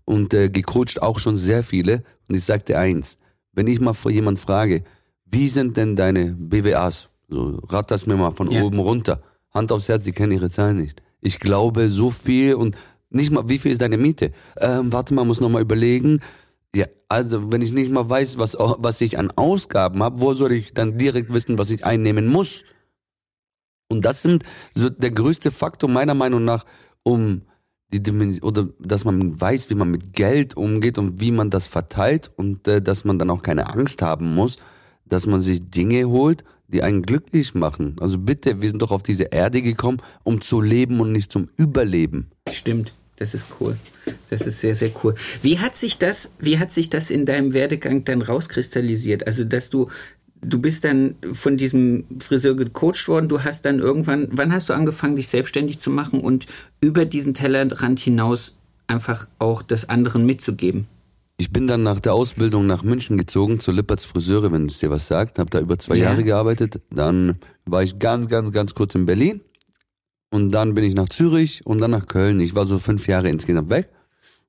und 0.05 0.33
äh, 0.33 0.49
gecoacht 0.49 1.01
auch 1.01 1.17
schon 1.17 1.35
sehr 1.35 1.63
viele. 1.63 2.03
Und 2.29 2.35
ich 2.35 2.43
sagte 2.43 2.77
eins, 2.77 3.17
wenn 3.53 3.67
ich 3.67 3.79
mal 3.79 3.93
vor 3.93 4.11
jemand 4.11 4.37
frage, 4.37 4.83
wie 5.25 5.49
sind 5.49 5.77
denn 5.77 5.95
deine 5.95 6.35
BWAs? 6.37 7.09
So, 7.29 7.59
rat 7.67 7.91
das 7.91 8.07
mir 8.07 8.15
mal 8.15 8.31
von 8.31 8.49
ja. 8.49 8.63
oben 8.63 8.79
runter. 8.79 9.21
Hand 9.53 9.71
aufs 9.71 9.89
Herz, 9.89 10.03
die 10.03 10.11
kennen 10.11 10.31
ihre 10.31 10.49
Zahlen 10.49 10.77
nicht. 10.77 11.01
Ich 11.21 11.39
glaube 11.39 11.89
so 11.89 12.09
viel 12.09 12.55
und 12.55 12.75
nicht 13.09 13.31
mal, 13.31 13.49
wie 13.49 13.57
viel 13.57 13.71
ist 13.71 13.81
deine 13.81 13.97
Miete? 13.97 14.31
Ähm, 14.57 14.91
warte 14.93 15.13
mal, 15.13 15.25
muss 15.25 15.41
noch 15.41 15.49
mal 15.49 15.61
überlegen. 15.61 16.21
Ja, 16.75 16.85
also 17.09 17.51
wenn 17.51 17.61
ich 17.61 17.71
nicht 17.71 17.91
mal 17.91 18.09
weiß, 18.09 18.37
was, 18.37 18.55
was 18.59 19.01
ich 19.01 19.17
an 19.17 19.31
Ausgaben 19.35 20.03
habe, 20.03 20.19
wo 20.19 20.33
soll 20.33 20.51
ich 20.51 20.73
dann 20.73 20.97
direkt 20.97 21.33
wissen, 21.33 21.57
was 21.57 21.69
ich 21.69 21.85
einnehmen 21.85 22.27
muss? 22.27 22.63
Und 23.89 24.03
das 24.03 24.21
sind 24.21 24.43
so 24.75 24.89
der 24.89 25.11
größte 25.11 25.51
Faktor 25.51 25.89
meiner 25.89 26.13
Meinung 26.13 26.43
nach, 26.43 26.65
um 27.03 27.43
die 27.93 28.03
Dimension 28.03 28.43
oder 28.43 28.67
dass 28.79 29.05
man 29.05 29.39
weiß, 29.39 29.69
wie 29.69 29.75
man 29.75 29.89
mit 29.89 30.13
Geld 30.13 30.57
umgeht 30.57 30.97
und 30.97 31.21
wie 31.21 31.31
man 31.31 31.49
das 31.49 31.67
verteilt 31.67 32.31
und 32.35 32.67
äh, 32.67 32.81
dass 32.81 33.05
man 33.05 33.17
dann 33.17 33.29
auch 33.29 33.41
keine 33.41 33.69
Angst 33.69 34.01
haben 34.01 34.35
muss, 34.35 34.57
dass 35.05 35.25
man 35.25 35.41
sich 35.41 35.69
Dinge 35.71 36.05
holt, 36.09 36.43
die 36.67 36.83
einen 36.83 37.03
glücklich 37.03 37.53
machen. 37.53 37.95
Also 37.99 38.17
bitte, 38.17 38.61
wir 38.61 38.69
sind 38.69 38.81
doch 38.81 38.91
auf 38.91 39.03
diese 39.03 39.23
Erde 39.23 39.61
gekommen, 39.61 40.01
um 40.23 40.41
zu 40.41 40.61
leben 40.61 40.99
und 40.99 41.11
nicht 41.11 41.31
zum 41.31 41.49
Überleben. 41.57 42.29
Stimmt. 42.51 42.93
Das 43.17 43.33
ist 43.33 43.47
cool. 43.59 43.75
Das 44.29 44.41
ist 44.41 44.61
sehr, 44.61 44.75
sehr 44.75 44.91
cool. 45.03 45.15
Wie 45.41 45.59
hat 45.59 45.75
sich 45.75 45.97
das, 45.97 46.35
wie 46.39 46.59
hat 46.59 46.71
sich 46.71 46.89
das 46.89 47.09
in 47.09 47.25
deinem 47.25 47.53
Werdegang 47.53 48.05
dann 48.05 48.21
rauskristallisiert? 48.21 49.25
Also, 49.25 49.43
dass 49.43 49.71
du, 49.71 49.89
du 50.41 50.59
bist 50.59 50.83
dann 50.83 51.15
von 51.33 51.57
diesem 51.57 52.05
Friseur 52.19 52.55
gecoacht 52.55 53.07
worden, 53.07 53.27
du 53.27 53.43
hast 53.43 53.65
dann 53.65 53.79
irgendwann, 53.79 54.29
wann 54.31 54.53
hast 54.53 54.69
du 54.69 54.73
angefangen, 54.73 55.15
dich 55.15 55.29
selbstständig 55.29 55.79
zu 55.79 55.89
machen 55.89 56.19
und 56.21 56.45
über 56.79 57.05
diesen 57.05 57.33
Tellerrand 57.33 57.99
hinaus 57.99 58.55
einfach 58.85 59.27
auch 59.39 59.63
das 59.63 59.89
anderen 59.89 60.27
mitzugeben? 60.27 60.87
Ich 61.39 61.51
bin 61.51 61.67
dann 61.67 61.83
nach 61.83 61.99
der 61.99 62.15
Ausbildung 62.15 62.65
nach 62.65 62.81
München 62.81 63.15
gezogen 63.15 63.59
zur 63.59 63.75
Lippertz 63.75 64.05
Friseure, 64.05 64.51
wenn 64.51 64.65
es 64.65 64.79
dir 64.79 64.89
was 64.89 65.07
sagt. 65.07 65.37
Habe 65.37 65.51
da 65.51 65.59
über 65.59 65.77
zwei 65.77 65.95
ja. 65.95 66.05
Jahre 66.05 66.23
gearbeitet. 66.23 66.81
Dann 66.89 67.37
war 67.65 67.83
ich 67.83 67.99
ganz, 67.99 68.27
ganz, 68.27 68.51
ganz 68.51 68.73
kurz 68.73 68.95
in 68.95 69.05
Berlin. 69.05 69.41
Und 70.31 70.49
dann 70.49 70.73
bin 70.73 70.83
ich 70.83 70.95
nach 70.95 71.09
Zürich 71.09 71.63
und 71.63 71.79
dann 71.79 71.91
nach 71.91 72.07
Köln. 72.07 72.39
Ich 72.39 72.55
war 72.55 72.65
so 72.65 72.79
fünf 72.79 73.07
Jahre 73.07 73.29
insgesamt 73.29 73.69
weg. 73.69 73.89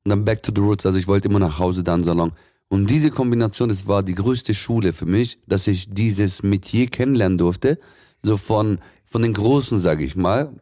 Und 0.04 0.10
dann 0.10 0.24
back 0.24 0.42
to 0.42 0.50
the 0.54 0.62
roots. 0.62 0.86
Also 0.86 0.98
ich 0.98 1.06
wollte 1.06 1.28
immer 1.28 1.38
nach 1.38 1.58
Hause, 1.58 1.82
dann 1.82 2.04
Salon. 2.04 2.32
Und 2.68 2.88
diese 2.88 3.10
Kombination, 3.10 3.68
das 3.68 3.86
war 3.86 4.02
die 4.02 4.14
größte 4.14 4.54
Schule 4.54 4.94
für 4.94 5.06
mich, 5.06 5.38
dass 5.46 5.66
ich 5.66 5.92
dieses 5.92 6.42
Metier 6.42 6.86
kennenlernen 6.86 7.36
durfte. 7.36 7.78
So 8.22 8.38
von, 8.38 8.78
von 9.04 9.20
den 9.20 9.34
Großen, 9.34 9.78
sage 9.78 10.04
ich 10.04 10.16
mal. 10.16 10.54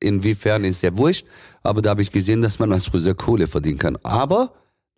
inwiefern 0.00 0.64
ist 0.64 0.82
ja 0.82 0.96
wurscht, 0.96 1.26
aber 1.62 1.80
da 1.80 1.90
habe 1.90 2.02
ich 2.02 2.12
gesehen, 2.12 2.42
dass 2.42 2.58
man 2.58 2.72
als 2.72 2.86
Friseur 2.86 3.14
Kohle 3.14 3.48
verdienen 3.48 3.78
kann. 3.78 3.96
Aber 4.02 4.52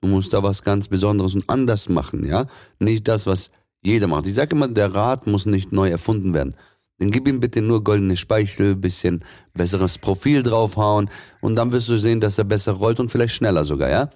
du 0.04 0.10
musst 0.10 0.34
da 0.34 0.42
was 0.42 0.62
ganz 0.62 0.88
Besonderes 0.88 1.34
und 1.34 1.48
anders 1.48 1.88
machen, 1.88 2.26
ja. 2.26 2.46
Nicht 2.78 3.08
das, 3.08 3.26
was 3.26 3.50
jeder 3.82 4.06
macht. 4.06 4.26
Ich 4.26 4.34
sage 4.34 4.54
immer, 4.54 4.68
der 4.68 4.94
Rat 4.94 5.26
muss 5.26 5.46
nicht 5.46 5.72
neu 5.72 5.88
erfunden 5.88 6.34
werden. 6.34 6.54
Dann 6.98 7.10
gib 7.10 7.26
ihm 7.26 7.40
bitte 7.40 7.62
nur 7.62 7.82
goldene 7.82 8.16
Speichel, 8.16 8.76
bisschen 8.76 9.24
besseres 9.54 9.96
Profil 9.98 10.42
draufhauen 10.42 11.08
und 11.40 11.56
dann 11.56 11.72
wirst 11.72 11.88
du 11.88 11.96
sehen, 11.96 12.20
dass 12.20 12.38
er 12.38 12.44
besser 12.44 12.72
rollt 12.72 13.00
und 13.00 13.10
vielleicht 13.10 13.34
schneller 13.34 13.64
sogar, 13.64 13.90
ja. 13.90 14.10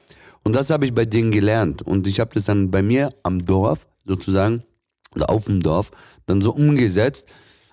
Und 0.44 0.54
das 0.54 0.70
habe 0.70 0.84
ich 0.84 0.94
bei 0.94 1.06
denen 1.06 1.32
gelernt 1.32 1.82
und 1.82 2.06
ich 2.06 2.20
habe 2.20 2.34
das 2.34 2.44
dann 2.44 2.70
bei 2.70 2.82
mir 2.82 3.14
am 3.22 3.46
Dorf 3.46 3.86
sozusagen 4.04 4.62
oder 5.16 5.30
auf 5.30 5.46
dem 5.46 5.62
Dorf 5.62 5.90
dann 6.26 6.42
so 6.42 6.52
umgesetzt. 6.52 7.28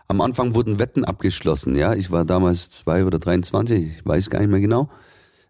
Am 0.07 0.21
Anfang 0.21 0.55
wurden 0.55 0.79
Wetten 0.79 1.03
abgeschlossen, 1.03 1.75
ja. 1.75 1.93
Ich 1.93 2.11
war 2.11 2.23
damals 2.23 2.69
zwei 2.69 3.03
oder 3.03 3.19
23, 3.19 3.97
ich 3.97 4.05
weiß 4.05 4.29
gar 4.29 4.39
nicht 4.39 4.49
mehr 4.49 4.61
genau. 4.61 4.89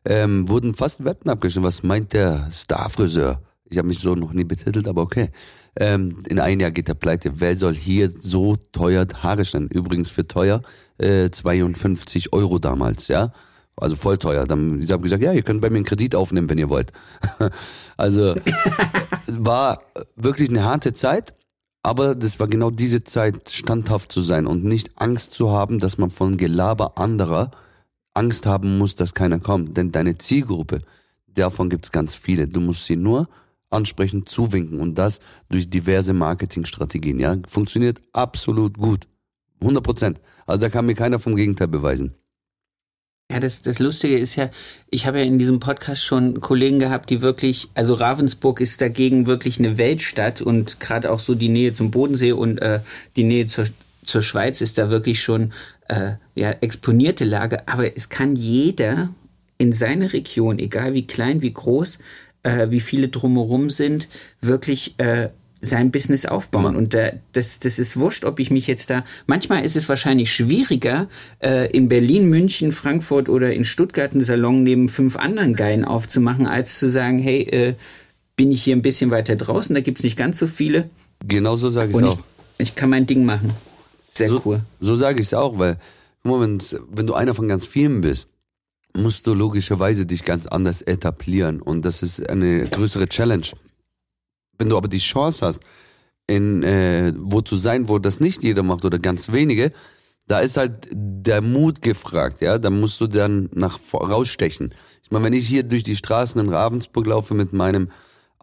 Ähm, 0.05 0.47
wurden 0.47 0.73
fast 0.73 1.03
Wetten 1.03 1.29
abgeschlossen. 1.29 1.65
Was 1.65 1.83
meint 1.83 2.13
der 2.13 2.49
Starfriseur? 2.51 3.41
Ich 3.67 3.77
habe 3.77 3.87
mich 3.87 3.99
so 3.99 4.13
noch 4.13 4.33
nie 4.33 4.43
betitelt, 4.43 4.87
aber 4.87 5.01
okay. 5.01 5.31
Ähm, 5.77 6.17
in 6.27 6.39
ein 6.39 6.59
Jahr 6.59 6.71
geht 6.71 6.87
er 6.87 6.95
pleite. 6.95 7.39
Wer 7.39 7.57
soll 7.57 7.73
hier 7.73 8.11
so 8.17 8.55
teuer 8.71 9.07
Haare 9.21 9.43
schneiden? 9.43 9.69
Übrigens 9.69 10.11
für 10.11 10.27
teuer 10.27 10.61
äh, 10.97 11.29
52 11.29 12.31
Euro 12.33 12.59
damals, 12.59 13.07
ja. 13.07 13.33
Also 13.75 13.95
voll 13.95 14.17
teuer. 14.17 14.45
Dann, 14.45 14.81
ich 14.81 14.91
habe 14.91 15.03
gesagt, 15.03 15.21
ja, 15.21 15.33
ihr 15.33 15.41
könnt 15.41 15.61
bei 15.61 15.69
mir 15.69 15.77
einen 15.77 15.85
Kredit 15.85 16.15
aufnehmen, 16.15 16.49
wenn 16.49 16.57
ihr 16.57 16.69
wollt. 16.69 16.93
also 17.97 18.35
war 19.27 19.81
wirklich 20.15 20.49
eine 20.49 20.63
harte 20.63 20.93
Zeit, 20.93 21.33
aber 21.83 22.15
das 22.15 22.39
war 22.39 22.47
genau 22.47 22.69
diese 22.69 23.03
Zeit, 23.03 23.49
standhaft 23.49 24.11
zu 24.11 24.21
sein 24.21 24.47
und 24.47 24.63
nicht 24.63 24.91
Angst 24.95 25.33
zu 25.33 25.51
haben, 25.51 25.79
dass 25.79 25.97
man 25.97 26.09
von 26.09 26.37
Gelaber 26.37 26.97
anderer 26.97 27.51
Angst 28.15 28.47
haben 28.47 28.80
muss, 28.80 28.95
dass 28.95 29.13
keiner 29.13 29.39
kommt. 29.39 29.78
Denn 29.78 29.91
deine 29.91 30.17
Zielgruppe, 30.17 30.82
davon 31.28 31.69
gibt's 31.69 31.91
ganz 31.91 32.15
viele. 32.15 32.47
Du 32.47 32.60
musst 32.60 32.86
sie 32.86 32.95
nur 32.95 33.30
ansprechend 33.69 34.30
zuwinken 34.30 34.80
und 34.80 34.95
das 34.95 35.19
durch 35.49 35.69
diverse 35.69 36.13
Marketingstrategien. 36.13 37.19
Ja, 37.19 37.38
funktioniert 37.47 38.01
absolut 38.13 38.78
gut, 38.78 39.08
100 39.62 39.84
Prozent. 39.84 40.21
Also 40.45 40.62
da 40.62 40.69
kann 40.69 40.86
mir 40.86 40.95
keiner 40.95 41.19
vom 41.19 41.36
Gegenteil 41.36 41.67
beweisen. 41.67 42.15
Ja, 43.32 43.39
das, 43.39 43.63
das 43.63 43.80
Lustige 43.80 44.19
ist 44.19 44.36
ja, 44.36 44.51
ich 44.91 45.08
habe 45.08 45.17
ja 45.17 45.25
in 45.25 45.39
diesem 45.39 45.60
Podcast 45.60 46.04
schon 46.04 46.41
Kollegen 46.41 46.78
gehabt, 46.78 47.10
die 47.10 47.21
wirklich, 47.21 47.69
also 47.73 47.95
Ravensburg 47.95 48.62
ist 48.62 48.82
dagegen 48.82 49.25
wirklich 49.25 49.58
eine 49.58 49.80
Weltstadt 49.80 50.41
und 50.41 50.80
gerade 50.80 51.12
auch 51.12 51.19
so 51.19 51.34
die 51.34 51.49
Nähe 51.49 51.73
zum 51.73 51.89
Bodensee 51.89 52.34
und 52.34 52.60
äh, 52.60 52.82
die 53.15 53.23
Nähe 53.23 53.47
zur, 53.47 53.65
zur 54.04 54.21
Schweiz 54.21 54.62
ist 54.62 54.78
da 54.78 54.91
wirklich 54.91 55.23
schon 55.23 55.54
äh, 55.88 56.13
ja 56.36 56.52
exponierte 56.52 57.26
Lage. 57.26 57.67
Aber 57.67 57.95
es 57.95 58.10
kann 58.10 58.36
jeder 58.36 59.10
in 59.58 59.71
seiner 59.71 60.13
Region, 60.13 60.60
egal 60.60 60.93
wie 60.93 61.08
klein, 61.08 61.41
wie 61.41 61.54
groß, 61.54 62.00
äh, 62.43 62.69
wie 62.69 62.80
viele 62.80 63.08
drumherum 63.08 63.69
sind, 63.69 64.08
wirklich 64.41 64.95
äh, 64.98 65.30
sein 65.62 65.91
Business 65.91 66.26
aufbauen. 66.26 66.76
Und 66.76 66.93
äh, 66.93 67.19
das, 67.32 67.60
das 67.60 67.80
ist 67.80 67.98
wurscht, 67.98 68.26
ob 68.26 68.39
ich 68.39 68.52
mich 68.52 68.67
jetzt 68.67 68.89
da. 68.89 69.04
Manchmal 69.28 69.65
ist 69.65 69.76
es 69.76 69.89
wahrscheinlich 69.89 70.32
schwieriger, 70.32 71.08
äh, 71.41 71.69
in 71.71 71.88
Berlin, 71.88 72.30
München, 72.30 72.71
Frankfurt 72.71 73.30
oder 73.30 73.54
in 73.54 73.63
Stuttgart 73.63 74.12
einen 74.12 74.24
Salon 74.24 74.63
neben 74.63 74.88
fünf 74.88 75.15
anderen 75.15 75.56
Geilen 75.56 75.86
aufzumachen, 75.86 76.48
als 76.48 76.80
zu 76.80 76.89
sagen, 76.89 77.19
hey, 77.19 77.41
äh, 77.43 77.76
bin 78.36 78.52
ich 78.52 78.63
hier 78.63 78.76
ein 78.76 78.82
bisschen 78.82 79.12
weiter 79.12 79.36
draußen, 79.36 79.74
da 79.74 79.82
gibt's 79.82 80.04
nicht 80.04 80.17
ganz 80.17 80.38
so 80.38 80.48
viele. 80.48 80.89
Genau 81.26 81.56
so 81.56 81.69
sage 81.69 81.91
ich 81.91 82.04
auch. 82.04 82.19
Ich, 82.58 82.69
ich 82.69 82.76
kann 82.76 82.89
mein 82.89 83.06
Ding 83.06 83.24
machen. 83.26 83.52
Sehr 84.17 84.30
so, 84.30 84.41
cool. 84.45 84.62
So 84.80 84.95
sage 84.95 85.21
ich 85.21 85.28
es 85.28 85.34
auch, 85.34 85.58
weil 85.58 85.78
wenn, 86.23 86.62
wenn 86.89 87.08
du 87.08 87.13
einer 87.13 87.36
von 87.36 87.47
ganz 87.47 87.65
vielen 87.65 88.01
bist, 88.01 88.28
musst 88.95 89.28
du 89.28 89.34
logischerweise 89.34 90.06
dich 90.06 90.23
ganz 90.23 90.47
anders 90.47 90.82
etablieren 90.82 91.62
und 91.62 91.84
das 91.84 92.01
ist 92.01 92.28
eine 92.30 92.63
größere 92.63 93.08
Challenge. 93.08 93.47
Wenn 94.58 94.69
du 94.69 94.78
aber 94.78 94.88
die 94.88 94.99
Chance 94.99 95.45
hast, 95.45 95.60
in 96.28 96.63
äh, 96.63 97.13
wo 97.17 97.41
zu 97.41 97.58
sein, 97.58 97.88
wo 97.88 97.99
das 97.99 98.19
nicht 98.19 98.41
jeder 98.41 98.63
macht 98.63 98.86
oder 98.86 98.97
ganz 98.97 99.32
wenige, 99.32 99.71
da 100.28 100.39
ist 100.39 100.58
halt 100.58 100.88
der 100.91 101.41
Mut 101.41 101.82
gefragt, 101.82 102.41
ja. 102.41 102.58
Da 102.58 102.69
musst 102.69 102.99
du 102.99 103.08
dann 103.08 103.49
nach 103.54 103.80
rausstechen. 103.93 104.73
Ich 105.04 105.12
meine, 105.12 105.25
wenn 105.25 105.34
ich 105.34 105.47
hier 105.47 105.63
durch 105.63 105.84
die 105.84 105.95
Straßen 105.95 106.41
in 106.41 106.49
Ravensburg 106.49 107.06
laufe 107.06 107.36
mit 107.36 107.54
meinem 107.54 107.91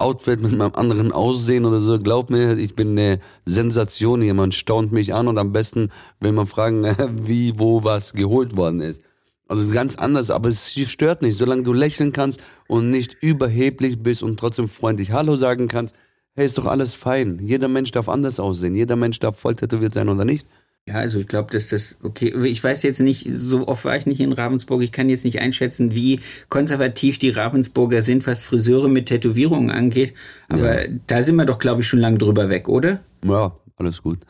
Outfit, 0.02 0.40
mit 0.40 0.52
meinem 0.52 0.74
anderen 0.74 1.12
Aussehen 1.12 1.64
oder 1.64 1.80
so, 1.80 1.98
glaub 1.98 2.28
mir, 2.28 2.58
ich 2.58 2.74
bin 2.74 2.90
eine 2.90 3.20
Sensation 3.46 4.20
hier. 4.20 4.34
Man 4.34 4.52
staunt 4.52 4.92
mich 4.92 5.14
an 5.14 5.28
und 5.28 5.38
am 5.38 5.52
besten 5.52 5.90
will 6.20 6.32
man 6.32 6.46
fragen, 6.46 6.84
wie, 7.26 7.58
wo 7.58 7.84
was 7.84 8.12
geholt 8.12 8.56
worden 8.56 8.80
ist. 8.80 9.00
Also 9.48 9.68
ganz 9.68 9.96
anders, 9.96 10.30
aber 10.30 10.48
es 10.48 10.72
stört 10.72 11.22
nicht, 11.22 11.36
solange 11.36 11.62
du 11.62 11.72
lächeln 11.72 12.12
kannst 12.12 12.42
und 12.68 12.90
nicht 12.90 13.16
überheblich 13.20 14.02
bist 14.02 14.22
und 14.22 14.40
trotzdem 14.40 14.68
freundlich 14.68 15.12
Hallo 15.12 15.36
sagen 15.36 15.68
kannst. 15.68 15.94
Hey, 16.34 16.46
ist 16.46 16.56
doch 16.56 16.66
alles 16.66 16.94
fein. 16.94 17.38
Jeder 17.42 17.68
Mensch 17.68 17.90
darf 17.90 18.08
anders 18.08 18.40
aussehen. 18.40 18.74
Jeder 18.74 18.96
Mensch 18.96 19.18
darf 19.18 19.38
voll 19.38 19.54
tätowiert 19.54 19.92
sein 19.92 20.08
oder 20.08 20.24
nicht. 20.24 20.46
Ja, 20.88 20.94
also 20.96 21.20
ich 21.20 21.28
glaube, 21.28 21.52
dass 21.52 21.68
das 21.68 21.96
okay. 22.02 22.34
Ich 22.44 22.62
weiß 22.62 22.82
jetzt 22.82 23.00
nicht, 23.00 23.28
so 23.32 23.68
oft 23.68 23.84
war 23.84 23.96
ich 23.96 24.06
nicht 24.06 24.20
in 24.20 24.32
Ravensburg. 24.32 24.82
Ich 24.82 24.90
kann 24.90 25.08
jetzt 25.08 25.24
nicht 25.24 25.40
einschätzen, 25.40 25.94
wie 25.94 26.18
konservativ 26.48 27.20
die 27.20 27.30
Ravensburger 27.30 28.02
sind, 28.02 28.26
was 28.26 28.42
Friseure 28.42 28.88
mit 28.88 29.06
Tätowierungen 29.06 29.70
angeht. 29.70 30.12
Aber 30.48 30.82
ja. 30.82 30.98
da 31.06 31.22
sind 31.22 31.36
wir 31.36 31.44
doch, 31.44 31.60
glaube 31.60 31.82
ich, 31.82 31.86
schon 31.86 32.00
lange 32.00 32.18
drüber 32.18 32.48
weg, 32.48 32.68
oder? 32.68 33.00
Ja, 33.24 33.56
alles 33.76 34.02
gut. 34.02 34.18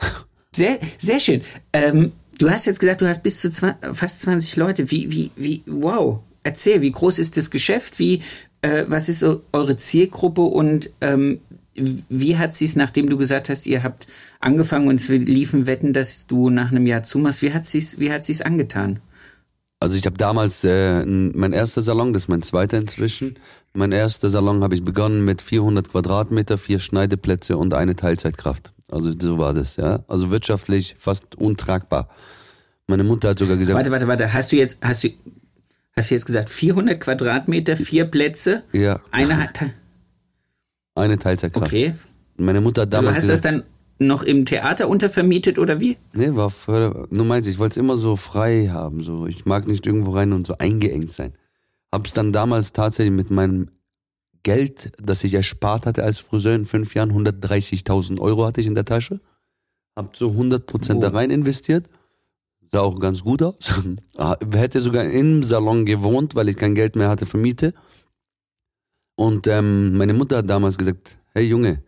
Sehr, 0.54 0.78
sehr 0.98 1.18
schön. 1.18 1.40
Ähm, 1.72 2.12
Du 2.38 2.50
hast 2.50 2.66
jetzt 2.66 2.80
gesagt, 2.80 3.00
du 3.00 3.08
hast 3.08 3.22
bis 3.22 3.40
zu 3.40 3.52
20, 3.52 3.94
fast 3.94 4.22
20 4.22 4.56
Leute. 4.56 4.90
Wie, 4.90 5.10
wie, 5.12 5.30
wie, 5.36 5.62
wow. 5.66 6.20
Erzähl, 6.42 6.80
wie 6.80 6.90
groß 6.90 7.20
ist 7.20 7.36
das 7.36 7.50
Geschäft? 7.50 8.00
Wie, 8.00 8.22
äh, 8.62 8.84
was 8.88 9.08
ist 9.08 9.20
so 9.20 9.42
eure 9.52 9.76
Zielgruppe 9.76 10.42
und 10.42 10.90
ähm, 11.00 11.40
wie 11.74 12.37
hat 12.37 12.54
sich's, 12.54 12.76
nachdem 12.76 13.08
du 13.08 13.16
gesagt 13.16 13.48
hast, 13.48 13.66
ihr 13.66 13.82
habt 13.82 14.06
angefangen 14.40 14.88
und 14.88 15.00
es 15.00 15.08
liefen 15.08 15.66
Wetten, 15.66 15.92
dass 15.92 16.26
du 16.26 16.50
nach 16.50 16.70
einem 16.70 16.87
Jahr 16.87 17.02
zumachst, 17.02 17.42
wie 17.42 17.52
hat 17.52 17.66
sich's, 17.66 17.98
wie 17.98 18.12
hat 18.12 18.24
sich's 18.24 18.42
angetan? 18.42 19.00
Also 19.80 19.98
ich 19.98 20.06
habe 20.06 20.16
damals 20.16 20.62
äh, 20.62 21.04
mein 21.04 21.52
erster 21.52 21.80
Salon, 21.80 22.12
das 22.12 22.22
ist 22.22 22.28
mein 22.28 22.42
zweiter 22.42 22.78
inzwischen. 22.78 23.38
Mein 23.72 23.90
erster 23.90 24.28
Salon 24.28 24.62
habe 24.62 24.76
ich 24.76 24.85
begonnen 24.85 25.24
mit 25.24 25.42
400 25.42 25.90
Quadratmeter, 25.90 26.56
vier 26.56 26.78
Schneideplätze 26.78 27.56
und 27.56 27.74
eine 27.74 27.96
Teilzeitkraft. 27.96 28.72
Also 28.88 29.12
so 29.18 29.38
war 29.38 29.54
das, 29.54 29.76
ja. 29.76 30.04
Also 30.06 30.30
wirtschaftlich 30.30 30.94
fast 30.98 31.35
untragbar. 31.37 32.08
Meine 32.87 33.02
Mutter 33.02 33.30
hat 33.30 33.38
sogar 33.38 33.56
gesagt. 33.56 33.76
Warte, 33.76 33.90
warte, 33.90 34.06
warte. 34.06 34.32
Hast 34.32 34.52
du 34.52 34.56
jetzt, 34.56 34.78
hast 34.82 35.02
du, 35.02 35.08
hast 35.96 36.11
du 36.11 36.14
jetzt 36.14 36.26
gesagt 36.26 36.50
400 36.50 37.00
Quadratmeter, 37.00 37.76
vier 37.76 38.04
Plätze? 38.04 38.62
Ja. 38.72 39.00
Eine 39.11 39.42
hat. 39.42 39.62
Eine 40.94 41.18
Teilzeitkraft. 41.18 41.66
Okay. 41.66 41.94
Meine 42.37 42.61
Mutter 42.61 42.83
hat 42.83 42.92
damals. 42.92 43.14
Du 43.14 43.16
hast 43.16 43.28
gesagt, 43.28 43.44
das 43.44 43.52
dann 43.52 43.62
noch 43.98 44.22
im 44.22 44.44
Theater 44.44 44.88
untervermietet 44.88 45.59
oder 45.59 45.81
wie? 45.81 45.96
Nee, 46.12 46.35
war 46.35 46.50
voll, 46.50 47.07
nur 47.11 47.24
meins, 47.24 47.46
ich 47.46 47.59
wollte 47.59 47.74
es 47.74 47.76
immer 47.76 47.96
so 47.96 48.16
frei 48.16 48.68
haben, 48.68 49.00
so. 49.00 49.26
Ich 49.26 49.44
mag 49.46 49.66
nicht 49.66 49.87
irgendwo 49.87 50.12
rein 50.12 50.33
und 50.33 50.46
so 50.46 50.59
eingeengt 50.59 51.11
sein. 51.11 51.35
Hab's 51.92 52.12
dann 52.12 52.33
damals 52.33 52.72
tatsächlich 52.72 53.14
mit 53.14 53.31
meinem 53.31 53.70
Geld, 54.42 54.92
das 55.00 55.22
ich 55.24 55.35
erspart 55.35 55.87
hatte 55.87 56.02
als 56.02 56.18
Friseur 56.18 56.55
in 56.55 56.64
fünf 56.64 56.94
Jahren, 56.94 57.12
130.000 57.12 58.20
Euro 58.20 58.46
hatte 58.46 58.61
ich 58.61 58.66
in 58.66 58.74
der 58.74 58.85
Tasche. 58.85 59.20
Hab 59.94 60.16
so 60.16 60.31
100 60.31 60.66
Prozent 60.66 60.98
oh. 60.98 61.02
da 61.02 61.09
rein 61.09 61.31
investiert. 61.31 61.88
Sah 62.72 62.81
auch 62.81 62.98
ganz 62.98 63.22
gut 63.22 63.42
aus. 63.42 63.57
Ah, 64.16 64.37
hätte 64.52 64.81
sogar 64.81 65.05
im 65.05 65.42
Salon 65.42 65.85
gewohnt, 65.85 66.35
weil 66.35 66.48
ich 66.48 66.57
kein 66.57 66.74
Geld 66.74 66.96
mehr 66.96 67.09
hatte 67.09 67.26
für 67.26 67.38
Miete. 67.38 67.74
Und 69.22 69.46
ähm, 69.46 69.96
meine 69.96 70.14
Mutter 70.14 70.38
hat 70.38 70.50
damals 70.50 70.76
gesagt, 70.76 71.16
hey 71.32 71.44
Junge, 71.44 71.85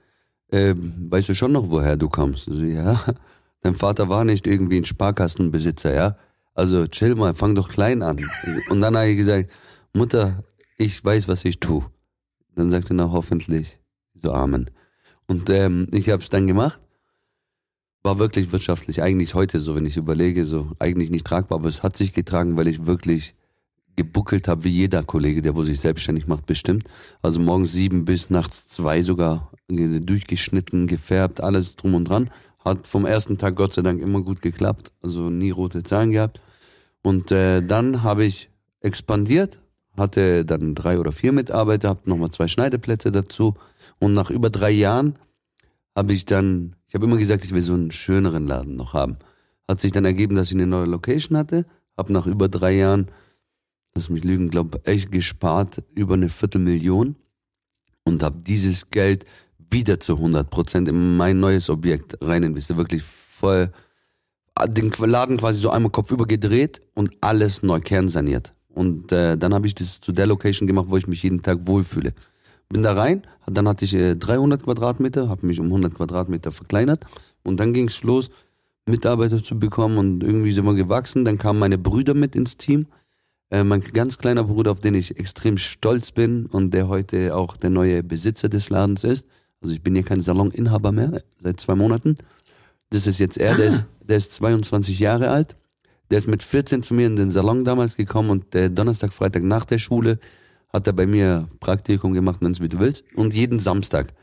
äh, 0.53 0.73
weißt 0.77 1.31
du 1.31 1.35
schon 1.35 1.51
noch, 1.51 1.69
woher 1.69 1.97
du 1.97 2.09
kommst? 2.09 2.47
Also, 2.47 2.65
ja, 2.65 3.05
dein 3.61 3.75
Vater 3.75 4.09
war 4.09 4.25
nicht 4.25 4.47
irgendwie 4.47 4.77
ein 4.77 4.85
Sparkassenbesitzer, 4.85 5.93
ja. 5.93 6.17
Also 6.55 6.87
chill 6.87 7.17
mal, 7.17 7.35
fang 7.35 7.57
doch 7.57 7.69
klein 7.69 8.03
an. 8.03 8.25
Und 8.71 8.81
dann 8.81 8.97
habe 8.97 9.09
ich 9.09 9.17
gesagt, 9.17 9.51
Mutter, 9.93 10.45
ich 10.79 11.05
weiß, 11.05 11.27
was 11.27 11.45
ich 11.45 11.59
tue. 11.59 11.85
Dann 12.55 12.71
sagte 12.71 12.95
er, 12.97 13.11
hoffentlich. 13.11 13.81
So 14.15 14.33
Amen. 14.33 14.71
Und 15.27 15.51
ähm, 15.51 15.89
ich 15.91 16.11
habe 16.11 16.23
es 16.23 16.29
dann 16.29 16.47
gemacht. 16.47 16.81
War 18.05 18.21
wirklich 18.21 18.53
wirtschaftlich, 18.53 19.03
eigentlich 19.03 19.35
heute 19.35 19.59
so, 19.59 19.75
wenn 19.75 19.87
ich 19.87 19.97
überlege, 19.97 20.45
so 20.45 20.71
eigentlich 20.79 21.11
nicht 21.11 21.27
tragbar, 21.27 21.59
aber 21.59 21.67
es 21.67 21.83
hat 21.83 21.97
sich 21.97 22.13
getragen, 22.13 22.57
weil 22.57 22.69
ich 22.69 22.87
wirklich 22.87 23.35
gebuckelt 23.97 24.49
habe, 24.49 24.65
wie 24.65 24.71
jeder 24.71 25.03
Kollege, 25.03 25.43
der 25.43 25.55
wo 25.55 25.63
sich 25.63 25.81
selbstständig 25.81 26.27
macht, 26.27 26.47
bestimmt. 26.47 26.85
Also 27.23 27.41
morgens 27.41 27.73
sieben 27.73 28.05
bis 28.05 28.31
nachts 28.31 28.67
zwei 28.69 29.03
sogar 29.03 29.51
durchgeschnitten, 29.69 30.87
gefärbt, 30.87 31.41
alles 31.41 31.77
drum 31.77 31.95
und 31.95 32.09
dran. 32.09 32.31
Hat 32.65 32.89
vom 32.89 33.07
ersten 33.07 33.39
Tag 33.39 33.57
Gott 33.57 33.75
sei 33.75 33.83
Dank 33.83 34.01
immer 34.01 34.23
gut 34.23 34.41
geklappt, 34.41 34.93
also 35.03 35.31
nie 35.31 35.51
rote 35.51 35.83
Zahlen 35.83 36.11
gehabt. 36.11 36.41
Und 37.03 37.31
äh, 37.31 37.61
dann 37.61 38.03
habe 38.03 38.25
ich 38.25 38.49
expandiert, 38.81 39.61
hatte 39.97 40.45
dann 40.45 40.75
drei 40.75 40.99
oder 40.99 41.13
vier 41.13 41.33
Mitarbeiter, 41.33 41.91
habe 41.91 42.09
nochmal 42.09 42.31
zwei 42.31 42.49
Schneideplätze 42.49 43.13
dazu. 43.13 43.55
Und 43.99 44.15
nach 44.15 44.31
über 44.31 44.51
drei 44.51 44.71
Jahren 44.71 45.19
habe 45.95 46.13
ich 46.13 46.25
dann, 46.25 46.77
ich 46.89 46.95
habe 46.95 47.07
immer 47.07 47.17
gesagt, 47.17 47.45
ich 47.45 47.53
will 47.53 47.63
so 47.63 47.75
einen 47.75 47.91
schöneren 47.91 48.47
Laden 48.47 48.77
noch 48.77 48.95
haben. 48.95 49.19
Hat 49.69 49.81
sich 49.81 49.93
dann 49.93 50.05
ergeben, 50.05 50.35
dass 50.35 50.49
ich 50.49 50.55
eine 50.55 50.67
neue 50.67 50.87
Location 50.87 51.39
hatte, 51.39 51.67
habe 51.97 52.13
nach 52.13 52.27
über 52.27 52.49
drei 52.49 52.73
Jahren, 52.73 53.09
lass 53.95 54.09
mich 54.09 54.25
lügen, 54.25 54.51
glaube 54.51 54.81
echt 54.85 55.11
gespart 55.13 55.83
über 55.95 56.15
eine 56.15 56.29
Viertelmillion 56.29 57.17
und 58.05 58.23
habe 58.23 58.39
dieses 58.41 58.91
Geld 58.91 59.25
wieder 59.71 60.01
zu 60.01 60.15
100 60.15 60.51
Prozent 60.51 60.89
in 60.89 61.17
mein 61.17 61.41
neues 61.41 61.71
Objekt 61.71 62.19
rein 62.21 62.43
investiert. 62.43 62.79
Wirklich 62.79 63.03
voll 63.03 63.71
den 64.69 64.93
Laden 64.99 65.37
quasi 65.37 65.61
so 65.61 65.71
einmal 65.71 65.91
kopfüber 65.91 66.27
gedreht 66.27 66.81
und 66.95 67.13
alles 67.21 67.63
neu 67.63 67.81
kernsaniert. 67.81 68.53
Und 68.69 69.13
äh, 69.13 69.37
dann 69.37 69.55
habe 69.55 69.67
ich 69.67 69.75
das 69.75 70.01
zu 70.01 70.13
der 70.13 70.27
Location 70.27 70.67
gemacht, 70.67 70.87
wo 70.89 70.97
ich 70.97 71.07
mich 71.07 71.23
jeden 71.23 71.43
Tag 71.43 71.67
wohlfühle. 71.67 72.13
Bin 72.69 72.83
da 72.83 72.95
rein, 72.95 73.23
dann 73.47 73.69
hatte 73.69 73.85
ich 73.85 73.95
äh, 73.95 74.17
300 74.17 74.63
Quadratmeter, 74.63 75.29
habe 75.29 75.47
mich 75.47 75.61
um 75.61 75.67
100 75.67 75.95
Quadratmeter 75.95 76.51
verkleinert 76.51 77.05
und 77.43 77.61
dann 77.61 77.73
ging 77.73 77.89
es 77.89 78.03
los, 78.03 78.31
Mitarbeiter 78.87 79.43
zu 79.43 79.59
bekommen 79.59 79.99
und 79.99 80.23
irgendwie 80.23 80.53
sind 80.53 80.65
wir 80.65 80.75
gewachsen. 80.75 81.25
Dann 81.25 81.39
kamen 81.39 81.59
meine 81.59 81.79
Brüder 81.79 82.15
mit 82.15 82.35
ins 82.37 82.57
Team. 82.57 82.87
Äh, 83.55 83.63
mein 83.63 83.83
ganz 83.83 84.19
kleiner 84.19 84.43
Bruder, 84.43 84.73
auf 84.73 84.81
den 84.81 84.97
ich 84.97 85.17
extrem 85.17 85.59
stolz 85.59 86.11
bin 86.11 86.47
und 86.47 86.75
der 86.75 86.89
heute 86.89 87.37
auch 87.37 87.57
der 87.57 87.71
neue 87.71 88.03
Besitzer 88.03 88.49
des 88.49 88.69
Ladens 88.69 89.05
ist. 89.05 89.29
Also 89.61 89.73
ich 89.73 89.81
bin 89.81 89.95
hier 89.95 90.03
kein 90.03 90.21
Saloninhaber 90.21 90.91
mehr, 90.91 91.23
seit 91.39 91.61
zwei 91.61 91.77
Monaten. 91.77 92.17
Das 92.91 93.07
ist 93.07 93.21
jetzt 93.21 93.39
er, 93.39 93.55
der 93.55 93.67
ist, 93.67 93.87
der 94.03 94.17
ist 94.17 94.33
22 94.33 94.99
Jahre 94.99 95.31
alt. 95.31 95.57
Der 96.11 96.19
ist 96.19 96.27
mit 96.27 96.43
14 96.43 96.83
zu 96.83 96.95
mir 96.95 97.07
in 97.07 97.15
den 97.15 97.31
Salon 97.31 97.65
damals 97.65 97.97
gekommen 97.97 98.31
und 98.31 98.55
der 98.55 98.71
Donnerstag, 98.71 99.13
Freitag 99.13 99.45
nach 99.45 99.65
der 99.65 99.79
Schule 99.79 100.19
hat 100.73 100.89
er 100.89 100.93
bei 100.93 101.07
mir 101.07 101.49
Praktikum 101.61 102.13
gemacht, 102.13 102.43
nenn's 102.43 102.59
wie 102.59 102.67
du 102.67 102.81
willst. 102.81 103.05
Und 103.15 103.35
jeden 103.35 103.61
Samstag. 103.61 104.15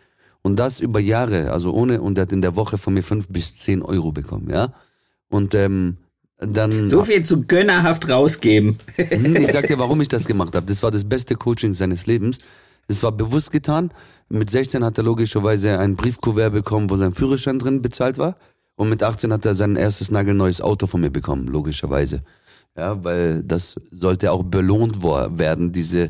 Und 0.41 0.57
das 0.57 0.81
über 0.81 0.99
Jahre, 0.99 1.53
also 1.53 1.71
ohne, 1.71 2.01
und 2.01 2.17
er 2.17 2.23
hat 2.23 2.33
in 2.33 2.41
der 2.41 2.57
Woche 2.57 2.77
von 2.77 2.93
mir 2.93 3.03
fünf 3.03 3.29
bis 3.29 3.55
zehn 3.55 3.81
Euro 3.81 4.11
bekommen, 4.11 4.49
ja. 4.49 4.73
Und 5.29 5.55
ähm, 5.55 5.95
dann. 6.41 6.87
So 6.87 7.03
viel 7.03 7.23
zu 7.23 7.43
gönnerhaft 7.43 8.09
rausgeben. 8.09 8.77
Hm, 8.95 9.35
ich 9.37 9.51
sag 9.51 9.67
dir, 9.67 9.79
warum 9.79 10.01
ich 10.01 10.09
das 10.09 10.25
gemacht 10.25 10.55
habe. 10.55 10.65
Das 10.65 10.83
war 10.83 10.91
das 10.91 11.07
beste 11.07 11.35
Coaching 11.35 11.73
seines 11.73 12.05
Lebens. 12.05 12.39
Das 12.87 13.01
war 13.03 13.11
bewusst 13.11 13.51
getan. 13.51 13.91
Mit 14.27 14.49
16 14.49 14.83
hat 14.83 14.97
er 14.97 15.03
logischerweise 15.03 15.79
ein 15.79 15.95
Briefkuvert 15.95 16.51
bekommen, 16.51 16.89
wo 16.89 16.97
sein 16.97 17.13
Führerschein 17.13 17.59
drin 17.59 17.81
bezahlt 17.81 18.17
war. 18.17 18.35
Und 18.75 18.89
mit 18.89 19.03
18 19.03 19.31
hat 19.31 19.45
er 19.45 19.53
sein 19.53 19.75
erstes 19.75 20.11
nagelneues 20.11 20.61
Auto 20.61 20.87
von 20.87 21.01
mir 21.01 21.11
bekommen, 21.11 21.47
logischerweise. 21.47 22.23
Ja, 22.75 23.03
weil 23.03 23.43
das 23.43 23.75
sollte 23.91 24.31
auch 24.31 24.43
belohnt 24.43 25.03
werden, 25.03 25.71
diese 25.71 26.09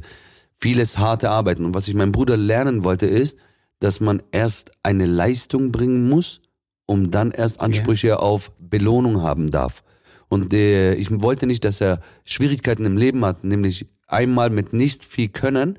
vieles 0.57 0.99
harte 0.99 1.29
Arbeiten. 1.29 1.65
Und 1.65 1.73
was 1.73 1.87
ich 1.87 1.95
meinem 1.95 2.11
Bruder 2.11 2.37
lernen 2.37 2.83
wollte, 2.83 3.07
ist, 3.07 3.37
dass 3.79 3.99
man 3.99 4.21
erst 4.31 4.71
eine 4.83 5.07
Leistung 5.07 5.71
bringen 5.71 6.07
muss, 6.07 6.41
um 6.85 7.09
dann 7.09 7.31
erst 7.31 7.59
Ansprüche 7.59 8.09
ja. 8.09 8.17
auf 8.17 8.51
Belohnung 8.59 9.23
haben 9.23 9.49
darf. 9.49 9.83
Und 10.31 10.53
äh, 10.53 10.93
ich 10.93 11.09
wollte 11.21 11.45
nicht, 11.45 11.65
dass 11.65 11.81
er 11.81 11.99
Schwierigkeiten 12.23 12.85
im 12.85 12.95
Leben 12.95 13.25
hat, 13.25 13.43
nämlich 13.43 13.87
einmal 14.07 14.49
mit 14.49 14.71
nicht 14.71 15.03
viel 15.03 15.27
Können 15.27 15.77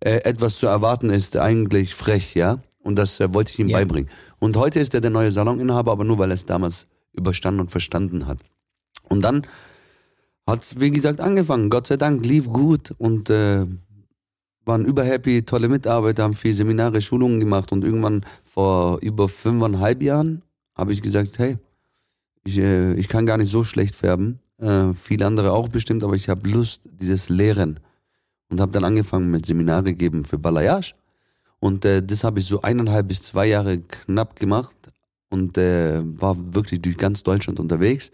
äh, 0.00 0.24
etwas 0.24 0.58
zu 0.58 0.66
erwarten 0.66 1.08
ist 1.08 1.36
eigentlich 1.36 1.94
frech, 1.94 2.34
ja. 2.34 2.58
Und 2.82 2.96
das 2.96 3.20
äh, 3.20 3.32
wollte 3.32 3.52
ich 3.52 3.60
ihm 3.60 3.68
ja. 3.68 3.78
beibringen. 3.78 4.10
Und 4.40 4.56
heute 4.56 4.80
ist 4.80 4.92
er 4.94 5.00
der 5.00 5.10
neue 5.10 5.30
Saloninhaber, 5.30 5.92
aber 5.92 6.02
nur 6.02 6.18
weil 6.18 6.32
er 6.32 6.34
es 6.34 6.44
damals 6.44 6.88
überstanden 7.12 7.60
und 7.60 7.70
verstanden 7.70 8.26
hat. 8.26 8.38
Und 9.08 9.22
dann 9.22 9.46
hat's 10.48 10.80
wie 10.80 10.90
gesagt 10.90 11.20
angefangen. 11.20 11.70
Gott 11.70 11.86
sei 11.86 11.96
Dank 11.96 12.26
lief 12.26 12.48
gut 12.48 12.90
und 12.98 13.30
äh, 13.30 13.66
waren 14.64 14.84
überhappy, 14.84 15.44
tolle 15.44 15.68
Mitarbeiter, 15.68 16.24
haben 16.24 16.34
viele 16.34 16.54
Seminare, 16.54 17.00
Schulungen 17.02 17.38
gemacht 17.38 17.70
und 17.70 17.84
irgendwann 17.84 18.26
vor 18.42 18.98
über 19.00 19.28
fünfeinhalb 19.28 20.02
Jahren 20.02 20.42
habe 20.74 20.90
ich 20.90 21.02
gesagt, 21.02 21.38
hey, 21.38 21.56
ich, 22.44 22.58
äh, 22.58 22.94
ich 22.94 23.08
kann 23.08 23.26
gar 23.26 23.38
nicht 23.38 23.50
so 23.50 23.64
schlecht 23.64 23.94
färben. 23.96 24.40
Äh, 24.58 24.92
viele 24.94 25.26
andere 25.26 25.52
auch 25.52 25.68
bestimmt, 25.68 26.04
aber 26.04 26.14
ich 26.14 26.28
habe 26.28 26.48
Lust, 26.48 26.82
dieses 26.84 27.28
Lehren. 27.28 27.80
Und 28.48 28.60
habe 28.60 28.72
dann 28.72 28.84
angefangen 28.84 29.30
mit 29.30 29.46
Seminare 29.46 29.94
geben 29.94 30.24
für 30.24 30.38
Balayage. 30.38 30.94
Und 31.58 31.84
äh, 31.84 32.02
das 32.02 32.24
habe 32.24 32.40
ich 32.40 32.46
so 32.46 32.60
eineinhalb 32.62 33.08
bis 33.08 33.22
zwei 33.22 33.46
Jahre 33.46 33.78
knapp 33.78 34.38
gemacht 34.38 34.74
und 35.30 35.56
äh, 35.56 36.02
war 36.20 36.36
wirklich 36.54 36.82
durch 36.82 36.98
ganz 36.98 37.22
Deutschland 37.22 37.60
unterwegs. 37.60 38.10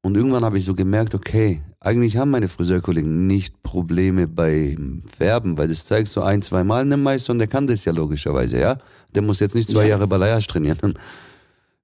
Und 0.00 0.16
irgendwann 0.16 0.44
habe 0.44 0.58
ich 0.58 0.64
so 0.64 0.74
gemerkt, 0.74 1.14
okay, 1.14 1.60
eigentlich 1.80 2.16
haben 2.16 2.30
meine 2.30 2.48
Friseurkollegen 2.48 3.26
nicht 3.26 3.62
Probleme 3.62 4.28
beim 4.28 5.02
Färben, 5.04 5.58
weil 5.58 5.68
das 5.68 5.84
zeigst 5.84 6.14
du 6.16 6.22
ein, 6.22 6.40
zwei 6.40 6.64
Mal 6.64 6.82
einem 6.82 7.02
Meister 7.02 7.32
und 7.32 7.40
der 7.40 7.48
kann 7.48 7.66
das 7.66 7.84
ja 7.84 7.92
logischerweise, 7.92 8.58
ja. 8.58 8.78
Der 9.14 9.22
muss 9.22 9.40
jetzt 9.40 9.54
nicht 9.54 9.68
zwei 9.68 9.82
ja. 9.82 9.90
Jahre 9.90 10.06
Balayage 10.06 10.46
trainieren. 10.46 10.94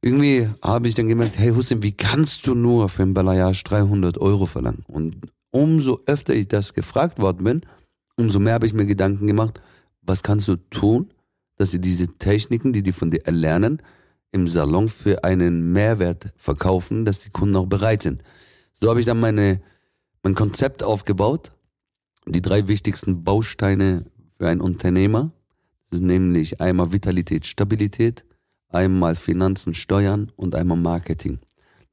Irgendwie 0.05 0.51
habe 0.61 0.87
ich 0.87 0.95
dann 0.95 1.09
gemerkt, 1.09 1.39
hey 1.39 1.49
Hussein, 1.49 1.83
wie 1.83 1.93
kannst 1.93 2.47
du 2.47 2.55
nur 2.55 2.91
für 2.91 3.03
ein 3.05 3.15
Balayage 3.15 3.65
300 3.65 4.19
Euro 4.19 4.45
verlangen? 4.45 4.85
Und 4.87 5.17
umso 5.51 6.03
öfter 6.05 6.35
ich 6.35 6.47
das 6.47 6.75
gefragt 6.75 7.19
worden 7.19 7.43
bin, 7.43 7.61
umso 8.19 8.39
mehr 8.39 8.53
habe 8.53 8.67
ich 8.67 8.75
mir 8.75 8.85
Gedanken 8.85 9.27
gemacht, 9.27 9.63
was 10.03 10.23
kannst 10.23 10.47
du 10.47 10.57
tun, 10.57 11.09
dass 11.57 11.71
sie 11.71 11.81
diese 11.81 12.19
Techniken, 12.19 12.75
die 12.75 12.83
die 12.83 12.93
von 12.93 13.11
dir 13.11 13.25
erlernen, 13.25 13.81
im 14.31 14.47
Salon 14.47 14.91
für 14.91 15.25
einen 15.25 15.73
Mehrwert 15.73 16.35
verkaufen, 16.37 17.07
dass 17.07 17.21
die 17.21 17.31
Kunden 17.31 17.57
auch 17.57 17.67
bereit 17.67 18.03
sind. 18.03 18.23
So 18.79 18.91
habe 18.91 19.01
ich 19.01 19.07
dann 19.07 19.21
meine, 19.21 19.63
mein 20.23 20.35
Konzept 20.35 20.83
aufgebaut. 20.83 21.53
Die 22.27 22.43
drei 22.43 22.69
wichtigsten 22.69 23.25
Bausteine 23.25 24.05
für 24.37 24.49
einen 24.49 24.61
Unternehmer. 24.61 25.33
Das 25.89 26.01
ist 26.01 26.05
nämlich 26.05 26.61
einmal 26.61 26.93
Vitalität, 26.93 27.47
Stabilität, 27.47 28.27
einmal 28.75 29.15
Finanzen, 29.15 29.75
Steuern 29.75 30.33
und 30.37 30.55
einmal 30.55 30.79
Marketing. 30.79 31.39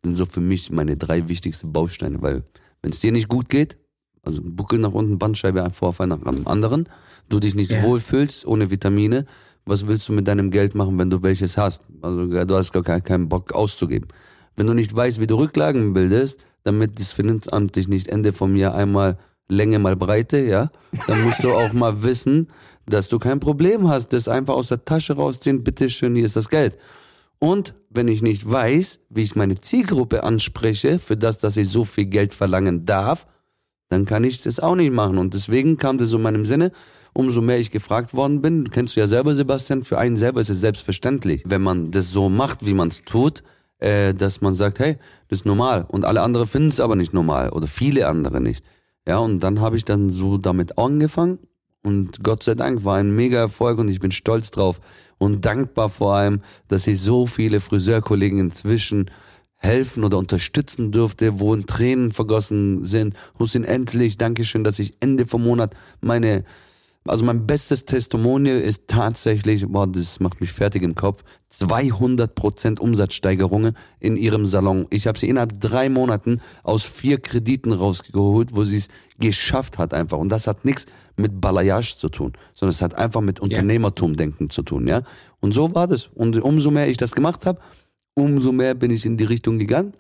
Das 0.02 0.10
sind 0.10 0.16
so 0.16 0.26
für 0.26 0.42
mich 0.42 0.72
meine 0.72 0.98
drei 0.98 1.28
wichtigsten 1.28 1.72
Bausteine, 1.72 2.22
weil 2.22 2.44
wenn 2.82 2.92
es 2.92 3.00
dir 3.00 3.12
nicht 3.12 3.30
gut 3.30 3.50
geht, 3.50 3.78
also 4.24 4.42
Buckel 4.44 4.80
nach 4.80 4.94
unten, 4.94 5.20
Bandscheibe, 5.20 5.64
ein 5.64 5.72
Vorfall 5.72 6.08
nach 6.08 6.22
dem 6.22 6.48
anderen, 6.48 6.90
du 7.30 7.40
dich 7.40 7.56
nicht 7.56 7.72
ja. 7.72 7.84
wohlfühlst 7.84 8.46
ohne 8.46 8.70
Vitamine, 8.70 9.26
was 9.66 9.88
willst 9.88 10.10
du 10.10 10.14
mit 10.14 10.28
deinem 10.28 10.52
Geld 10.52 10.76
machen, 10.76 10.98
wenn 10.98 11.10
du 11.10 11.22
welches 11.22 11.58
hast? 11.58 11.84
Also 12.02 12.46
du 12.46 12.56
hast 12.56 12.72
gar 12.74 13.02
keinen 13.02 13.30
Bock 13.30 13.54
auszugeben. 13.54 14.08
Wenn 14.56 14.68
du 14.68 14.74
nicht 14.74 14.94
weißt, 14.94 15.20
wie 15.20 15.28
du 15.28 15.36
Rücklagen 15.36 15.94
bildest, 15.94 16.44
damit 16.64 17.00
das 17.00 17.12
Finanzamt 17.12 17.76
dich 17.76 17.88
nicht 17.88 18.08
Ende 18.08 18.34
vom 18.34 18.56
Jahr 18.56 18.74
einmal 18.74 19.18
Länge 19.52 19.80
mal 19.80 19.96
Breite, 19.96 20.40
ja, 20.40 20.72
dann 21.08 21.24
musst 21.24 21.44
du 21.44 21.52
auch 21.52 21.74
mal 21.74 22.04
wissen, 22.04 22.48
dass 22.86 23.10
du 23.10 23.20
kein 23.20 23.40
Problem 23.40 23.90
hast, 23.90 24.14
das 24.14 24.28
einfach 24.28 24.54
aus 24.54 24.70
der 24.70 24.86
Tasche 24.86 25.14
rausziehen, 25.14 25.64
bitteschön, 25.64 26.16
hier 26.16 26.26
ist 26.26 26.38
das 26.38 26.50
Geld. 26.50 26.78
Und 27.38 27.74
wenn 27.90 28.08
ich 28.08 28.22
nicht 28.22 28.50
weiß, 28.50 29.00
wie 29.10 29.24
ich 29.24 29.36
meine 29.36 29.60
Zielgruppe 29.60 30.24
anspreche, 30.24 31.00
für 31.00 31.18
das, 31.18 31.38
dass 31.38 31.58
ich 31.58 31.68
so 31.70 31.84
viel 31.84 32.06
Geld 32.06 32.34
verlangen 32.34 32.86
darf, 32.86 33.28
dann 33.90 34.06
kann 34.06 34.24
ich 34.24 34.42
das 34.42 34.60
auch 34.60 34.76
nicht 34.76 34.94
machen. 34.94 35.18
Und 35.18 35.34
deswegen 35.34 35.78
kam 35.78 35.98
das 35.98 36.14
in 36.14 36.22
meinem 36.22 36.46
Sinne, 36.46 36.72
umso 37.14 37.42
mehr 37.42 37.60
ich 37.60 37.72
gefragt 37.72 38.14
worden 38.14 38.42
bin. 38.42 38.70
Kennst 38.70 38.96
du 38.96 39.02
ja 39.02 39.08
selber, 39.08 39.36
Sebastian, 39.36 39.84
für 39.84 39.98
einen 39.98 40.16
selber 40.16 40.40
ist 40.40 40.50
es 40.50 40.62
selbstverständlich, 40.62 41.44
wenn 41.46 41.62
man 41.62 41.92
das 41.92 42.12
so 42.12 42.30
macht, 42.30 42.66
wie 42.66 42.74
man 42.74 42.88
es 42.88 43.02
tut, 43.04 43.44
äh, 43.80 44.14
dass 44.14 44.40
man 44.40 44.54
sagt, 44.54 44.80
hey, 44.80 44.98
das 45.28 45.40
ist 45.40 45.46
normal. 45.46 45.86
Und 45.90 46.06
alle 46.06 46.22
anderen 46.22 46.48
finden 46.48 46.70
es 46.70 46.80
aber 46.80 46.96
nicht 46.96 47.14
normal 47.14 47.50
oder 47.50 47.68
viele 47.68 48.08
andere 48.08 48.40
nicht. 48.40 48.64
Ja, 49.08 49.18
und 49.18 49.40
dann 49.40 49.60
habe 49.60 49.78
ich 49.78 49.86
dann 49.86 50.10
so 50.10 50.38
damit 50.38 50.78
angefangen 50.78 51.40
und 51.84 52.24
Gott 52.24 52.44
sei 52.44 52.54
Dank 52.54 52.86
war 52.86 52.98
ein 52.98 53.16
mega 53.16 53.40
Erfolg 53.40 53.80
und 53.80 53.88
ich 53.88 54.00
bin 54.00 54.12
stolz 54.12 54.52
drauf 54.52 54.80
und 55.18 55.46
dankbar 55.46 55.90
vor 55.90 56.16
allem, 56.16 56.42
dass 56.68 56.88
ich 56.88 57.00
so 57.00 57.26
viele 57.26 57.60
Friseurkollegen 57.62 58.40
inzwischen 58.40 59.10
helfen 59.56 60.04
oder 60.04 60.18
unterstützen 60.18 60.92
durfte, 60.92 61.40
wo 61.40 61.54
in 61.54 61.66
Tränen 61.66 62.12
vergossen 62.12 62.84
sind. 62.84 63.16
Hussein, 63.40 63.64
endlich, 63.64 64.18
Dankeschön, 64.18 64.64
dass 64.64 64.80
ich 64.80 64.98
Ende 65.00 65.28
vom 65.28 65.44
Monat 65.44 65.76
meine 66.02 66.44
also 67.08 67.26
mein 67.26 67.48
bestes 67.48 67.86
Testimonial 67.86 68.60
ist 68.60 68.88
tatsächlich, 68.88 69.66
boah, 69.68 69.88
das 69.88 70.20
macht 70.20 70.40
mich 70.40 70.52
fertig 70.52 70.84
im 70.84 70.94
Kopf, 70.94 71.24
200% 71.52 72.80
Umsatzsteigerungen 72.80 73.76
in 74.00 74.18
ihrem 74.18 74.46
Salon. 74.46 74.86
Ich 74.92 75.08
habe 75.08 75.18
sie 75.18 75.28
innerhalb 75.28 75.60
drei 75.60 75.90
Monaten 75.90 76.42
aus 76.64 76.84
vier 76.84 77.20
Krediten 77.20 77.74
rausgeholt, 77.74 78.56
wo 78.56 78.64
sie 78.66 78.78
es 78.78 78.88
geschafft 79.20 79.80
hat 79.80 79.94
einfach. 79.96 80.20
Und 80.20 80.30
das 80.30 80.46
hat 80.46 80.64
nichts 80.64 80.86
mit 81.18 81.42
Balayage 81.42 81.98
zu 81.98 82.10
tun, 82.10 82.34
sondern 82.54 82.72
es 82.72 82.82
hat 82.82 82.94
einfach 82.94 83.22
mit 83.22 83.40
Unternehmertum-Denken 83.40 84.50
zu 84.50 84.62
tun, 84.62 84.88
ja. 84.88 85.02
Und 85.40 85.54
so 85.54 85.74
war 85.74 85.88
das. 85.88 86.08
Und 86.08 86.40
umso 86.42 86.70
mehr 86.70 86.88
ich 86.88 86.98
das 86.98 87.12
gemacht 87.12 87.46
habe, 87.48 87.60
umso 88.14 88.52
mehr 88.52 88.76
bin 88.76 88.92
ich 88.92 89.06
in 89.06 89.18
die 89.18 89.24
Richtung 89.24 89.58
gegangen. 89.58 89.94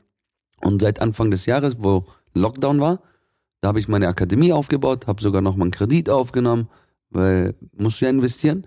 Und 0.63 0.81
seit 0.81 0.99
Anfang 1.01 1.31
des 1.31 1.47
Jahres, 1.47 1.77
wo 1.79 2.05
Lockdown 2.35 2.79
war, 2.79 3.01
da 3.61 3.69
habe 3.69 3.79
ich 3.79 3.87
meine 3.87 4.07
Akademie 4.07 4.53
aufgebaut, 4.53 5.07
habe 5.07 5.21
sogar 5.21 5.41
noch 5.41 5.55
mal 5.55 5.65
einen 5.65 5.71
Kredit 5.71 6.09
aufgenommen, 6.09 6.67
weil 7.11 7.55
musst 7.77 8.01
du 8.01 8.05
ja 8.05 8.11
investieren. 8.11 8.65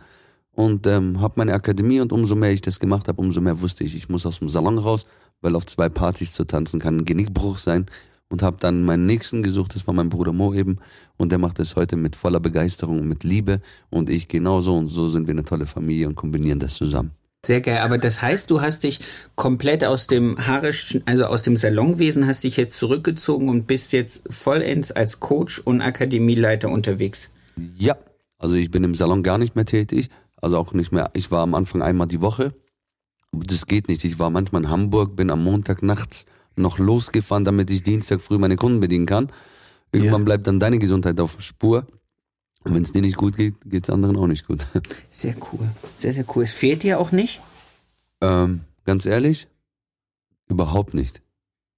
Und 0.52 0.86
ähm, 0.86 1.20
habe 1.20 1.34
meine 1.36 1.52
Akademie 1.52 2.00
und 2.00 2.12
umso 2.12 2.36
mehr 2.36 2.52
ich 2.52 2.60
das 2.60 2.78
gemacht 2.78 3.08
habe, 3.08 3.20
umso 3.20 3.40
mehr 3.40 3.60
wusste 3.60 3.82
ich, 3.82 3.96
ich 3.96 4.08
muss 4.08 4.24
aus 4.24 4.38
dem 4.38 4.48
Salon 4.48 4.78
raus, 4.78 5.04
weil 5.40 5.56
auf 5.56 5.66
zwei 5.66 5.88
Partys 5.88 6.32
zu 6.32 6.44
tanzen 6.44 6.78
kann 6.78 6.98
ein 6.98 7.04
Genickbruch 7.04 7.58
sein. 7.58 7.86
Und 8.30 8.42
habe 8.42 8.56
dann 8.58 8.84
meinen 8.84 9.06
nächsten 9.06 9.42
gesucht, 9.42 9.74
das 9.74 9.86
war 9.86 9.94
mein 9.94 10.08
Bruder 10.08 10.32
Mo 10.32 10.54
eben. 10.54 10.78
Und 11.16 11.30
der 11.30 11.38
macht 11.38 11.60
es 11.60 11.76
heute 11.76 11.96
mit 11.96 12.16
voller 12.16 12.40
Begeisterung 12.40 13.00
und 13.00 13.08
mit 13.08 13.22
Liebe. 13.22 13.60
Und 13.90 14.08
ich 14.08 14.28
genauso. 14.28 14.76
Und 14.76 14.88
so 14.88 15.08
sind 15.08 15.26
wir 15.26 15.32
eine 15.32 15.44
tolle 15.44 15.66
Familie 15.66 16.08
und 16.08 16.16
kombinieren 16.16 16.58
das 16.58 16.74
zusammen. 16.74 17.12
Sehr 17.44 17.60
geil, 17.60 17.78
aber 17.78 17.98
das 17.98 18.22
heißt, 18.22 18.50
du 18.50 18.62
hast 18.62 18.84
dich 18.84 19.00
komplett 19.34 19.84
aus 19.84 20.06
dem 20.06 20.46
haarischen, 20.46 21.02
also 21.04 21.26
aus 21.26 21.42
dem 21.42 21.56
Salonwesen, 21.56 22.26
hast 22.26 22.42
dich 22.42 22.56
jetzt 22.56 22.78
zurückgezogen 22.78 23.50
und 23.50 23.66
bist 23.66 23.92
jetzt 23.92 24.32
vollends 24.32 24.92
als 24.92 25.20
Coach 25.20 25.58
und 25.58 25.82
Akademieleiter 25.82 26.70
unterwegs. 26.70 27.30
Ja, 27.76 27.96
also 28.44 28.56
ich 28.56 28.70
bin 28.70 28.84
im 28.84 28.94
Salon 28.94 29.22
gar 29.22 29.38
nicht 29.38 29.56
mehr 29.56 29.64
tätig, 29.64 30.10
also 30.36 30.58
auch 30.58 30.74
nicht 30.74 30.92
mehr. 30.92 31.10
Ich 31.14 31.30
war 31.30 31.42
am 31.42 31.54
Anfang 31.54 31.80
einmal 31.80 32.06
die 32.06 32.20
Woche. 32.20 32.52
Das 33.32 33.64
geht 33.66 33.88
nicht. 33.88 34.04
Ich 34.04 34.18
war 34.18 34.28
manchmal 34.28 34.64
in 34.64 34.68
Hamburg, 34.70 35.16
bin 35.16 35.30
am 35.30 35.42
Montag 35.42 35.82
nachts 35.82 36.26
noch 36.56 36.78
losgefahren, 36.78 37.44
damit 37.44 37.70
ich 37.70 37.82
Dienstag 37.82 38.20
früh 38.20 38.36
meine 38.36 38.56
Kunden 38.56 38.80
bedienen 38.80 39.06
kann. 39.06 39.32
Irgendwann 39.92 40.20
Ja. 40.20 40.24
bleibt 40.26 40.46
dann 40.46 40.60
deine 40.60 40.78
Gesundheit 40.78 41.18
auf 41.20 41.40
Spur. 41.40 41.86
Und 42.64 42.74
wenn 42.74 42.82
es 42.82 42.92
dir 42.92 43.00
nicht 43.00 43.16
gut 43.16 43.36
geht, 43.38 43.54
geht 43.64 43.84
es 43.84 43.90
anderen 43.90 44.16
auch 44.16 44.26
nicht 44.26 44.46
gut. 44.46 44.66
Sehr 45.10 45.34
cool. 45.52 45.66
Sehr, 45.96 46.12
sehr 46.12 46.26
cool. 46.34 46.44
Es 46.44 46.52
fehlt 46.52 46.82
dir 46.82 46.98
auch 47.00 47.12
nicht? 47.12 47.40
ähm, 48.20 48.60
ganz 48.84 49.06
ehrlich, 49.06 49.48
überhaupt 50.48 50.92
nicht. 50.94 51.22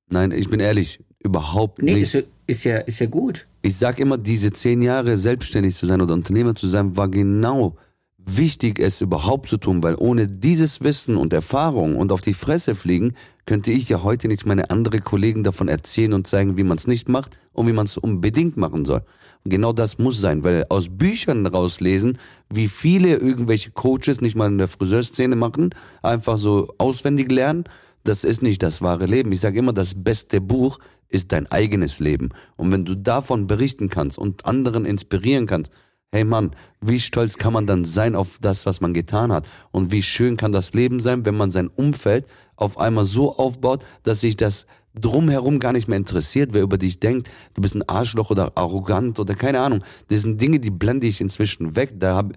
Nein, 0.09 0.33
ich 0.33 0.49
bin 0.51 0.61
ehrlich, 0.61 1.01
überhaupt 1.21 1.81
Nee, 1.83 1.95
nicht. 1.95 2.15
ist, 2.15 2.27
ist, 2.47 2.65
ja, 2.65 2.79
ist 2.79 2.99
ja 2.99 3.07
gut. 3.07 3.47
Ich 3.67 3.79
sag 3.79 3.99
immer, 3.99 4.17
diese 4.17 4.53
zehn 4.53 4.81
Jahre 4.81 5.17
selbstständig 5.17 5.75
zu 5.75 5.87
sein 5.87 6.01
oder 6.01 6.15
Unternehmer 6.15 6.55
zu 6.55 6.69
sein, 6.69 6.97
war 6.97 7.09
genau 7.09 7.75
wichtig, 8.17 8.79
es 8.79 9.01
überhaupt 9.01 9.49
zu 9.49 9.57
tun, 9.57 9.83
weil 9.83 9.97
ohne 9.99 10.29
dieses 10.29 10.85
Wissen 10.85 11.17
und 11.17 11.33
Erfahrung 11.33 11.97
und 11.97 12.13
auf 12.13 12.21
die 12.21 12.35
Fresse 12.35 12.77
fliegen, 12.77 13.15
könnte 13.45 13.73
ich 13.73 13.89
ja 13.89 14.05
heute 14.05 14.29
nicht 14.29 14.47
meine 14.47 14.71
andere 14.71 15.01
Kollegen 15.01 15.43
davon 15.43 15.67
erzählen 15.67 16.13
und 16.13 16.29
zeigen, 16.29 16.57
wie 16.57 16.63
man 16.63 16.77
es 16.77 16.87
nicht 16.87 17.09
macht 17.09 17.37
und 17.53 17.67
wie 17.67 17.73
man 17.73 17.87
es 17.87 17.99
unbedingt 17.99 18.57
machen 18.57 18.85
soll. 18.85 19.03
Und 19.43 19.51
genau 19.51 19.73
das 19.73 19.99
muss 19.99 20.21
sein, 20.21 20.45
weil 20.45 20.67
aus 20.69 20.87
Büchern 20.89 21.45
rauslesen, 21.45 22.19
wie 22.49 22.69
viele 22.69 23.17
irgendwelche 23.17 23.73
Coaches 23.73 24.21
nicht 24.21 24.37
mal 24.37 24.47
in 24.47 24.59
der 24.59 24.69
Friseurszene 24.69 25.35
machen, 25.35 25.75
einfach 26.03 26.39
so 26.39 26.73
auswendig 26.79 27.33
lernen, 27.33 27.65
das 28.05 28.23
ist 28.23 28.43
nicht 28.43 28.63
das 28.63 28.81
wahre 28.81 29.07
Leben. 29.07 29.33
Ich 29.33 29.41
sage 29.41 29.59
immer, 29.59 29.73
das 29.73 29.95
beste 29.97 30.41
Buch 30.41 30.79
ist 31.17 31.33
dein 31.33 31.51
eigenes 31.51 31.99
Leben. 31.99 32.31
Und 32.57 32.71
wenn 32.71 32.85
du 32.85 32.95
davon 32.95 33.47
berichten 33.47 33.91
kannst 33.91 34.19
und 34.19 34.47
anderen 34.47 34.85
inspirieren 34.85 35.47
kannst, 35.47 35.73
hey 36.13 36.25
Mann, 36.25 36.53
wie 36.81 37.01
stolz 37.01 37.37
kann 37.37 37.53
man 37.53 37.67
dann 37.67 37.85
sein 37.85 38.15
auf 38.15 38.39
das, 38.41 38.65
was 38.65 38.81
man 38.81 38.95
getan 38.95 39.33
hat? 39.33 39.49
Und 39.73 39.91
wie 39.91 40.03
schön 40.03 40.37
kann 40.37 40.53
das 40.53 40.73
Leben 40.73 41.01
sein, 41.01 41.27
wenn 41.27 41.37
man 41.37 41.51
sein 41.51 41.69
Umfeld 41.69 42.27
auf 42.55 42.79
einmal 42.79 43.05
so 43.05 43.37
aufbaut, 43.37 43.85
dass 44.03 44.21
sich 44.21 44.37
das 44.37 44.67
drumherum 44.95 45.59
gar 45.59 45.73
nicht 45.73 45.89
mehr 45.89 45.99
interessiert, 45.99 46.55
wer 46.55 46.63
über 46.63 46.79
dich 46.79 47.01
denkt, 47.01 47.31
du 47.55 47.61
bist 47.61 47.75
ein 47.75 47.87
Arschloch 47.89 48.31
oder 48.31 48.53
arrogant 48.55 49.19
oder 49.19 49.35
keine 49.35 49.61
Ahnung. 49.61 49.83
Das 50.09 50.23
sind 50.23 50.41
Dinge, 50.41 50.59
die 50.61 50.71
blende 50.71 51.07
ich 51.07 51.21
inzwischen 51.21 51.77
weg. 51.77 51.95
Da 51.99 52.15
habe 52.15 52.35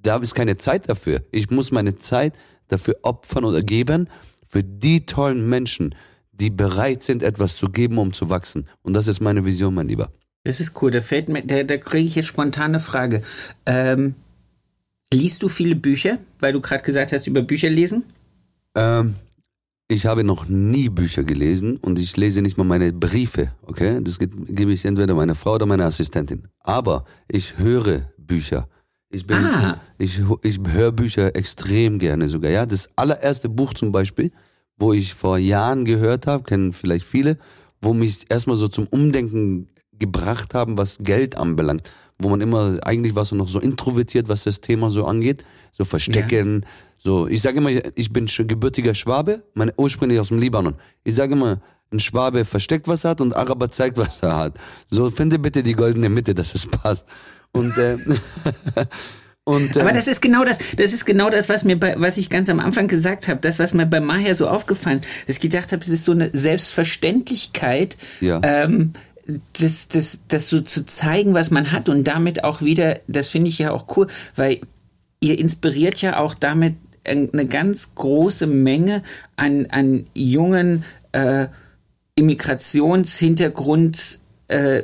da 0.00 0.14
hab 0.14 0.22
ich 0.22 0.32
keine 0.32 0.56
Zeit 0.56 0.88
dafür. 0.88 1.22
Ich 1.32 1.50
muss 1.50 1.70
meine 1.70 1.96
Zeit 1.96 2.34
dafür 2.68 2.96
opfern 3.02 3.44
oder 3.44 3.62
geben, 3.62 4.08
für 4.46 4.62
die 4.62 5.04
tollen 5.04 5.48
Menschen, 5.48 5.94
die 6.40 6.50
bereit 6.50 7.02
sind, 7.02 7.22
etwas 7.22 7.56
zu 7.56 7.68
geben, 7.68 7.98
um 7.98 8.12
zu 8.12 8.30
wachsen. 8.30 8.66
Und 8.82 8.94
das 8.94 9.08
ist 9.08 9.20
meine 9.20 9.44
Vision, 9.44 9.74
mein 9.74 9.88
Lieber. 9.88 10.10
Das 10.44 10.60
ist 10.60 10.80
cool. 10.80 10.90
Da 10.90 11.00
fällt 11.00 11.28
mir, 11.28 11.42
da, 11.44 11.62
da 11.62 11.76
kriege 11.76 12.06
ich 12.06 12.14
jetzt 12.14 12.26
spontan 12.26 12.66
eine 12.70 12.80
Frage. 12.80 13.22
Ähm, 13.66 14.14
liest 15.12 15.42
du 15.42 15.48
viele 15.48 15.74
Bücher, 15.76 16.18
weil 16.38 16.52
du 16.52 16.60
gerade 16.60 16.82
gesagt 16.84 17.12
hast, 17.12 17.26
über 17.26 17.42
Bücher 17.42 17.70
lesen? 17.70 18.04
Ähm, 18.74 19.14
ich 19.88 20.06
habe 20.06 20.22
noch 20.22 20.48
nie 20.48 20.88
Bücher 20.90 21.24
gelesen 21.24 21.76
und 21.78 21.98
ich 21.98 22.16
lese 22.16 22.42
nicht 22.42 22.58
mal 22.58 22.64
meine 22.64 22.92
Briefe, 22.92 23.52
okay? 23.62 24.00
Das 24.02 24.18
ge- 24.18 24.28
gebe 24.48 24.72
ich 24.72 24.84
entweder 24.84 25.14
meiner 25.14 25.34
Frau 25.34 25.54
oder 25.54 25.66
meiner 25.66 25.86
Assistentin. 25.86 26.46
Aber 26.60 27.04
ich 27.26 27.56
höre 27.58 28.10
Bücher. 28.18 28.68
Ich 29.10 29.26
bin, 29.26 29.38
Ah. 29.38 29.80
ich, 29.96 30.20
ich 30.42 30.60
höre 30.66 30.92
Bücher 30.92 31.34
extrem 31.34 31.98
gerne 31.98 32.28
sogar, 32.28 32.50
ja. 32.50 32.66
Das 32.66 32.90
allererste 32.96 33.48
Buch 33.48 33.72
zum 33.72 33.90
Beispiel, 33.90 34.30
wo 34.78 34.92
ich 34.92 35.14
vor 35.14 35.38
Jahren 35.38 35.84
gehört 35.84 36.26
habe, 36.26 36.44
kennen 36.44 36.72
vielleicht 36.72 37.04
viele, 37.06 37.38
wo 37.82 37.92
mich 37.94 38.26
erstmal 38.28 38.56
so 38.56 38.68
zum 38.68 38.86
Umdenken 38.86 39.68
gebracht 39.98 40.54
haben, 40.54 40.78
was 40.78 40.98
Geld 41.00 41.36
anbelangt. 41.36 41.90
Wo 42.20 42.28
man 42.28 42.40
immer, 42.40 42.78
eigentlich 42.82 43.14
warst 43.14 43.30
du 43.30 43.36
noch 43.36 43.46
so 43.48 43.60
introvertiert, 43.60 44.28
was 44.28 44.42
das 44.44 44.60
Thema 44.60 44.90
so 44.90 45.04
angeht. 45.06 45.44
So 45.72 45.84
verstecken, 45.84 46.66
so. 46.96 47.28
Ich 47.28 47.42
sage 47.42 47.58
immer, 47.58 47.70
ich 47.70 48.12
bin 48.12 48.26
sch- 48.26 48.44
gebürtiger 48.44 48.94
Schwabe, 48.94 49.44
meine 49.54 49.72
ursprünglich 49.76 50.18
aus 50.18 50.28
dem 50.28 50.40
Libanon. 50.40 50.74
Ich 51.04 51.14
sage 51.14 51.34
immer, 51.34 51.60
ein 51.92 52.00
Schwabe 52.00 52.44
versteckt, 52.44 52.88
was 52.88 53.04
er 53.04 53.10
hat 53.10 53.20
und 53.20 53.36
Araber 53.36 53.70
zeigt, 53.70 53.96
was 53.98 54.20
er 54.22 54.36
hat. 54.36 54.58
So, 54.88 55.08
finde 55.10 55.38
bitte 55.38 55.62
die 55.62 55.74
goldene 55.74 56.08
Mitte, 56.08 56.34
dass 56.34 56.54
es 56.56 56.66
passt. 56.66 57.06
Und, 57.52 57.76
äh, 57.78 57.98
und, 59.48 59.78
Aber 59.78 59.88
ähm, 59.88 59.96
das 59.96 60.08
ist 60.08 60.20
genau 60.20 60.44
das, 60.44 60.58
das 60.76 60.92
ist 60.92 61.06
genau 61.06 61.30
das, 61.30 61.48
was 61.48 61.64
mir 61.64 61.80
bei, 61.80 61.94
was 61.98 62.18
ich 62.18 62.28
ganz 62.28 62.50
am 62.50 62.60
Anfang 62.60 62.86
gesagt 62.86 63.28
habe, 63.28 63.40
das, 63.40 63.58
was 63.58 63.72
mir 63.72 63.86
bei 63.86 63.98
Maher 63.98 64.34
so 64.34 64.46
aufgefallen, 64.46 65.00
dass 65.26 65.36
ich 65.36 65.40
gedacht 65.40 65.72
habe, 65.72 65.82
es 65.82 65.88
ist 65.88 66.04
so 66.04 66.12
eine 66.12 66.28
Selbstverständlichkeit, 66.34 67.96
Ja. 68.20 68.42
ähm, 68.44 68.92
das, 69.58 69.88
das, 69.88 70.20
das 70.28 70.48
so 70.48 70.60
zu 70.60 70.84
zeigen, 70.84 71.32
was 71.32 71.50
man 71.50 71.72
hat 71.72 71.88
und 71.88 72.04
damit 72.04 72.44
auch 72.44 72.60
wieder, 72.60 73.00
das 73.08 73.28
finde 73.28 73.48
ich 73.48 73.58
ja 73.58 73.72
auch 73.72 73.86
cool, 73.96 74.06
weil 74.36 74.60
ihr 75.20 75.38
inspiriert 75.38 76.02
ja 76.02 76.18
auch 76.18 76.34
damit 76.34 76.74
eine 77.04 77.46
ganz 77.46 77.94
große 77.94 78.46
Menge 78.46 79.02
an, 79.36 79.66
an 79.70 80.04
jungen 80.14 80.84
äh, 81.12 81.46
Immigrationshintergrund 82.16 84.18
äh, 84.48 84.82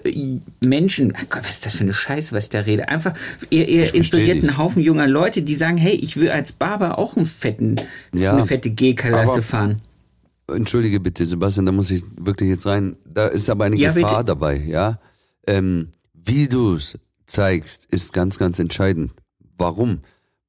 Menschen, 0.65 1.13
oh 1.17 1.25
Gott, 1.31 1.43
was 1.45 1.57
ist 1.57 1.67
das 1.67 1.77
für 1.77 1.83
eine 1.85 1.95
Scheiße, 1.95 2.35
was 2.35 2.45
ich 2.45 2.51
da 2.51 2.61
rede? 2.61 2.89
Einfach, 2.89 3.15
ihr, 3.51 3.69
ihr 3.69 3.95
inspiriert 3.95 4.43
einen 4.43 4.59
Haufen 4.59 4.83
junger 4.83 5.07
Leute, 5.07 5.43
die 5.43 5.55
sagen, 5.55 5.77
hey, 5.79 5.95
ich 5.95 6.17
will 6.17 6.31
als 6.31 6.53
Barber 6.53 6.99
auch 6.99 7.17
einen 7.17 7.27
fetten, 7.27 7.77
Ja, 8.15 8.33
eine 8.35 8.47
fette 8.47 8.71
G-Klasse 8.71 9.43
fahren. 9.43 9.81
Entschuldige 10.47 11.01
bitte, 11.01 11.25
Sebastian, 11.25 11.65
da 11.67 11.73
muss 11.73 11.91
ich 11.91 12.03
wirklich 12.19 12.51
jetzt 12.51 12.67
rein. 12.67 12.97
Da 13.07 13.27
ist 13.29 13.49
aber 13.49 13.65
eine 13.65 13.77
Ja, 13.77 13.93
Gefahr 13.93 14.19
bitte. 14.19 14.25
dabei, 14.27 14.57
ja. 14.59 15.01
Ähm, 15.47 15.89
wie 16.13 16.49
du 16.49 16.75
es 16.75 16.99
zeigst, 17.27 17.87
ist 17.87 18.13
ganz, 18.13 18.39
ganz 18.39 18.59
entscheidend. 18.59 19.13
Warum? 19.57 20.01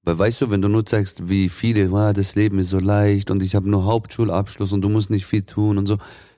Weil 0.03 0.19
weißt 0.19 0.41
du, 0.41 0.49
wenn 0.51 0.61
du 0.61 0.67
nur 0.67 0.85
zeigst, 0.85 1.29
wie 1.29 1.47
viele, 1.49 1.89
ah, 1.95 2.13
das 2.13 2.35
Leben 2.35 2.59
ist 2.59 2.69
so 2.69 2.79
leicht 2.79 3.31
und 3.31 3.41
ich 3.41 3.55
habe 3.55 3.69
nur 3.69 3.85
Hauptschulabschluss 3.85 4.73
und 4.73 4.81
du 4.81 4.89
musst 4.89 5.09
nicht 5.09 5.25
viel 5.25 5.43
tun 5.43 5.77
und 5.77 5.87
so. 5.87 5.97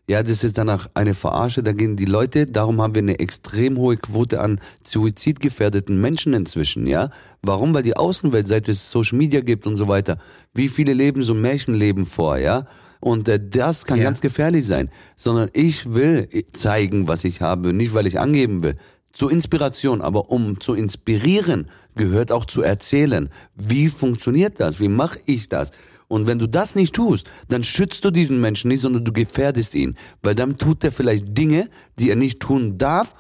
Ja, 0.09 0.23
das 0.23 0.45
ist 0.45 0.57
danach 0.57 0.89
eine 0.93 1.13
Verarsche, 1.13 1.63
da 1.63 1.73
gehen 1.73 1.97
die 1.97 2.05
Leute, 2.05 2.45
darum 2.47 2.81
haben 2.81 2.95
wir 2.95 3.01
eine 3.01 3.19
extrem 3.19 3.77
hohe 3.77 3.97
Quote 3.97 4.39
an 4.39 4.61
suizidgefährdeten 4.85 5.99
Menschen 5.99 6.33
inzwischen, 6.33 6.87
ja? 6.87 7.09
Warum? 7.41 7.73
Weil 7.73 7.83
die 7.83 7.97
Außenwelt, 7.97 8.47
seit 8.47 8.69
es 8.69 8.89
Social 8.89 9.17
Media 9.17 9.41
gibt 9.41 9.67
und 9.67 9.75
so 9.75 9.89
weiter, 9.89 10.17
wie 10.53 10.69
viele 10.69 10.93
leben 10.93 11.23
so 11.23 11.33
Märchenleben 11.33 12.05
vor, 12.05 12.37
ja? 12.37 12.67
Und 13.01 13.27
äh, 13.27 13.37
das 13.37 13.83
kann 13.83 13.97
Ja. 13.97 14.05
ganz 14.05 14.21
gefährlich 14.21 14.65
sein. 14.65 14.89
Sondern 15.17 15.49
ich 15.51 15.93
will 15.93 16.29
zeigen, 16.53 17.09
was 17.09 17.25
ich 17.25 17.41
habe, 17.41 17.73
nicht 17.73 17.93
weil 17.93 18.07
ich 18.07 18.17
angeben 18.17 18.63
will. 18.63 18.77
Zur 19.11 19.29
Inspiration, 19.29 20.01
aber 20.01 20.29
um 20.29 20.61
zu 20.61 20.73
inspirieren, 20.73 21.69
gehört 21.95 22.31
auch 22.31 22.45
zu 22.45 22.61
erzählen. 22.61 23.29
Wie 23.55 23.89
funktioniert 23.89 24.59
das? 24.61 24.79
Wie 24.79 24.89
mache 24.89 25.19
ich 25.25 25.49
das? 25.49 25.71
Und 26.09 26.25
wenn 26.27 26.39
du 26.39 26.47
das 26.47 26.75
nicht 26.75 26.93
tust, 26.93 27.27
dann 27.49 27.63
schützt 27.63 28.03
du 28.05 28.11
diesen 28.11 28.39
Menschen 28.39 28.69
nicht, 28.69 28.81
sondern 28.81 29.03
du 29.03 29.11
gefährdest 29.11 29.75
ihn. 29.75 29.97
Weil 30.23 30.35
dann 30.35 30.55
tut 30.57 30.83
er 30.83 30.91
vielleicht 30.91 31.37
Dinge, 31.37 31.69
die 31.99 32.09
er 32.09 32.15
nicht 32.15 32.39
tun 32.39 32.77
darf, 32.77 33.13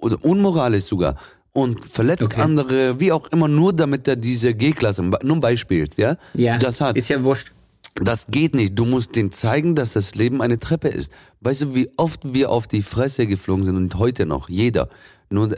oder 0.00 0.22
unmoralisch 0.24 0.84
sogar. 0.84 1.16
Und 1.52 1.84
verletzt 1.84 2.24
Okay. 2.24 2.40
andere, 2.40 2.98
wie 2.98 3.12
auch 3.12 3.28
immer, 3.28 3.46
nur 3.46 3.72
damit 3.72 4.08
er 4.08 4.16
diese 4.16 4.52
G-Klasse, 4.54 5.02
nur 5.02 5.36
ein 5.36 5.40
Beispiel, 5.40 5.88
ja? 5.96 6.16
Ja, 6.34 6.58
Das 6.58 6.80
hat. 6.80 6.96
ist 6.96 7.08
ja 7.08 7.22
wurscht. 7.22 7.52
Das 8.02 8.26
geht 8.26 8.56
nicht. 8.56 8.76
Du 8.76 8.84
musst 8.84 9.14
denen 9.14 9.30
zeigen, 9.30 9.76
dass 9.76 9.92
das 9.92 10.16
Leben 10.16 10.42
eine 10.42 10.58
Treppe 10.58 10.88
ist. 10.88 11.12
Weißt 11.42 11.62
du, 11.62 11.74
wie 11.76 11.88
oft 11.96 12.34
wir 12.34 12.50
auf 12.50 12.66
die 12.66 12.82
Fresse 12.82 13.28
geflogen 13.28 13.64
sind 13.64 13.76
und 13.76 13.94
heute 13.94 14.26
noch, 14.26 14.48
jeder. 14.48 14.88
Nur 15.30 15.56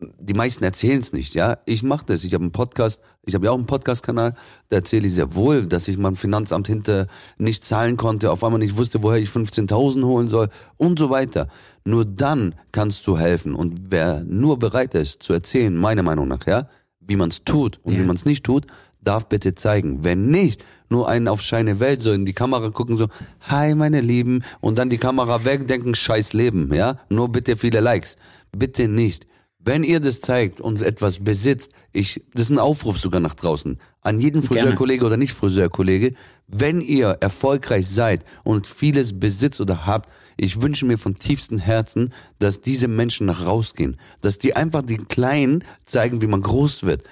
die 0.00 0.34
meisten 0.34 0.62
erzählen 0.62 1.00
es 1.00 1.12
nicht, 1.12 1.34
ja. 1.34 1.58
Ich 1.66 1.82
mache 1.82 2.06
das. 2.06 2.22
Ich 2.22 2.32
habe 2.32 2.44
einen 2.44 2.52
Podcast, 2.52 3.00
ich 3.26 3.34
habe 3.34 3.46
ja 3.46 3.50
auch 3.50 3.56
einen 3.56 3.66
Podcast-Kanal, 3.66 4.34
da 4.68 4.76
erzähle 4.76 5.08
ich 5.08 5.14
sehr 5.14 5.34
wohl, 5.34 5.66
dass 5.66 5.88
ich 5.88 5.98
mein 5.98 6.14
Finanzamt 6.14 6.68
hinter 6.68 7.08
nicht 7.36 7.64
zahlen 7.64 7.96
konnte, 7.96 8.30
auf 8.30 8.44
einmal 8.44 8.60
nicht 8.60 8.76
wusste, 8.76 9.02
woher 9.02 9.18
ich 9.18 9.28
15.000 9.28 10.04
holen 10.04 10.28
soll 10.28 10.50
und 10.76 10.98
so 10.98 11.10
weiter. 11.10 11.48
Nur 11.84 12.04
dann 12.04 12.54
kannst 12.70 13.06
du 13.08 13.18
helfen. 13.18 13.54
Und 13.54 13.90
wer 13.90 14.22
nur 14.24 14.58
bereit 14.58 14.94
ist 14.94 15.22
zu 15.22 15.32
erzählen, 15.32 15.74
meiner 15.74 16.04
Meinung 16.04 16.28
nach, 16.28 16.46
ja, 16.46 16.68
wie 17.00 17.16
man 17.16 17.30
es 17.30 17.42
tut 17.44 17.80
und 17.82 17.94
Ja. 17.94 18.00
wie 18.00 18.04
man 18.04 18.14
es 18.16 18.24
nicht 18.24 18.44
tut, 18.44 18.66
darf 19.02 19.28
bitte 19.28 19.54
zeigen. 19.56 20.04
Wenn 20.04 20.26
nicht, 20.26 20.62
nur 20.90 21.08
einen 21.08 21.26
auf 21.28 21.42
Scheine 21.42 21.80
Welt, 21.80 22.02
so 22.02 22.12
in 22.12 22.24
die 22.24 22.32
Kamera 22.34 22.70
gucken, 22.70 22.96
so, 22.96 23.08
hi 23.48 23.74
meine 23.74 24.00
Lieben, 24.00 24.44
und 24.60 24.78
dann 24.78 24.90
die 24.90 24.98
Kamera 24.98 25.44
weg, 25.44 25.66
denken, 25.66 25.94
scheiß 25.94 26.34
Leben, 26.34 26.72
ja? 26.72 26.98
Nur 27.08 27.30
bitte 27.30 27.56
viele 27.56 27.80
Likes. 27.80 28.16
Bitte 28.56 28.86
nicht. 28.88 29.26
Wenn 29.58 29.82
ihr 29.82 30.00
das 30.00 30.20
zeigt 30.20 30.60
und 30.60 30.80
etwas 30.82 31.22
besitzt, 31.22 31.72
ich, 31.92 32.22
das 32.32 32.44
ist 32.44 32.50
ein 32.50 32.58
Aufruf 32.58 32.98
sogar 32.98 33.20
nach 33.20 33.34
draußen, 33.34 33.78
an 34.02 34.20
jeden 34.20 34.42
Friseurkollege 34.42 35.04
oder 35.04 35.16
nicht 35.16 35.32
Friseurkollege, 35.32 36.14
wenn 36.46 36.80
ihr 36.80 37.18
erfolgreich 37.20 37.86
seid 37.86 38.24
und 38.44 38.66
vieles 38.66 39.18
besitzt 39.18 39.60
oder 39.60 39.84
habt, 39.84 40.08
ich 40.36 40.62
wünsche 40.62 40.86
mir 40.86 40.96
von 40.96 41.16
tiefstem 41.18 41.58
Herzen, 41.58 42.14
dass 42.38 42.60
diese 42.60 42.86
Menschen 42.86 43.26
nach 43.26 43.44
rausgehen, 43.44 43.96
dass 44.20 44.38
die 44.38 44.54
einfach 44.54 44.82
den 44.82 45.08
Kleinen 45.08 45.64
zeigen, 45.84 46.22
wie 46.22 46.28
man 46.28 46.42
groß 46.42 46.84
wird. 46.84 47.02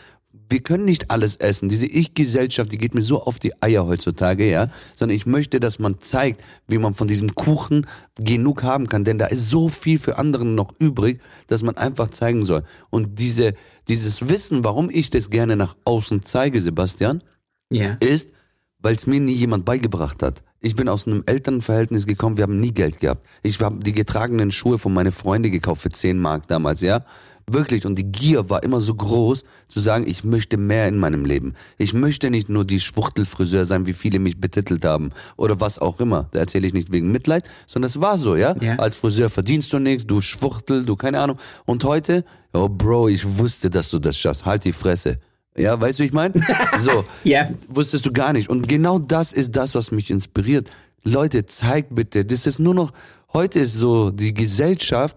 Wir 0.48 0.60
können 0.60 0.84
nicht 0.84 1.10
alles 1.10 1.36
essen. 1.36 1.68
Diese 1.68 1.86
Ich-Gesellschaft, 1.86 2.70
die 2.70 2.78
geht 2.78 2.94
mir 2.94 3.02
so 3.02 3.22
auf 3.22 3.38
die 3.38 3.60
Eier 3.62 3.86
heutzutage, 3.86 4.48
ja. 4.48 4.70
Sondern 4.94 5.16
ich 5.16 5.26
möchte, 5.26 5.60
dass 5.60 5.78
man 5.78 6.00
zeigt, 6.00 6.42
wie 6.68 6.78
man 6.78 6.94
von 6.94 7.08
diesem 7.08 7.34
Kuchen 7.34 7.86
genug 8.16 8.62
haben 8.62 8.88
kann. 8.88 9.04
Denn 9.04 9.18
da 9.18 9.26
ist 9.26 9.50
so 9.50 9.68
viel 9.68 9.98
für 9.98 10.18
anderen 10.18 10.54
noch 10.54 10.72
übrig, 10.78 11.20
dass 11.48 11.62
man 11.62 11.76
einfach 11.76 12.10
zeigen 12.10 12.46
soll. 12.46 12.62
Und 12.90 13.18
diese, 13.18 13.54
dieses 13.88 14.28
Wissen, 14.28 14.64
warum 14.64 14.90
ich 14.90 15.10
das 15.10 15.30
gerne 15.30 15.56
nach 15.56 15.76
außen 15.84 16.22
zeige, 16.22 16.60
Sebastian, 16.60 17.22
Ja. 17.70 17.96
ist, 18.00 18.30
weil 18.78 18.94
es 18.94 19.06
mir 19.06 19.20
nie 19.20 19.32
jemand 19.32 19.64
beigebracht 19.64 20.22
hat. 20.22 20.42
Ich 20.60 20.76
bin 20.76 20.88
aus 20.88 21.06
einem 21.06 21.22
Elternverhältnis 21.26 22.06
gekommen, 22.06 22.36
wir 22.36 22.42
haben 22.42 22.60
nie 22.60 22.72
Geld 22.72 23.00
gehabt. 23.00 23.24
Ich 23.42 23.60
habe 23.60 23.78
die 23.78 23.92
getragenen 23.92 24.50
Schuhe 24.50 24.78
von 24.78 24.92
meinen 24.92 25.12
Freunden 25.12 25.50
gekauft 25.52 25.82
für 25.82 25.90
10 25.90 26.18
Mark 26.18 26.48
damals, 26.48 26.80
ja. 26.80 27.04
Wirklich. 27.48 27.86
Und 27.86 27.96
die 27.96 28.10
Gier 28.10 28.50
war 28.50 28.64
immer 28.64 28.80
so 28.80 28.94
groß, 28.94 29.44
zu 29.68 29.80
sagen, 29.80 30.06
ich 30.08 30.24
möchte 30.24 30.56
mehr 30.56 30.88
in 30.88 30.98
meinem 30.98 31.24
Leben. 31.24 31.54
Ich 31.78 31.94
möchte 31.94 32.28
nicht 32.28 32.48
nur 32.48 32.64
die 32.64 32.80
Schwuchtelfriseur 32.80 33.64
sein, 33.64 33.86
wie 33.86 33.92
viele 33.92 34.18
mich 34.18 34.40
betitelt 34.40 34.84
haben. 34.84 35.12
Oder 35.36 35.60
was 35.60 35.78
auch 35.78 36.00
immer. 36.00 36.28
Da 36.32 36.40
erzähle 36.40 36.66
ich 36.66 36.74
nicht 36.74 36.90
wegen 36.90 37.12
Mitleid, 37.12 37.48
sondern 37.68 37.88
es 37.88 38.00
war 38.00 38.16
so, 38.16 38.34
ja. 38.34 38.56
Ja. 38.60 38.76
Als 38.76 38.96
Friseur 38.96 39.30
verdienst 39.30 39.72
du 39.72 39.78
nichts, 39.78 40.08
du 40.08 40.20
Schwuchtel, 40.20 40.84
du 40.84 40.96
keine 40.96 41.20
Ahnung. 41.20 41.38
Und 41.66 41.84
heute, 41.84 42.24
oh 42.52 42.68
Bro, 42.68 43.08
ich 43.08 43.38
wusste, 43.38 43.70
dass 43.70 43.90
du 43.90 44.00
das 44.00 44.18
schaffst. 44.18 44.44
Halt 44.44 44.64
die 44.64 44.72
Fresse. 44.72 45.20
Ja, 45.56 45.80
weißt 45.80 46.00
du, 46.00 46.02
wie 46.02 46.08
ich 46.08 46.12
meine? 46.12 46.34
So. 46.82 47.04
Ja. 47.22 47.48
Wusstest 47.68 48.04
du 48.06 48.12
gar 48.12 48.32
nicht. 48.32 48.48
Und 48.48 48.68
genau 48.68 48.98
das 48.98 49.32
ist 49.32 49.54
das, 49.54 49.76
was 49.76 49.92
mich 49.92 50.10
inspiriert. 50.10 50.68
Leute, 51.04 51.46
zeigt 51.46 51.94
bitte. 51.94 52.24
Das 52.24 52.46
ist 52.46 52.58
nur 52.58 52.74
noch, 52.74 52.92
heute 53.32 53.60
ist 53.60 53.74
so, 53.74 54.10
die 54.10 54.34
Gesellschaft 54.34 55.16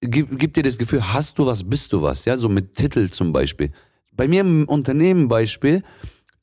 gibt, 0.00 0.38
gibt 0.38 0.56
dir 0.56 0.62
das 0.62 0.78
Gefühl, 0.78 1.12
hast 1.12 1.38
du 1.38 1.46
was, 1.46 1.68
bist 1.68 1.92
du 1.92 2.02
was. 2.02 2.24
Ja, 2.24 2.36
so 2.36 2.48
mit 2.48 2.74
Titel 2.74 3.10
zum 3.10 3.32
Beispiel. 3.32 3.70
Bei 4.12 4.28
mir 4.28 4.40
im 4.40 4.64
Unternehmen 4.68 5.28
Beispiel 5.28 5.82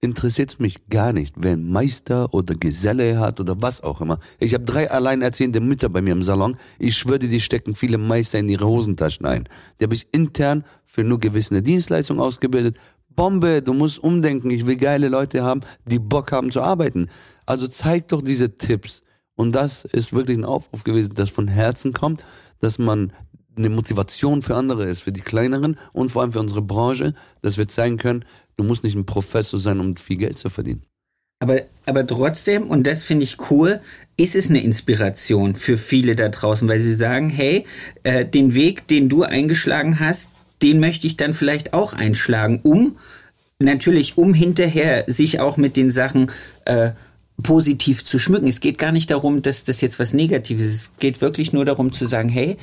interessiert 0.02 0.52
es 0.52 0.60
mich 0.60 0.88
gar 0.88 1.14
nicht, 1.14 1.36
wer 1.38 1.58
Meister 1.58 2.34
oder 2.34 2.56
Geselle 2.56 3.20
hat 3.20 3.40
oder 3.40 3.62
was 3.62 3.82
auch 3.82 4.02
immer. 4.02 4.20
Ich 4.40 4.54
habe 4.54 4.64
drei 4.64 4.90
alleinerziehende 4.90 5.60
Mütter 5.60 5.90
bei 5.90 6.02
mir 6.02 6.12
im 6.12 6.24
Salon. 6.24 6.58
Ich 6.78 6.98
schwöre, 6.98 7.20
die 7.20 7.40
stecken 7.42 7.76
viele 7.76 7.98
Meister 7.98 8.40
in 8.40 8.48
ihre 8.48 8.68
Hosentaschen 8.68 9.26
ein. 9.26 9.50
Die 9.80 9.84
habe 9.84 9.96
ich 9.96 10.08
intern 10.12 10.64
für 10.86 11.04
nur 11.04 11.20
gewisse 11.20 11.62
Dienstleistungen 11.62 12.22
ausgebildet. 12.22 12.78
Bombe, 13.10 13.62
du 13.62 13.74
musst 13.74 14.00
umdenken. 14.00 14.52
Ich 14.52 14.66
will 14.66 14.76
geile 14.76 15.08
Leute 15.10 15.44
haben, 15.44 15.62
die 15.86 16.00
Bock 16.00 16.32
haben 16.32 16.52
zu 16.52 16.62
arbeiten. 16.62 17.10
Also 17.46 17.68
zeig 17.68 18.10
doch 18.10 18.22
diese 18.22 18.56
Tipps. 18.56 19.04
Und 19.36 19.54
das 19.54 19.86
ist 19.86 20.14
wirklich 20.14 20.38
ein 20.38 20.46
Aufruf 20.46 20.84
gewesen, 20.84 21.14
das 21.16 21.30
von 21.30 21.48
Herzen 21.48 21.94
kommt, 21.94 22.24
dass 22.60 22.78
man 22.78 23.12
eine 23.58 23.70
Motivation 23.70 24.42
für 24.42 24.56
andere 24.56 24.86
ist, 24.86 25.02
für 25.02 25.12
die 25.12 25.22
Kleineren 25.22 25.78
und 25.94 26.12
vor 26.12 26.22
allem 26.22 26.32
für 26.32 26.40
unsere 26.40 26.62
Branche, 26.62 27.14
dass 27.42 27.58
wir 27.58 27.68
zeigen 27.68 27.98
können, 27.98 28.26
du 28.58 28.64
musst 28.64 28.84
nicht 28.84 28.96
ein 28.96 29.06
Professor 29.06 29.60
sein, 29.60 29.80
um 29.80 29.96
viel 29.96 30.18
Geld 30.18 30.38
zu 30.38 30.50
verdienen. 30.50 30.84
Aber, 31.40 31.62
aber 31.86 32.08
trotzdem, 32.08 32.70
und 32.70 32.88
das 32.88 33.04
finde 33.04 33.24
ich 33.24 33.38
cool, 33.52 33.82
ist 34.18 34.36
es 34.36 34.50
eine 34.50 34.64
Inspiration 34.64 35.56
für 35.56 35.78
viele 35.78 36.16
da 36.16 36.30
draußen, 36.30 36.68
weil 36.68 36.80
sie 36.80 36.96
sagen, 36.96 37.30
hey, 37.30 37.66
äh, 38.04 38.26
den 38.26 38.54
Weg, 38.54 38.88
den 38.88 39.10
du 39.10 39.24
eingeschlagen 39.24 40.00
hast, 40.00 40.32
den 40.62 40.80
möchte 40.80 41.08
ich 41.08 41.18
dann 41.18 41.34
vielleicht 41.34 41.74
auch 41.74 41.94
einschlagen, 41.94 42.62
um 42.64 42.98
natürlich, 43.60 44.18
um 44.18 44.34
hinterher 44.34 45.04
sich 45.08 45.40
auch 45.40 45.58
mit 45.58 45.76
den 45.76 45.92
Sachen 45.92 46.32
äh, 46.66 46.92
positiv 47.44 48.06
zu 48.06 48.18
schmücken. 48.18 48.48
Es 48.48 48.62
geht 48.62 48.78
gar 48.78 48.92
nicht 48.92 49.12
darum, 49.12 49.42
dass 49.42 49.66
das 49.66 49.82
jetzt 49.82 50.00
was 50.00 50.14
Negatives 50.14 50.66
ist. 50.66 50.74
Es 50.74 50.92
geht 51.00 51.22
wirklich 51.22 51.52
nur 51.52 51.66
darum 51.66 51.92
zu 51.92 52.06
sagen, 52.06 52.30
hey, 52.30 52.58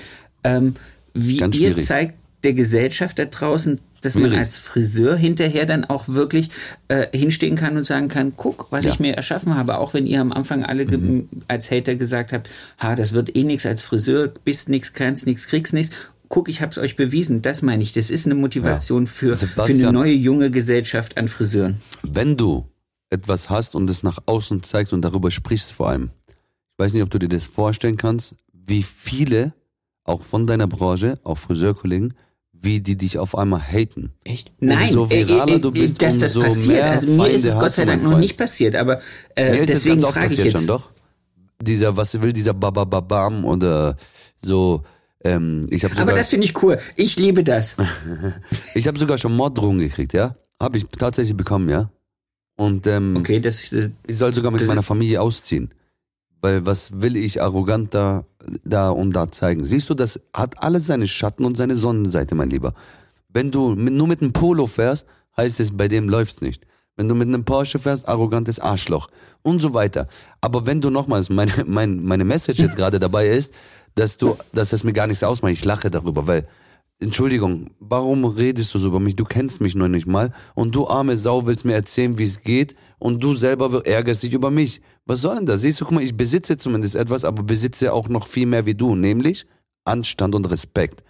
ähm, 0.45 0.75
wie 1.15 1.39
Ganz 1.39 1.57
ihr 1.57 1.69
schwierig. 1.71 1.87
zeigt 1.87 2.15
der 2.45 2.55
Gesellschaft 2.55 3.19
da 3.19 3.25
draußen, 3.27 3.81
dass 4.01 4.15
man 4.17 4.25
Schwierig. 4.31 4.39
als 4.47 4.59
Friseur 4.59 5.15
hinterher 5.17 5.65
dann 5.65 5.85
auch 5.85 6.09
wirklich 6.09 6.51
äh, 6.89 7.07
hinstehen 7.17 7.55
kann 7.55 7.77
und 7.77 7.85
sagen 7.85 8.09
kann, 8.09 8.33
guck, 8.37 8.67
was 8.71 8.85
Ja. 8.85 8.91
ich 8.91 8.99
mir 8.99 9.15
erschaffen 9.15 9.55
habe, 9.55 9.79
auch 9.79 9.95
wenn 9.95 10.07
ihr 10.07 10.21
am 10.21 10.33
Anfang 10.33 10.65
alle 10.65 10.85
Mhm. 10.87 11.29
als 11.47 11.71
Hater 11.71 11.95
gesagt 11.95 12.33
habt, 12.33 12.51
ha, 12.81 12.97
das 12.97 13.13
wird 13.13 13.37
eh 13.37 13.45
nix 13.45 13.65
als 13.65 13.83
Friseur, 13.85 14.29
bist 14.45 14.69
nix, 14.69 14.93
kannst 14.93 15.27
nix, 15.27 15.47
kriegst 15.47 15.73
nix. 15.73 15.91
Guck, 16.29 16.49
ich 16.49 16.63
hab's 16.63 16.79
euch 16.79 16.97
bewiesen. 16.97 17.43
Das 17.43 17.63
meine 17.63 17.83
ich. 17.83 17.93
Das 17.93 18.11
ist 18.11 18.25
eine 18.27 18.35
Motivation 18.35 19.07
für, 19.07 19.29
für 19.31 19.37
Sebastian. 19.37 19.81
eine 19.83 19.93
neue 19.93 20.13
junge 20.15 20.51
Gesellschaft 20.51 21.17
an 21.19 21.29
Friseuren. 21.29 21.77
Wenn 22.03 22.37
du 22.37 22.67
etwas 23.11 23.51
hast 23.51 23.75
und 23.77 23.89
es 23.91 24.03
nach 24.03 24.19
außen 24.27 24.63
zeigst 24.65 24.93
und 24.95 25.03
darüber 25.03 25.31
sprichst 25.31 25.71
vor 25.73 25.91
allem, 25.91 26.11
ich 26.29 26.79
weiß 26.79 26.95
nicht, 26.95 27.03
ob 27.03 27.11
du 27.11 27.19
dir 27.19 27.29
das 27.29 27.45
vorstellen 27.45 27.99
kannst, 27.99 28.35
wie 28.53 28.83
viele, 28.83 29.53
auch 30.05 30.23
von 30.23 30.47
deiner 30.47 30.67
Branche, 30.67 31.19
auch 31.25 31.39
Friseurkollegen, 31.39 32.15
wie 32.53 32.81
die 32.81 32.97
dich 32.97 33.19
auf 33.19 33.37
einmal 33.37 33.61
haten. 33.61 34.13
Echt? 34.25 34.53
Umso 34.61 34.75
Nein, 34.75 35.11
viraler 35.11 35.53
äh, 35.53 35.57
äh, 35.57 35.59
du 35.59 35.73
bist, 35.73 36.01
dass 36.01 36.19
das 36.19 36.35
passiert. 36.35 36.85
Also 36.85 37.07
mir 37.09 37.29
ist 37.29 37.45
es 37.45 37.53
Feinde 37.53 37.65
Gott 37.65 37.73
sei 37.73 37.85
Dank 37.85 38.03
noch 38.03 38.19
nicht 38.19 38.37
passiert, 38.37 38.77
aber 38.77 39.01
äh, 39.35 39.51
Mir 39.51 39.61
ist 39.63 39.71
das 39.71 39.83
deswegen 39.83 40.01
ganz 40.01 40.15
frage 40.15 40.35
ich 40.35 40.45
jetzt. 40.45 40.53
schon, 40.53 40.67
doch. 40.67 40.91
Dieser, 41.61 41.97
was 41.97 42.21
will 42.21 42.33
dieser 42.33 42.55
Babababam 42.55 43.45
oder 43.45 43.97
so, 44.43 44.83
ähm, 45.25 45.67
ich 45.71 45.85
habe 45.85 45.95
Aber 45.95 46.03
sogar, 46.03 46.17
das 46.17 46.29
finde 46.29 46.47
ich 46.47 46.63
cool. 46.63 46.79
Ich 46.97 47.17
liebe 47.19 47.45
das. 47.45 47.77
ich 48.75 48.87
habe 48.87 48.99
sogar 48.99 49.19
schon 49.19 49.35
Morddrohungen 49.35 49.81
gekriegt, 49.81 50.13
ja? 50.13 50.37
Habe 50.61 50.79
ich 50.79 50.87
tatsächlich 50.87 51.37
bekommen, 51.37 51.69
ja? 51.69 51.91
Und 52.57 52.87
ähm, 52.87 53.17
Okay, 53.17 53.41
das 53.41 53.73
äh, 53.73 53.91
Ich 54.07 54.19
soll 54.19 54.33
sogar 54.35 54.51
mit 54.53 54.67
meiner 54.67 54.83
Familie 54.83 55.21
ausziehen. 55.21 55.71
Weil 56.43 56.67
was 56.67 57.01
will 57.01 57.17
ich 57.17 57.41
arrogant 57.41 57.95
da, 57.95 58.25
und 58.91 59.17
da 59.17 59.31
zeigen? 59.31 59.65
Siehst 59.65 59.89
du, 59.89 59.95
das 59.95 60.21
hat 60.35 60.63
alles 60.63 60.87
seine 60.87 61.07
Schatten 61.07 61.45
und 61.45 61.57
seine 61.57 61.77
Sonnenseite, 61.77 62.35
mein 62.35 62.51
Lieber. 62.51 62.75
Wenn 63.29 63.51
du 63.51 63.75
nur 63.75 64.09
mit 64.09 64.21
einem 64.21 64.33
Polo 64.33 64.67
fährst, 64.67 65.07
heißt 65.37 65.61
es, 65.61 65.77
bei 65.77 65.89
dem 65.89 66.09
läuft's 66.09 66.43
nicht. 66.43 66.67
Wenn 66.97 67.09
du 67.09 67.15
mit 67.15 67.29
einem 67.29 67.45
Porsche 67.45 67.79
fährst, 67.79 68.07
arrogantes 68.07 68.61
Arschloch 68.61 69.09
und 69.43 69.63
so 69.63 69.73
weiter. 69.73 70.09
Aber 70.41 70.67
wenn 70.67 70.81
du 70.81 70.91
nochmals, 70.91 71.31
meine, 71.31 71.53
mein, 71.67 72.03
meine 72.03 72.25
Message 72.25 72.59
jetzt 72.59 72.77
gerade 72.77 72.99
dabei 72.99 73.29
ist, 73.29 73.55
dass 73.95 74.17
du, 74.17 74.37
dass 74.53 74.73
es 74.73 74.85
mir 74.85 74.93
gar 74.93 75.07
nichts 75.07 75.23
ausmacht, 75.23 75.53
ich 75.53 75.65
lache 75.65 75.91
darüber, 75.91 76.27
weil 76.27 76.47
Entschuldigung, 77.03 77.71
warum 77.81 78.25
redest 78.25 78.73
du 78.73 78.79
so 78.79 78.87
über 78.87 79.01
mich? 79.01 79.17
Du 79.17 79.25
kennst 79.25 79.61
mich 79.61 79.75
noch 79.75 79.89
nicht 79.89 80.07
mal 80.07 80.33
und 80.55 80.73
du 80.73 80.87
arme 80.87 81.17
Sau 81.17 81.47
willst 81.47 81.65
mir 81.65 81.73
erzählen, 81.73 82.17
wie 82.17 82.23
es 82.23 82.43
geht 82.43 82.77
und 83.01 83.25
du 83.25 83.35
selber 83.35 83.85
ärgerst 83.85 84.23
dich 84.23 84.33
über 84.33 84.53
mich. 84.53 84.81
Was 85.05 85.23
soll 85.23 85.35
denn 85.35 85.47
das? 85.47 85.63
Siehst 85.63 85.81
du, 85.81 85.85
guck 85.85 85.95
mal, 85.95 86.05
ich 86.05 86.17
besitze 86.17 86.57
zumindest 86.57 86.95
etwas, 86.95 87.25
aber 87.25 87.43
besitze 87.43 87.93
auch 87.93 88.09
noch 88.09 88.29
viel 88.29 88.47
mehr 88.47 88.67
wie 88.67 88.77
du, 88.77 88.95
nämlich 88.95 89.47
Anstand 89.85 90.37
und 90.37 90.49
Respekt. 90.49 91.03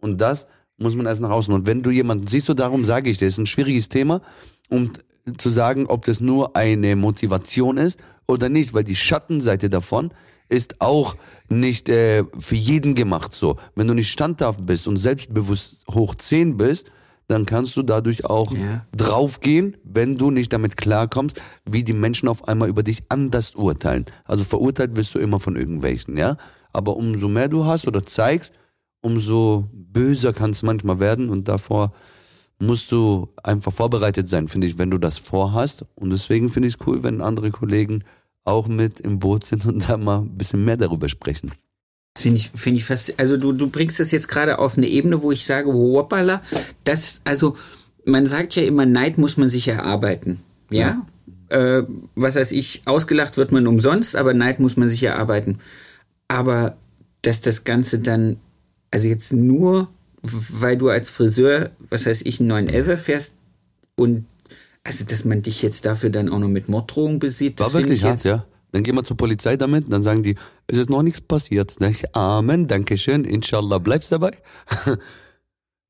Und 0.00 0.20
das 0.20 0.46
muss 0.78 0.94
man 0.94 1.06
erst 1.06 1.20
nach 1.20 1.30
außen. 1.30 1.52
Und 1.52 1.66
wenn 1.66 1.82
du 1.82 1.90
jemanden, 1.90 2.28
siehst 2.28 2.48
du, 2.48 2.54
darum 2.54 2.84
sage 2.84 3.10
ich 3.10 3.18
dir, 3.18 3.26
ist 3.26 3.38
ein 3.38 3.46
schwieriges 3.46 3.88
Thema, 3.88 4.22
um 4.68 4.92
zu 5.36 5.50
sagen, 5.50 5.86
ob 5.86 6.04
das 6.04 6.20
nur 6.20 6.54
eine 6.54 6.94
Motivation 6.94 7.76
ist 7.76 7.98
oder 8.28 8.48
nicht, 8.48 8.72
weil 8.72 8.84
die 8.84 8.94
Schattenseite 8.94 9.68
davon 9.68 10.12
ist 10.50 10.80
auch 10.80 11.16
nicht 11.48 11.88
äh, 11.88 12.24
für 12.38 12.56
jeden 12.56 12.94
gemacht 12.94 13.34
so. 13.34 13.56
Wenn 13.74 13.86
du 13.88 13.94
nicht 13.94 14.10
standhaft 14.10 14.66
bist 14.66 14.86
und 14.86 14.96
selbstbewusst 14.98 15.86
hoch 15.88 16.14
10 16.14 16.56
bist, 16.56 16.90
dann 17.28 17.46
kannst 17.46 17.76
du 17.76 17.82
dadurch 17.82 18.24
auch 18.24 18.52
Ja. 18.52 18.84
draufgehen, 18.94 19.76
wenn 19.84 20.18
du 20.18 20.30
nicht 20.32 20.52
damit 20.52 20.76
klarkommst, 20.76 21.40
wie 21.64 21.84
die 21.84 21.92
Menschen 21.92 22.28
auf 22.28 22.48
einmal 22.48 22.68
über 22.68 22.82
dich 22.82 23.04
anders 23.08 23.54
urteilen. 23.54 24.06
Also 24.24 24.42
verurteilt 24.44 24.96
wirst 24.96 25.14
du 25.14 25.20
immer 25.20 25.38
von 25.38 25.54
irgendwelchen, 25.56 26.16
ja. 26.16 26.36
Aber 26.72 26.96
umso 26.96 27.28
mehr 27.28 27.48
du 27.48 27.64
hast 27.64 27.86
oder 27.86 28.02
zeigst, 28.02 28.52
umso 29.00 29.68
böser 29.72 30.32
kann 30.32 30.50
es 30.50 30.62
manchmal 30.62 30.98
werden 31.00 31.28
und 31.28 31.46
davor 31.48 31.92
musst 32.58 32.92
du 32.92 33.28
einfach 33.42 33.72
vorbereitet 33.72 34.28
sein, 34.28 34.46
finde 34.48 34.66
ich, 34.66 34.76
wenn 34.78 34.90
du 34.90 34.98
das 34.98 35.16
vorhast. 35.16 35.84
Und 35.94 36.10
deswegen 36.10 36.50
finde 36.50 36.68
ich 36.68 36.74
es 36.78 36.86
cool, 36.86 37.02
wenn 37.02 37.20
andere 37.22 37.50
Kollegen 37.50 38.04
auch 38.50 38.68
mit 38.68 39.00
im 39.00 39.18
Boot 39.18 39.44
sind 39.44 39.66
und 39.66 39.88
da 39.88 39.96
mal 39.96 40.20
ein 40.20 40.36
bisschen 40.36 40.64
mehr 40.64 40.76
darüber 40.76 41.08
sprechen. 41.08 41.52
Das 42.14 42.22
Finde 42.22 42.38
ich, 42.38 42.50
finde 42.54 42.78
ich 42.78 42.84
fast, 42.84 43.18
also 43.18 43.36
du, 43.36 43.52
du 43.52 43.68
bringst 43.68 44.00
das 44.00 44.10
jetzt 44.10 44.28
gerade 44.28 44.58
auf 44.58 44.76
eine 44.76 44.88
Ebene, 44.88 45.22
wo 45.22 45.32
ich 45.32 45.44
sage, 45.44 45.72
hoppala, 45.72 46.42
das, 46.84 47.20
also, 47.24 47.56
man 48.04 48.26
sagt 48.26 48.56
ja 48.56 48.62
immer, 48.62 48.86
Neid 48.86 49.18
muss 49.18 49.36
man 49.36 49.48
sich 49.48 49.68
erarbeiten. 49.68 50.40
Ja? 50.70 51.06
Äh, 51.48 51.82
was 52.14 52.36
heißt 52.36 52.52
ich, 52.52 52.82
ausgelacht 52.86 53.36
wird 53.36 53.52
man 53.52 53.66
umsonst, 53.66 54.16
aber 54.16 54.34
Neid 54.34 54.60
muss 54.60 54.76
man 54.76 54.88
sich 54.88 55.02
erarbeiten. 55.02 55.58
Aber, 56.28 56.76
dass 57.22 57.40
das 57.40 57.64
Ganze 57.64 57.98
dann, 58.00 58.38
also 58.90 59.08
jetzt 59.08 59.32
nur, 59.32 59.88
weil 60.22 60.76
du 60.76 60.88
als 60.88 61.10
Friseur, 61.10 61.70
was 61.88 62.06
heißt 62.06 62.26
ich, 62.26 62.40
einen 62.40 62.48
neuen 62.48 62.68
Elfer 62.68 62.96
fährst 62.96 63.34
und, 63.96 64.26
also, 64.90 65.04
dass 65.04 65.24
man 65.24 65.40
dich 65.42 65.62
jetzt 65.62 65.86
dafür 65.86 66.10
dann 66.10 66.28
auch 66.28 66.40
noch 66.40 66.48
mit 66.48 66.68
Morddrohungen 66.68 67.20
besieht, 67.20 67.60
das 67.60 67.66
War 67.66 67.80
finde 67.80 67.90
wirklich 67.90 68.00
ich 68.00 68.04
hart, 68.04 68.14
jetzt, 68.14 68.24
ja. 68.24 68.44
Dann 68.72 68.82
gehen 68.82 68.96
wir 68.96 69.04
zur 69.04 69.16
Polizei 69.16 69.56
damit, 69.56 69.92
dann 69.92 70.02
sagen 70.02 70.24
die, 70.24 70.34
es 70.66 70.78
ist 70.78 70.90
noch 70.90 71.02
nichts 71.02 71.20
passiert. 71.20 71.80
Dann 71.80 71.92
sag 71.92 72.02
ich, 72.02 72.16
Amen, 72.16 72.66
danke 72.66 72.98
schön, 72.98 73.24
inshallah, 73.24 73.78
bleibst 73.78 74.10
dabei. 74.10 74.32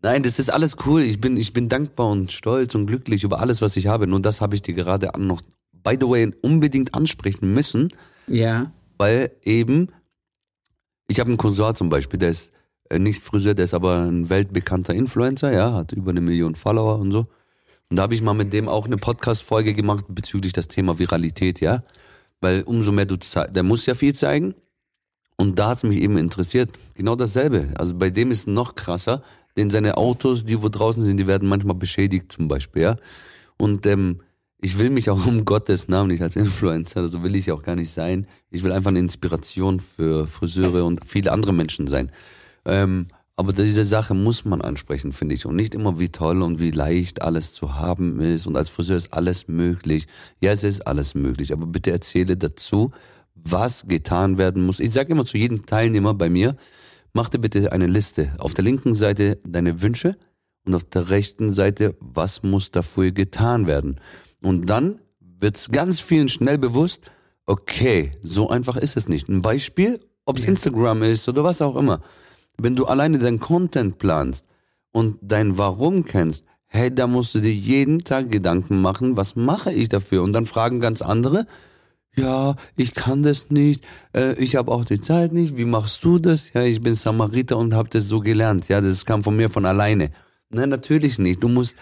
Nein, 0.02 0.22
das 0.22 0.38
ist 0.38 0.50
alles 0.50 0.76
cool. 0.84 1.00
Ich 1.00 1.18
bin, 1.18 1.38
ich 1.38 1.54
bin 1.54 1.70
dankbar 1.70 2.08
und 2.08 2.30
stolz 2.30 2.74
und 2.74 2.86
glücklich 2.86 3.24
über 3.24 3.40
alles, 3.40 3.62
was 3.62 3.76
ich 3.76 3.86
habe. 3.86 4.06
Nur 4.06 4.20
das 4.20 4.42
habe 4.42 4.54
ich 4.54 4.60
dir 4.60 4.74
gerade 4.74 5.10
noch, 5.18 5.40
by 5.82 5.96
the 5.98 6.06
way, 6.06 6.30
unbedingt 6.42 6.94
ansprechen 6.94 7.54
müssen, 7.54 7.88
Ja, 8.26 8.70
weil 8.98 9.30
eben, 9.42 9.88
ich 11.08 11.20
habe 11.20 11.28
einen 11.28 11.38
Cousin 11.38 11.74
zum 11.74 11.88
Beispiel, 11.88 12.18
der 12.18 12.28
ist 12.28 12.52
äh, 12.90 12.98
nicht 12.98 13.24
Friseur, 13.24 13.54
der 13.54 13.64
ist 13.64 13.74
aber 13.74 14.02
ein 14.02 14.28
weltbekannter 14.28 14.92
Influencer, 14.92 15.52
ja, 15.52 15.72
hat 15.72 15.92
über 15.92 16.10
eine 16.10 16.20
Million 16.20 16.54
Follower 16.54 16.98
und 16.98 17.12
so. 17.12 17.28
Und 17.90 17.96
da 17.96 18.04
habe 18.04 18.14
ich 18.14 18.22
mal 18.22 18.34
mit 18.34 18.52
dem 18.52 18.68
auch 18.68 18.86
eine 18.86 18.96
Podcast-Folge 18.96 19.74
gemacht 19.74 20.04
bezüglich 20.08 20.52
das 20.52 20.68
Thema 20.68 20.98
Viralität, 20.98 21.60
ja. 21.60 21.82
Weil 22.40 22.62
umso 22.62 22.92
mehr 22.92 23.04
du 23.04 23.16
zeigst, 23.16 23.56
der 23.56 23.64
muss 23.64 23.84
ja 23.86 23.94
viel 23.94 24.14
zeigen. 24.14 24.54
Und 25.36 25.58
da 25.58 25.70
hat 25.70 25.78
es 25.78 25.82
mich 25.82 25.98
eben 25.98 26.16
interessiert. 26.16 26.70
Genau 26.94 27.16
dasselbe. 27.16 27.74
Also 27.76 27.96
bei 27.96 28.10
dem 28.10 28.30
ist 28.30 28.46
noch 28.46 28.76
krasser, 28.76 29.22
denn 29.56 29.70
seine 29.70 29.96
Autos, 29.96 30.44
die 30.44 30.62
wo 30.62 30.68
draußen 30.68 31.02
sind, 31.02 31.16
die 31.16 31.26
werden 31.26 31.48
manchmal 31.48 31.74
beschädigt 31.74 32.30
zum 32.30 32.46
Beispiel, 32.46 32.82
ja. 32.82 32.96
Und 33.56 33.84
ähm, 33.86 34.20
ich 34.60 34.78
will 34.78 34.90
mich 34.90 35.10
auch 35.10 35.26
um 35.26 35.44
Gottes 35.44 35.88
Namen 35.88 36.10
nicht 36.10 36.22
als 36.22 36.36
Influencer, 36.36 37.08
so 37.08 37.22
will 37.24 37.34
ich 37.34 37.50
auch 37.50 37.62
gar 37.62 37.74
nicht 37.74 37.90
sein. 37.90 38.28
Ich 38.50 38.62
will 38.62 38.72
einfach 38.72 38.90
eine 38.90 39.00
Inspiration 39.00 39.80
für 39.80 40.28
Friseure 40.28 40.84
und 40.84 41.04
viele 41.04 41.32
andere 41.32 41.52
Menschen 41.52 41.88
sein. 41.88 42.12
Ähm, 42.64 43.08
aber 43.40 43.54
diese 43.54 43.86
Sache 43.86 44.12
muss 44.12 44.44
man 44.44 44.60
ansprechen, 44.60 45.14
finde 45.14 45.34
ich. 45.34 45.46
Und 45.46 45.56
nicht 45.56 45.74
immer, 45.74 45.98
wie 45.98 46.10
toll 46.10 46.42
und 46.42 46.58
wie 46.58 46.72
leicht 46.72 47.22
alles 47.22 47.54
zu 47.54 47.74
haben 47.74 48.20
ist. 48.20 48.46
Und 48.46 48.54
als 48.54 48.68
Friseur 48.68 48.98
ist 48.98 49.14
alles 49.14 49.48
möglich. 49.48 50.08
Ja, 50.42 50.52
es 50.52 50.62
ist 50.62 50.86
alles 50.86 51.14
möglich. 51.14 51.50
Aber 51.54 51.64
bitte 51.64 51.90
erzähle 51.90 52.36
dazu, 52.36 52.90
was 53.34 53.88
getan 53.88 54.36
werden 54.36 54.66
muss. 54.66 54.78
Ich 54.78 54.92
sage 54.92 55.12
immer 55.12 55.24
zu 55.24 55.38
jedem 55.38 55.64
Teilnehmer 55.64 56.12
bei 56.12 56.28
mir, 56.28 56.54
mach 57.14 57.30
dir 57.30 57.38
bitte 57.38 57.72
eine 57.72 57.86
Liste. 57.86 58.34
Auf 58.36 58.52
der 58.52 58.62
linken 58.62 58.94
Seite 58.94 59.38
deine 59.42 59.80
Wünsche 59.80 60.18
und 60.66 60.74
auf 60.74 60.84
der 60.84 61.08
rechten 61.08 61.54
Seite, 61.54 61.96
was 61.98 62.42
muss 62.42 62.70
dafür 62.70 63.10
getan 63.10 63.66
werden. 63.66 64.00
Und 64.42 64.68
dann 64.68 65.00
wird 65.18 65.72
ganz 65.72 65.98
vielen 65.98 66.28
schnell 66.28 66.58
bewusst, 66.58 67.10
okay, 67.46 68.10
so 68.22 68.50
einfach 68.50 68.76
ist 68.76 68.98
es 68.98 69.08
nicht. 69.08 69.30
Ein 69.30 69.40
Beispiel, 69.40 69.98
ob 70.26 70.36
es 70.36 70.44
Instagram 70.44 71.04
ist 71.04 71.26
oder 71.26 71.42
was 71.42 71.62
auch 71.62 71.76
immer 71.76 72.02
wenn 72.62 72.76
du 72.76 72.86
alleine 72.86 73.18
dein 73.18 73.40
Content 73.40 73.98
planst 73.98 74.46
und 74.92 75.18
dein 75.22 75.58
Warum 75.58 76.04
kennst, 76.04 76.44
hey, 76.66 76.94
da 76.94 77.06
musst 77.06 77.34
du 77.34 77.40
dir 77.40 77.52
jeden 77.52 78.04
Tag 78.04 78.30
Gedanken 78.30 78.80
machen, 78.80 79.16
was 79.16 79.36
mache 79.36 79.72
ich 79.72 79.88
dafür? 79.88 80.22
Und 80.22 80.32
dann 80.32 80.46
fragen 80.46 80.80
ganz 80.80 81.02
andere, 81.02 81.46
ja, 82.16 82.56
ich 82.76 82.94
kann 82.94 83.22
das 83.22 83.50
nicht, 83.50 83.84
äh, 84.14 84.34
ich 84.34 84.56
habe 84.56 84.72
auch 84.72 84.84
die 84.84 85.00
Zeit 85.00 85.32
nicht, 85.32 85.56
wie 85.56 85.64
machst 85.64 86.04
du 86.04 86.18
das? 86.18 86.52
Ja, 86.52 86.62
ich 86.62 86.80
bin 86.80 86.94
Samariter 86.94 87.56
und 87.56 87.74
habe 87.74 87.88
das 87.88 88.06
so 88.06 88.20
gelernt. 88.20 88.68
Ja, 88.68 88.80
das 88.80 89.04
kam 89.04 89.22
von 89.22 89.36
mir 89.36 89.48
von 89.48 89.64
alleine. 89.64 90.10
Nein, 90.48 90.68
natürlich 90.68 91.18
nicht. 91.18 91.42
Du 91.42 91.48
musst 91.48 91.76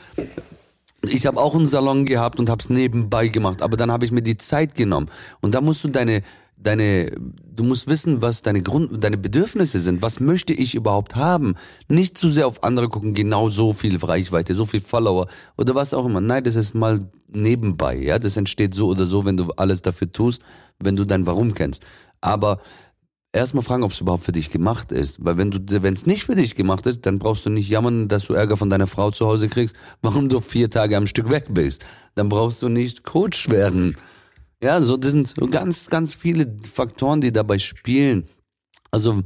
ich 1.03 1.27
habe 1.27 1.41
auch 1.41 1.55
einen 1.55 1.67
Salon 1.67 2.05
gehabt 2.07 2.41
und 2.41 2.51
habe 2.51 2.61
es 2.61 2.71
nebenbei 2.71 3.29
gemacht, 3.29 3.63
aber 3.63 3.77
dann 3.77 3.93
habe 3.93 4.05
ich 4.05 4.11
mir 4.11 4.23
die 4.23 4.37
Zeit 4.37 4.75
genommen 4.75 5.09
und 5.41 5.55
da 5.55 5.61
musst 5.61 5.85
du 5.85 5.89
deine 5.89 6.23
deine, 6.61 7.13
du 7.55 7.65
musst 7.65 7.89
wissen, 7.89 8.21
was 8.23 8.43
deine 8.43 8.63
Grund, 8.63 9.03
deine 9.03 9.17
Bedürfnisse 9.17 9.81
sind. 9.81 10.03
Was 10.03 10.21
möchte 10.21 10.53
ich 10.53 10.75
überhaupt 10.75 11.17
haben? 11.17 11.55
Nicht 11.89 12.19
zu 12.19 12.31
sehr 12.31 12.47
auf 12.47 12.63
andere 12.63 12.89
gucken, 12.89 13.15
genau 13.15 13.49
so 13.49 13.73
viel 13.73 13.97
Reichweite, 13.97 14.55
so 14.55 14.67
viel 14.67 14.81
Follower 14.81 15.29
oder 15.57 15.75
was 15.75 15.95
auch 15.95 16.07
immer. 16.07 16.21
Nein, 16.21 16.45
das 16.45 16.57
ist 16.57 16.75
mal 16.75 17.01
nebenbei, 17.29 17.97
ja. 17.97 18.19
Das 18.19 18.37
entsteht 18.37 18.75
so 18.75 18.89
oder 18.89 19.07
so, 19.07 19.25
wenn 19.25 19.37
du 19.37 19.51
alles 19.57 19.83
dafür 19.83 20.11
tust, 20.11 20.43
wenn 20.79 20.97
du 20.97 21.05
dein 21.05 21.27
Warum 21.27 21.55
kennst. 21.55 21.83
Aber 22.21 22.61
erstmal 23.33 23.63
fragen, 23.63 23.85
ob 23.85 23.93
es 23.93 24.01
überhaupt 24.01 24.25
für 24.25 24.33
dich 24.33 24.51
gemacht 24.51 24.91
ist. 24.93 25.25
Weil 25.25 25.39
wenn 25.39 25.51
du, 25.51 25.83
wenn 25.83 25.95
es 25.95 26.07
nicht 26.07 26.25
für 26.25 26.35
dich 26.35 26.55
gemacht 26.55 26.87
ist, 26.87 27.07
dann 27.07 27.19
brauchst 27.19 27.47
du 27.47 27.51
nicht 27.51 27.69
jammern, 27.69 28.09
dass 28.09 28.27
du 28.27 28.35
Ärger 28.35 28.57
von 28.57 28.71
deiner 28.71 28.87
Frau 28.87 29.11
zu 29.11 29.27
Hause 29.27 29.49
kriegst, 29.49 29.77
warum 30.03 30.29
du 30.29 30.41
vier 30.41 30.71
Tage 30.71 30.97
am 30.97 31.07
Stück 31.07 31.31
weg 31.31 31.47
bist. 31.51 31.85
Dann 32.15 32.29
brauchst 32.29 32.63
du 32.63 32.69
nicht 32.69 33.05
Coach 33.05 33.49
werden. 33.49 33.97
Ja, 34.63 34.81
so 34.81 34.97
das 34.97 35.13
sind 35.13 35.29
so 35.29 35.47
ganz, 35.47 35.87
ganz 35.87 36.15
viele 36.15 36.57
Faktoren, 36.73 37.21
die 37.21 37.33
dabei 37.33 37.59
spielen. 37.59 38.25
Also 38.91 39.23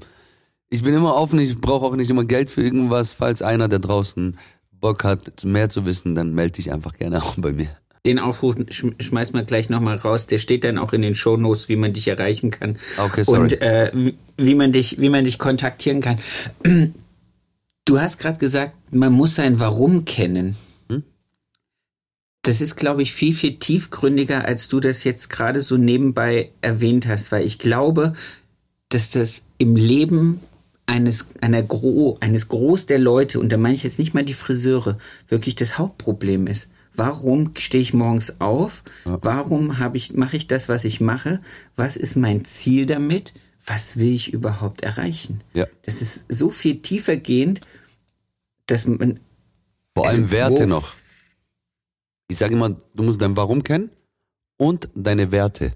ich 0.68 0.82
bin 0.82 0.94
immer 0.94 1.14
offen, 1.14 1.38
ich 1.38 1.60
brauche 1.60 1.86
auch 1.86 1.96
nicht 1.96 2.10
immer 2.10 2.24
Geld 2.24 2.50
für 2.50 2.62
irgendwas. 2.62 3.12
Falls 3.12 3.42
einer 3.42 3.68
da 3.68 3.78
draußen 3.78 4.38
Bock 4.70 5.04
hat, 5.04 5.44
mehr 5.44 5.70
zu 5.70 5.86
wissen, 5.86 6.14
dann 6.14 6.34
melde 6.34 6.54
dich 6.54 6.72
einfach 6.72 6.96
gerne 6.96 7.22
auch 7.22 7.34
bei 7.38 7.52
mir. 7.52 7.68
Den 8.04 8.18
Aufruf 8.18 8.56
sch 8.70 8.86
schmeiß 8.98 9.32
mal 9.32 9.44
gleich 9.44 9.70
nochmal 9.70 9.96
raus. 9.96 10.26
Der 10.26 10.38
steht 10.38 10.64
dann 10.64 10.76
auch 10.76 10.92
in 10.92 11.02
den 11.02 11.14
Shownotes, 11.14 11.68
wie 11.68 11.76
man 11.76 11.92
dich 11.92 12.08
erreichen 12.08 12.50
kann. 12.50 12.76
Okay, 12.98 13.22
sorry. 13.22 13.40
Und 13.40 13.62
äh, 13.62 14.12
wie 14.36 14.54
man 14.54 14.72
dich, 14.72 15.00
wie 15.00 15.08
man 15.08 15.24
dich 15.24 15.38
kontaktieren 15.38 16.00
kann. 16.00 16.18
Du 17.84 17.98
hast 17.98 18.18
gerade 18.18 18.38
gesagt, 18.38 18.74
man 18.92 19.12
muss 19.12 19.34
sein 19.34 19.58
Warum 19.58 20.04
kennen. 20.04 20.54
Das 22.42 22.60
ist, 22.60 22.76
glaube 22.76 23.02
ich, 23.02 23.12
viel, 23.12 23.32
viel 23.32 23.58
tiefgründiger, 23.58 24.44
als 24.44 24.66
du 24.66 24.80
das 24.80 25.04
jetzt 25.04 25.30
gerade 25.30 25.62
so 25.62 25.76
nebenbei 25.76 26.50
erwähnt 26.60 27.06
hast, 27.06 27.30
weil 27.30 27.46
ich 27.46 27.58
glaube, 27.58 28.14
dass 28.88 29.10
das 29.10 29.44
im 29.58 29.76
Leben 29.76 30.40
eines, 30.86 31.28
einer 31.40 31.62
Gro, 31.62 32.18
eines 32.20 32.48
Groß 32.48 32.86
der 32.86 32.98
Leute, 32.98 33.38
und 33.38 33.50
da 33.50 33.56
meine 33.56 33.74
ich 33.74 33.84
jetzt 33.84 34.00
nicht 34.00 34.12
mal 34.12 34.24
die 34.24 34.34
Friseure, 34.34 34.98
wirklich 35.28 35.54
das 35.54 35.78
Hauptproblem 35.78 36.48
ist. 36.48 36.68
Warum 36.94 37.52
stehe 37.56 37.80
ich 37.80 37.94
morgens 37.94 38.40
auf? 38.40 38.82
Warum 39.04 39.78
habe 39.78 39.96
ich, 39.96 40.12
mache 40.12 40.36
ich 40.36 40.46
das, 40.46 40.68
was 40.68 40.84
ich 40.84 41.00
mache? 41.00 41.40
Was 41.76 41.96
ist 41.96 42.16
mein 42.16 42.44
Ziel 42.44 42.84
damit? 42.86 43.32
Was 43.64 43.96
will 43.96 44.12
ich 44.12 44.32
überhaupt 44.32 44.82
erreichen? 44.82 45.42
Ja. 45.54 45.66
Das 45.82 46.02
ist 46.02 46.26
so 46.28 46.50
viel 46.50 46.82
tiefer 46.82 47.16
gehend, 47.16 47.60
dass 48.66 48.86
man. 48.86 49.20
Vor 49.94 50.08
allem 50.08 50.30
Werte 50.30 50.66
noch. 50.66 50.94
Ich 52.32 52.38
sage 52.38 52.54
immer, 52.54 52.76
du 52.94 53.02
musst 53.02 53.20
dein 53.20 53.36
Warum 53.36 53.62
kennen 53.62 53.90
und 54.56 54.88
deine 54.94 55.32
Werte. 55.32 55.74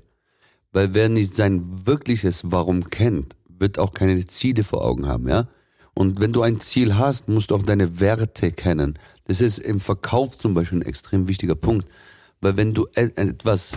Weil 0.72 0.94
wer 0.94 1.10
nicht 1.10 1.34
sein 1.34 1.86
wirkliches 1.86 2.50
Warum 2.50 2.88
kennt, 2.88 3.36
wird 3.46 3.78
auch 3.78 3.92
keine 3.92 4.26
Ziele 4.26 4.64
vor 4.64 4.82
Augen 4.82 5.06
haben, 5.06 5.28
ja? 5.28 5.48
Und 5.92 6.18
wenn 6.18 6.32
du 6.32 6.40
ein 6.40 6.58
Ziel 6.60 6.96
hast, 6.96 7.28
musst 7.28 7.50
du 7.50 7.54
auch 7.54 7.62
deine 7.62 8.00
Werte 8.00 8.52
kennen. 8.52 8.98
Das 9.24 9.42
ist 9.42 9.58
im 9.58 9.80
Verkauf 9.80 10.38
zum 10.38 10.54
Beispiel 10.54 10.78
ein 10.78 10.82
extrem 10.82 11.28
wichtiger 11.28 11.54
Punkt. 11.54 11.88
Weil 12.40 12.56
wenn 12.56 12.72
du 12.72 12.86
etwas, 12.94 13.76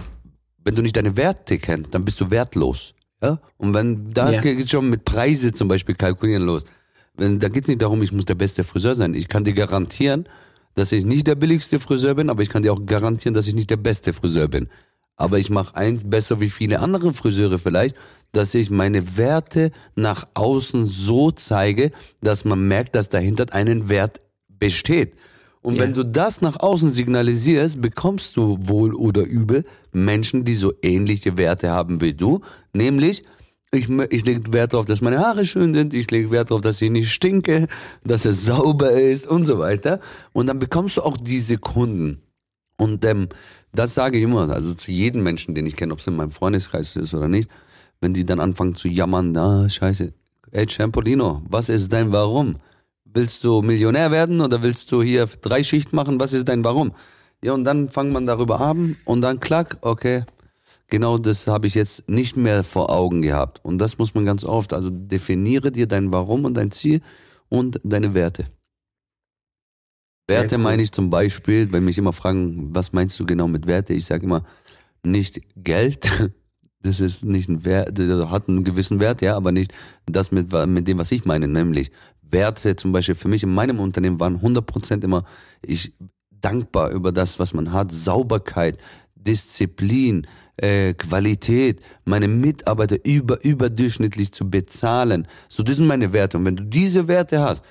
wenn 0.63 0.75
du 0.75 0.81
nicht 0.81 0.95
deine 0.95 1.17
Werte 1.17 1.59
kennst, 1.59 1.93
dann 1.93 2.05
bist 2.05 2.21
du 2.21 2.31
wertlos. 2.31 2.93
Ja? 3.21 3.41
Und 3.57 3.73
wenn, 3.73 4.13
da 4.13 4.31
ja. 4.31 4.41
geht 4.41 4.69
schon 4.69 4.89
mit 4.89 5.03
Preise 5.03 5.51
zum 5.51 5.67
Beispiel 5.67 5.95
kalkulieren 5.95 6.43
los. 6.43 6.63
Wenn, 7.15 7.39
da 7.39 7.49
geht 7.49 7.63
es 7.63 7.67
nicht 7.67 7.81
darum, 7.81 8.01
ich 8.03 8.13
muss 8.13 8.25
der 8.25 8.35
beste 8.35 8.63
Friseur 8.63 8.95
sein. 8.95 9.13
Ich 9.13 9.27
kann 9.27 9.43
dir 9.43 9.53
garantieren, 9.53 10.29
dass 10.79 10.91
ich 10.91 11.05
nicht 11.05 11.27
der 11.27 11.35
billigste 11.35 11.79
Friseur 11.79 12.15
bin, 12.15 12.29
aber 12.29 12.41
ich 12.41 12.49
kann 12.49 12.63
dir 12.63 12.73
auch 12.73 12.85
garantieren, 12.85 13.33
dass 13.33 13.47
ich 13.47 13.53
nicht 13.53 13.69
der 13.69 13.77
beste 13.77 14.13
Friseur 14.13 14.47
bin. 14.47 14.69
Aber 15.17 15.37
ich 15.37 15.49
mache 15.49 15.75
eins 15.75 16.09
besser 16.09 16.39
wie 16.39 16.49
viele 16.49 16.79
andere 16.79 17.13
Friseure 17.13 17.59
vielleicht, 17.59 17.97
dass 18.31 18.53
ich 18.53 18.69
meine 18.69 19.17
Werte 19.17 19.71
nach 19.95 20.27
außen 20.33 20.87
so 20.87 21.31
zeige, 21.31 21.91
dass 22.21 22.45
man 22.45 22.67
merkt, 22.67 22.95
dass 22.95 23.09
dahinter 23.09 23.51
einen 23.51 23.89
Wert 23.89 24.21
besteht. 24.47 25.13
Und 25.61 25.75
yeah. 25.75 25.83
wenn 25.83 25.93
du 25.93 26.05
das 26.05 26.39
nach 26.39 26.61
außen 26.61 26.91
signalisierst, 26.91 27.81
bekommst 27.81 28.37
du 28.37 28.57
wohl 28.61 28.95
oder 28.95 29.23
übel 29.23 29.65
Menschen, 29.91 30.45
die 30.45 30.55
so 30.55 30.71
ähnliche 30.81 31.35
Werte 31.37 31.69
haben 31.69 31.99
wie 31.99 32.13
du, 32.13 32.39
nämlich 32.71 33.25
ich, 33.71 33.89
ich 33.89 34.25
lege 34.25 34.51
Wert 34.51 34.73
darauf, 34.73 34.85
dass 34.85 35.01
meine 35.01 35.19
Haare 35.19 35.45
schön 35.45 35.73
sind. 35.73 35.93
Ich 35.93 36.09
lege 36.09 36.31
Wert 36.31 36.49
darauf, 36.49 36.61
dass 36.61 36.81
ich 36.81 36.89
nicht 36.89 37.11
stinke, 37.11 37.67
dass 38.03 38.25
es 38.25 38.45
sauber 38.45 38.91
ist 38.91 39.27
und 39.27 39.45
so 39.45 39.59
weiter. 39.59 39.99
Und 40.33 40.47
dann 40.47 40.59
bekommst 40.59 40.97
du 40.97 41.03
auch 41.03 41.17
diese 41.17 41.57
Kunden. 41.57 42.21
Und 42.77 43.05
ähm, 43.05 43.29
das 43.73 43.93
sage 43.93 44.17
ich 44.17 44.23
immer, 44.23 44.49
also 44.49 44.73
zu 44.73 44.91
jedem 44.91 45.21
Menschen, 45.21 45.53
den 45.53 45.67
ich 45.67 45.75
kenne, 45.75 45.93
ob 45.93 45.99
es 45.99 46.07
in 46.07 46.15
meinem 46.15 46.31
Freundeskreis 46.31 46.95
ist 46.95 47.13
oder 47.13 47.27
nicht, 47.27 47.49
wenn 48.01 48.13
die 48.13 48.23
dann 48.23 48.39
anfangen 48.39 48.73
zu 48.73 48.87
jammern, 48.87 49.35
ah, 49.37 49.69
scheiße, 49.69 50.13
ey 50.51 50.67
Champolino, 50.67 51.41
was 51.47 51.69
ist 51.69 51.91
dein 51.91 52.11
Warum? 52.11 52.55
Willst 53.03 53.43
du 53.43 53.61
Millionär 53.61 54.11
werden 54.11 54.39
oder 54.39 54.63
willst 54.63 54.91
du 54.91 55.03
hier 55.03 55.27
drei 55.41 55.63
Schicht 55.63 55.93
machen? 55.93 56.19
Was 56.19 56.33
ist 56.33 56.47
dein 56.47 56.63
Warum? 56.63 56.93
Ja, 57.43 57.53
und 57.53 57.65
dann 57.65 57.89
fangt 57.89 58.13
man 58.13 58.25
darüber 58.25 58.61
an 58.61 58.97
und 59.05 59.21
dann 59.21 59.39
klack, 59.39 59.77
okay, 59.81 60.23
genau 60.89 61.17
das 61.17 61.47
habe 61.47 61.67
ich 61.67 61.75
jetzt 61.75 62.07
nicht 62.09 62.37
mehr 62.37 62.63
vor 62.63 62.89
Augen 62.89 63.21
gehabt. 63.21 63.63
Und 63.63 63.77
das 63.77 63.97
muss 63.97 64.13
man 64.15 64.25
ganz 64.25 64.43
oft. 64.43 64.73
Also 64.73 64.89
definiere 64.89 65.71
dir 65.71 65.87
dein 65.87 66.11
Warum 66.11 66.45
und 66.45 66.55
dein 66.55 66.71
Ziel 66.71 67.01
und 67.49 67.79
deine 67.83 68.13
Werte. 68.13 68.45
Sehr 70.29 70.41
Werte 70.41 70.55
cool. 70.55 70.61
meine 70.61 70.81
ich 70.83 70.91
zum 70.91 71.09
Beispiel, 71.09 71.71
wenn 71.71 71.85
mich 71.85 71.97
immer 71.97 72.13
fragen, 72.13 72.73
was 72.75 72.93
meinst 72.93 73.19
du 73.19 73.25
genau 73.25 73.47
mit 73.47 73.65
Werte? 73.65 73.93
Ich 73.93 74.05
sage 74.05 74.25
immer, 74.25 74.45
nicht 75.03 75.41
Geld. 75.55 76.07
Das 76.81 77.01
ist 77.01 77.25
nicht 77.25 77.49
ein 77.49 77.65
Wert, 77.65 77.99
das 77.99 78.29
hat 78.29 78.47
einen 78.47 78.63
gewissen 78.63 79.01
Wert, 79.01 79.21
ja, 79.21 79.35
aber 79.35 79.51
nicht 79.51 79.73
das 80.05 80.31
mit, 80.31 80.53
mit 80.53 80.87
dem, 80.87 80.97
was 80.97 81.11
ich 81.11 81.25
meine, 81.25 81.45
nämlich 81.45 81.91
Werte 82.21 82.77
zum 82.77 82.93
Beispiel 82.93 83.15
für 83.15 83.27
mich 83.27 83.43
in 83.43 83.53
meinem 83.53 83.81
Unternehmen 83.81 84.21
waren 84.21 84.39
100% 84.39 85.03
immer, 85.03 85.25
ich 85.61 85.93
dankbar 86.31 86.91
über 86.91 87.11
das, 87.11 87.37
was 87.37 87.53
man 87.53 87.73
hat, 87.73 87.91
Sauberkeit, 87.91 88.77
Disziplin, 89.15 90.25
äh, 90.63 90.93
Qualität, 90.93 91.81
meine 92.05 92.27
Mitarbeiter 92.27 92.97
über, 93.03 93.43
überdurchschnittlich 93.43 94.31
zu 94.31 94.49
bezahlen. 94.49 95.27
So, 95.47 95.63
das 95.63 95.77
sind 95.77 95.87
meine 95.87 96.13
Werte. 96.13 96.37
Und 96.37 96.45
wenn 96.45 96.55
du 96.55 96.63
diese 96.63 97.07
Werte 97.07 97.41
hast, 97.41 97.63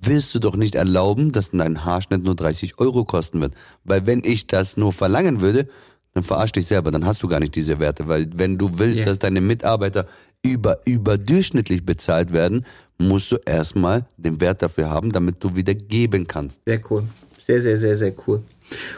wirst 0.00 0.34
du 0.34 0.38
doch 0.38 0.56
nicht 0.56 0.74
erlauben, 0.74 1.32
dass 1.32 1.50
dein 1.50 1.84
Haarschnitt 1.84 2.22
nur 2.22 2.34
30 2.34 2.78
Euro 2.78 3.04
kosten 3.04 3.40
wird. 3.40 3.54
Weil 3.84 4.06
wenn 4.06 4.22
ich 4.24 4.46
das 4.46 4.76
nur 4.76 4.92
verlangen 4.92 5.40
würde, 5.40 5.68
dann 6.12 6.22
verarsch 6.22 6.52
dich 6.52 6.66
selber, 6.66 6.90
dann 6.90 7.04
hast 7.04 7.22
du 7.22 7.28
gar 7.28 7.40
nicht 7.40 7.54
diese 7.56 7.78
Werte. 7.80 8.06
Weil 8.06 8.30
wenn 8.34 8.56
du 8.56 8.78
willst, 8.78 8.98
yeah. 8.98 9.06
dass 9.06 9.18
deine 9.18 9.40
Mitarbeiter 9.40 10.06
über, 10.42 10.78
überdurchschnittlich 10.84 11.84
bezahlt 11.84 12.32
werden, 12.32 12.64
musst 12.98 13.32
du 13.32 13.36
erstmal 13.44 14.06
den 14.16 14.40
Wert 14.40 14.62
dafür 14.62 14.90
haben, 14.90 15.10
damit 15.10 15.42
du 15.42 15.56
wieder 15.56 15.74
geben 15.74 16.26
kannst. 16.26 16.60
Sehr 16.66 16.80
cool. 16.90 17.04
Sehr, 17.44 17.60
sehr, 17.60 17.76
sehr, 17.76 17.94
sehr 17.94 18.14
cool. 18.26 18.42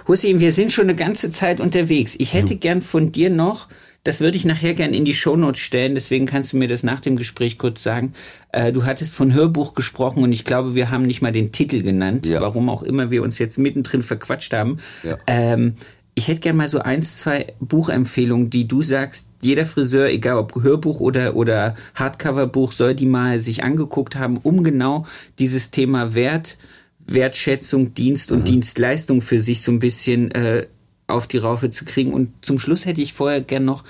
Hussein, 0.07 0.39
wir 0.39 0.53
sind 0.53 0.73
schon 0.73 0.85
eine 0.85 0.95
ganze 0.95 1.33
Zeit 1.33 1.59
unterwegs. 1.59 2.15
Ich 2.17 2.33
hätte 2.33 2.55
ja. 2.55 2.61
gern 2.61 2.81
von 2.81 3.11
dir 3.11 3.29
noch, 3.29 3.67
das 4.05 4.21
würde 4.21 4.37
ich 4.37 4.45
nachher 4.45 4.73
gern 4.75 4.95
in 4.95 5.05
die 5.05 5.15
Shownotes 5.15 5.61
stellen, 5.61 5.97
deswegen 5.97 6.27
kannst 6.27 6.53
du 6.53 6.57
mir 6.57 6.69
das 6.69 6.85
nach 6.85 7.01
dem 7.01 7.17
Gespräch 7.17 7.59
kurz 7.59 7.83
sagen. 7.83 8.13
Äh, 8.53 8.71
du 8.71 8.85
hattest 8.85 9.17
von 9.17 9.35
Hörbuch 9.35 9.75
gesprochen 9.75 10.23
und 10.23 10.31
ich 10.31 10.45
glaube, 10.45 10.77
wir 10.77 10.93
haben 10.93 11.07
nicht 11.07 11.23
mal 11.23 11.33
den 11.33 11.51
Titel 11.51 11.83
genannt, 11.83 12.29
ja. 12.29 12.41
warum 12.41 12.69
auch 12.69 12.85
immer 12.85 13.11
wir 13.11 13.25
uns 13.25 13.41
jetzt 13.41 13.59
mittendrin 13.59 14.03
verquatscht 14.03 14.53
haben. 14.53 14.79
Ja. 15.03 15.19
Ähm, 15.27 15.75
ich 16.15 16.29
hätte 16.29 16.39
gerne 16.39 16.59
mal 16.59 16.69
so 16.69 16.79
eins, 16.79 17.19
zwei 17.19 17.53
Buchempfehlungen, 17.59 18.49
die 18.49 18.69
du 18.69 18.81
sagst, 18.83 19.27
jeder 19.43 19.67
Friseur, 19.67 20.09
egal 20.09 20.39
ob 20.39 20.55
Hörbuch 20.63 21.01
oder, 21.01 21.35
oder 21.35 21.75
Hardcover-Buch, 21.97 22.71
soll 22.71 22.95
die 22.95 23.07
mal 23.07 23.41
sich 23.41 23.65
angeguckt 23.65 24.15
haben, 24.15 24.37
um 24.37 24.63
genau 24.63 25.05
dieses 25.41 25.73
Thema 25.73 26.15
Wert, 26.15 26.59
Wertschätzung, 27.07 27.95
Dienst 27.95 28.33
und 28.33 28.41
mhm. 28.41 28.45
Dienstleistung 28.45 29.23
für 29.23 29.39
sich 29.39 29.63
so 29.63 29.73
ein 29.73 29.79
bisschen 29.79 30.31
äh, 30.33 30.67
auf 31.07 31.27
die 31.27 31.39
Raufe 31.39 31.71
zu 31.71 31.85
kriegen. 31.85 32.13
Und 32.13 32.33
zum 32.45 32.59
Schluss 32.59 32.87
hätte 32.87 33.01
ich 33.01 33.13
vorher 33.13 33.41
gern 33.41 33.65
noch 33.65 33.85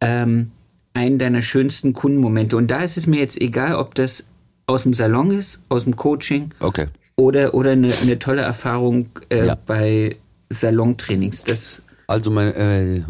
ähm, 0.00 0.50
einen 0.94 1.18
deiner 1.18 1.42
schönsten 1.42 1.92
Kundenmomente. 1.92 2.56
Und 2.56 2.70
da 2.70 2.82
ist 2.82 2.96
es 2.96 3.06
mir 3.06 3.20
jetzt 3.20 3.40
egal, 3.40 3.74
ob 3.74 3.94
das 3.94 4.24
aus 4.66 4.82
dem 4.82 4.94
Salon 4.94 5.30
ist, 5.30 5.62
aus 5.68 5.84
dem 5.84 5.96
Coaching 5.96 6.50
okay. 6.60 6.88
oder, 7.16 7.54
oder 7.54 7.72
eine, 7.72 7.92
eine 8.02 8.18
tolle 8.18 8.42
Erfahrung 8.42 9.08
äh, 9.30 9.46
ja. 9.46 9.54
bei 9.54 10.14
Salontrainings? 10.50 11.44
Das 11.44 11.82
also, 12.06 12.30
mein, 12.30 12.54
äh, 12.54 13.02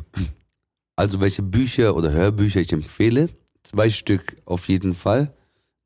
also 0.96 1.20
welche 1.20 1.42
Bücher 1.42 1.94
oder 1.96 2.10
Hörbücher 2.10 2.60
ich 2.60 2.72
empfehle? 2.72 3.28
Zwei 3.62 3.90
Stück 3.90 4.36
auf 4.44 4.68
jeden 4.68 4.94
Fall. 4.94 5.32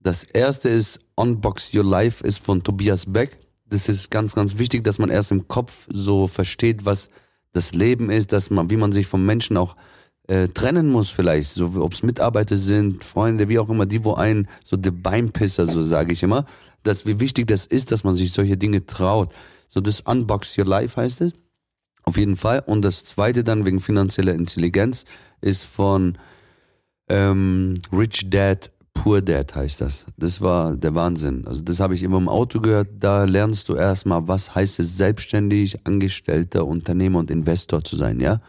Das 0.01 0.25
erste 0.25 0.69
ist 0.69 1.01
Unbox 1.15 1.75
Your 1.75 1.85
Life, 1.85 2.27
ist 2.27 2.39
von 2.39 2.63
Tobias 2.63 3.05
Beck. 3.07 3.39
Das 3.73 3.89
ist 3.89 4.11
ganz, 4.11 4.35
ganz 4.35 4.59
wichtig, 4.59 4.85
dass 4.85 4.99
man 4.99 5.09
erst 5.09 5.31
im 5.31 5.49
Kopf 5.49 5.89
so 5.91 6.27
versteht, 6.27 6.85
was 6.85 7.09
das 7.55 7.73
Leben 7.73 8.11
ist, 8.11 8.33
dass 8.33 8.51
man, 8.51 8.69
wie 8.69 8.77
man 8.77 8.93
sich 8.93 9.07
vom 9.07 9.25
Menschen 9.25 9.57
auch 9.57 9.77
äh, 10.29 10.49
trennen 10.49 10.91
muss 10.91 11.09
vielleicht, 11.09 11.49
so 11.49 11.73
ob 11.83 11.95
es 11.95 12.03
Mitarbeiter 12.03 12.59
sind, 12.59 13.03
Freunde, 13.03 13.49
wie 13.49 13.59
auch 13.59 13.71
immer, 13.71 13.87
die 13.87 14.05
wo 14.05 14.13
einen 14.13 14.47
so 14.63 14.77
der 14.77 14.91
Beinpisser, 14.91 15.65
so 15.65 15.87
sage 15.87 16.13
ich 16.13 16.23
immer, 16.23 16.45
dass 16.83 17.07
wie 17.07 17.19
wichtig 17.19 17.47
das 17.47 17.65
ist, 17.65 17.93
dass 17.93 18.05
man 18.05 18.15
sich 18.15 18.33
solche 18.33 18.59
Dinge 18.59 18.85
traut. 18.85 19.33
So 19.69 19.81
das 19.81 20.03
Unbox 20.03 20.59
Your 20.59 20.67
Life 20.67 21.01
heißt 21.01 21.23
es. 21.23 21.33
Auf 22.03 22.19
jeden 22.19 22.37
Fall. 22.37 22.63
Und 22.67 22.83
das 22.83 23.05
zweite 23.05 23.43
dann 23.43 23.65
wegen 23.65 23.81
finanzieller 23.81 24.35
Intelligenz 24.35 25.07
ist 25.41 25.65
von 25.65 26.19
ähm, 27.09 27.73
Rich 27.91 28.29
Dad, 28.29 28.71
Poor 28.95 29.21
Dad 29.21 29.55
heißt 29.55 29.81
das. 29.81 30.07
Das 30.17 30.41
war 30.41 30.77
der 30.77 30.95
Wahnsinn. 30.95 31.47
Also 31.47 31.63
das 31.63 31.81
habe 31.81 31.95
ich 31.95 32.03
immer 32.03 32.19
im 32.19 32.29
Auto 32.29 32.61
gehört. 32.61 32.89
Da 33.01 33.25
lernst 33.25 33.69
du 33.69 33.75
erstmal, 33.75 34.29
was 34.29 34.55
heißt 34.55 34.79
es, 34.79 34.97
selbstständig, 34.97 35.87
Angestellter, 35.87 36.67
Unternehmer 36.67 37.19
und 37.19 37.31
Investor 37.31 37.83
zu 37.83 37.97
sein, 37.97 38.21
ja. 38.21 38.41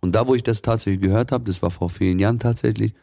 Und 0.00 0.14
da, 0.14 0.26
wo 0.26 0.34
ich 0.34 0.42
das 0.42 0.62
tatsächlich 0.62 1.02
gehört 1.02 1.32
habe, 1.32 1.44
das 1.44 1.60
war 1.60 1.70
vor 1.70 1.90
vielen 1.90 2.18
Jahren 2.18 2.38
tatsächlich, 2.38 2.94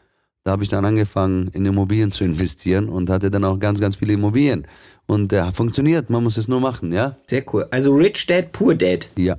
da 0.46 0.52
habe 0.52 0.62
ich 0.62 0.68
dann 0.68 0.84
angefangen, 0.84 1.48
in 1.48 1.66
Immobilien 1.66 2.12
zu 2.12 2.22
investieren 2.22 2.88
und 2.88 3.10
hatte 3.10 3.32
dann 3.32 3.44
auch 3.44 3.58
ganz, 3.58 3.80
ganz 3.80 3.96
viele 3.96 4.12
Immobilien. 4.12 4.66
Und 5.06 5.32
der 5.32 5.48
äh, 5.48 5.52
funktioniert, 5.52 6.08
man 6.08 6.22
muss 6.22 6.36
es 6.36 6.46
nur 6.46 6.60
machen, 6.60 6.92
ja. 6.92 7.16
Sehr 7.26 7.44
cool. 7.52 7.66
Also 7.72 7.94
Rich 7.94 8.26
Dad, 8.26 8.52
Poor 8.52 8.76
Dad. 8.76 9.10
Ja. 9.16 9.36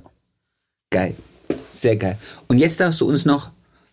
Geil. 0.90 1.14
Sehr 1.72 1.96
geil. 1.96 2.18
Und 2.46 2.58
jetzt 2.58 2.80
darfst 2.80 3.00
du 3.00 3.08
uns 3.08 3.24
noch, 3.24 3.50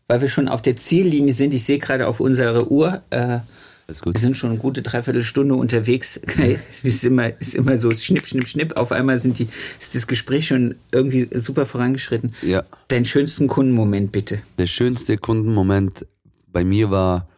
weil 0.08 0.20
wir 0.20 0.28
schon 0.28 0.50
auf 0.50 0.62
der 0.62 0.76
Ziellinie 0.76 1.34
sind, 1.34 1.54
ich 1.54 1.64
sehe 1.64 1.80
gerade 1.80 2.06
auf 2.08 2.20
unserer 2.20 2.70
Uhr, 2.70 3.02
äh, 3.12 3.40
wir 3.88 4.20
sind 4.20 4.36
schon 4.36 4.52
eine 4.52 4.60
gute 4.60 4.82
Dreiviertelstunde 4.82 5.56
unterwegs. 5.56 6.20
es 6.38 6.84
ist 6.84 7.04
immer, 7.04 7.40
ist 7.40 7.56
immer 7.56 7.78
so 7.78 7.92
schnipp, 7.92 8.28
schnipp, 8.28 8.48
schnipp. 8.48 8.78
Auf 8.78 8.92
einmal 8.92 9.18
sind 9.18 9.40
die, 9.40 9.48
ist 9.80 9.96
das 9.96 10.08
Gespräch 10.08 10.48
schon 10.48 10.76
irgendwie 10.92 11.28
super 11.38 11.66
vorangeschritten. 11.66 12.34
Ja. 12.42 12.64
Deinen 12.88 13.06
schönsten 13.06 13.48
Kundenmoment 13.48 14.12
bitte. 14.12 14.42
Der 14.58 14.68
schönste 14.68 15.18
Kundenmoment 15.18 16.06
bei 16.52 16.64
mir 16.64 16.90
war 16.90 17.30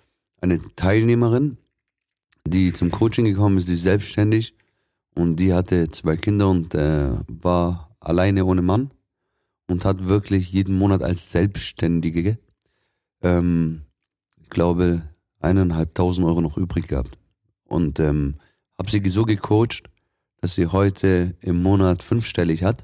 eine 0.41 0.60
Teilnehmerin, 0.76 1.58
die 2.45 2.72
zum 2.72 2.91
Coaching 2.91 3.26
gekommen 3.26 3.58
ist, 3.58 3.68
die 3.68 3.74
ist 3.74 3.84
selbstständig 3.84 4.54
und 5.16 5.38
die 5.38 5.54
hatte 5.54 5.89
zwei 5.89 6.16
Kinder 6.16 6.50
und 6.50 6.76
äh, 6.76 7.10
war 7.28 7.95
alleine 8.00 8.45
ohne 8.45 8.62
Mann 8.62 8.91
und 9.68 9.84
hat 9.84 10.08
wirklich 10.08 10.52
jeden 10.52 10.78
Monat 10.78 11.02
als 11.02 11.32
Selbstständige, 11.32 12.38
ähm, 13.22 13.82
ich 14.41 14.50
glaube, 14.50 15.02
eineinhalbtausend 15.39 16.25
Euro 16.25 16.41
noch 16.41 16.57
übrig 16.57 16.88
gehabt. 16.88 17.17
Und 17.65 17.99
ähm, 17.99 18.35
habe 18.77 18.89
sie 18.89 19.07
so 19.09 19.25
gecoacht, 19.25 19.83
dass 20.41 20.55
sie 20.55 20.67
heute 20.67 21.35
im 21.41 21.61
Monat 21.61 22.03
fünfstellig 22.03 22.63
hat 22.63 22.83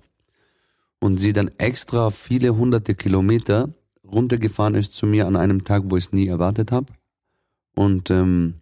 und 1.00 1.18
sie 1.18 1.34
dann 1.34 1.52
extra 1.58 2.10
viele 2.12 2.56
hunderte 2.56 2.96
Kilometer 2.96 3.70
runtergefahren 4.04 4.76
ist 4.76 4.94
zu 4.94 5.06
mir 5.06 5.28
an 5.28 5.36
einem 5.36 5.64
Tag, 5.64 5.84
wo 5.88 5.98
ich 5.98 6.06
es 6.06 6.14
nie 6.14 6.28
erwartet 6.28 6.72
habe 6.72 6.92
und 7.76 8.12
ähm, 8.12 8.62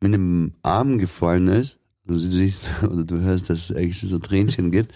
mit 0.00 0.14
einem 0.14 0.54
Arm 0.62 0.98
gefallen 0.98 1.48
ist. 1.48 1.78
Du 2.04 2.18
siehst 2.18 2.64
oder 2.82 3.04
du 3.04 3.20
hörst, 3.20 3.50
dass 3.50 3.70
es 3.70 3.76
eigentlich 3.76 4.00
so 4.00 4.18
Tränchen 4.18 4.70
gibt, 4.70 4.92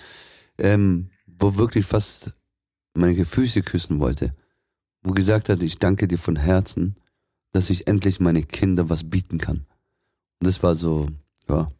ähm, 0.58 1.10
wo 1.26 1.56
wirklich 1.56 1.86
fast 1.86 2.34
meine 2.94 3.24
Füße 3.24 3.62
küssen 3.62 4.00
wollte, 4.00 4.34
wo 5.02 5.12
gesagt 5.12 5.48
hat, 5.48 5.62
ich 5.62 5.78
danke 5.78 6.08
dir 6.08 6.18
von 6.18 6.36
Herzen, 6.36 6.96
dass 7.52 7.70
ich 7.70 7.86
endlich 7.86 8.20
meine 8.20 8.42
Kinder 8.42 8.88
was 8.88 9.08
bieten 9.08 9.38
kann. 9.38 9.66
Und 10.40 10.46
das 10.46 10.62
war 10.62 10.74
so, 10.74 11.08
ja, 11.48 11.70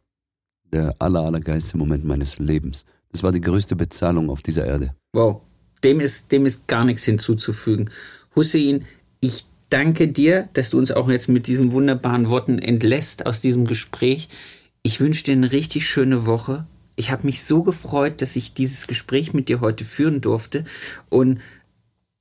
der 0.71 0.95
aller, 0.99 1.21
allergeilste 1.21 1.77
Moment 1.77 2.03
meines 2.05 2.39
Lebens. 2.39 2.85
Das 3.11 3.23
war 3.23 3.31
die 3.31 3.41
größte 3.41 3.75
Bezahlung 3.75 4.29
auf 4.29 4.41
dieser 4.41 4.65
Erde. 4.65 4.95
Wow, 5.13 5.41
dem 5.83 5.99
ist, 5.99 6.31
dem 6.31 6.45
ist 6.45 6.67
gar 6.67 6.83
nichts 6.83 7.03
hinzuzufügen. 7.03 7.89
Hussein, 8.35 8.85
ich 9.21 9.45
danke 9.69 10.07
dir, 10.07 10.49
dass 10.53 10.71
du 10.71 10.77
uns 10.77 10.91
auch 10.91 11.09
jetzt 11.09 11.29
mit 11.29 11.47
diesen 11.47 11.71
wunderbaren 11.71 12.29
Worten 12.29 12.59
entlässt 12.59 13.25
aus 13.25 13.41
diesem 13.41 13.65
Gespräch. 13.65 14.29
Ich 14.83 14.99
wünsche 14.99 15.23
dir 15.23 15.33
eine 15.33 15.51
richtig 15.51 15.87
schöne 15.87 16.25
Woche 16.25 16.65
ich 16.97 17.11
habe 17.11 17.27
mich 17.27 17.43
so 17.43 17.63
gefreut, 17.63 18.21
dass 18.21 18.35
ich 18.35 18.53
dieses 18.55 18.87
Gespräch 18.87 19.31
mit 19.31 19.47
dir 19.47 19.61
heute 19.61 19.85
führen 19.85 20.19
durfte 20.19 20.65
und 21.09 21.39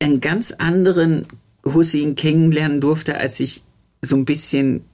einen 0.00 0.20
ganz 0.20 0.52
anderen 0.52 1.26
Hussein 1.66 2.14
kennenlernen 2.14 2.80
durfte, 2.80 3.18
als 3.18 3.40
ich 3.40 3.62
so 4.02 4.16
ein 4.16 4.24
bisschen 4.24 4.84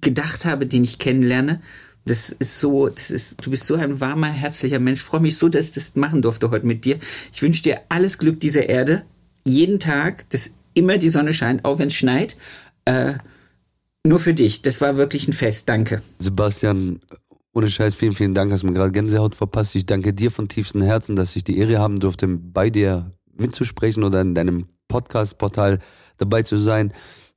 gedacht 0.00 0.44
habe, 0.44 0.66
den 0.66 0.84
ich 0.84 0.98
kennenlerne. 0.98 1.60
Das 2.04 2.30
ist 2.30 2.60
so, 2.60 2.88
das 2.88 3.10
ist, 3.10 3.46
du 3.46 3.50
bist 3.50 3.66
so 3.66 3.76
ein 3.76 4.00
warmer, 4.00 4.28
herzlicher 4.28 4.80
Mensch. 4.80 5.00
Ich 5.00 5.06
freue 5.06 5.20
mich 5.20 5.36
so, 5.36 5.48
dass 5.48 5.66
ich 5.66 5.72
das 5.72 5.94
machen 5.94 6.22
durfte 6.22 6.50
heute 6.50 6.66
mit 6.66 6.84
dir. 6.84 6.98
Ich 7.32 7.42
wünsche 7.42 7.62
dir 7.62 7.80
alles 7.88 8.18
Glück 8.18 8.40
dieser 8.40 8.68
Erde, 8.68 9.02
jeden 9.44 9.78
Tag, 9.78 10.28
dass 10.30 10.54
immer 10.74 10.98
die 10.98 11.10
Sonne 11.10 11.32
scheint, 11.32 11.64
auch 11.64 11.78
wenn 11.78 11.88
es 11.88 11.94
schneit. 11.94 12.36
Äh, 12.84 13.14
nur 14.04 14.18
für 14.18 14.34
dich. 14.34 14.62
Das 14.62 14.80
war 14.80 14.96
wirklich 14.96 15.28
ein 15.28 15.32
Fest. 15.32 15.68
Danke. 15.68 16.02
Sebastian, 16.18 17.00
ohne 17.52 17.68
Scheiß, 17.68 17.94
vielen, 17.94 18.14
vielen 18.14 18.34
Dank. 18.34 18.50
Hast 18.50 18.64
mir 18.64 18.72
gerade 18.72 18.90
Gänsehaut 18.90 19.36
verpasst. 19.36 19.76
Ich 19.76 19.86
danke 19.86 20.12
dir 20.12 20.32
von 20.32 20.48
tiefstem 20.48 20.82
Herzen, 20.82 21.14
dass 21.14 21.36
ich 21.36 21.44
die 21.44 21.58
Ehre 21.58 21.78
haben 21.78 22.00
durfte, 22.00 22.26
bei 22.26 22.68
dir 22.68 23.12
mitzusprechen 23.36 24.02
oder 24.02 24.20
in 24.20 24.34
deinem 24.34 24.66
Podcast-Portal 24.92 25.78
dabei 26.18 26.42
zu 26.42 26.58
sein. 26.58 26.92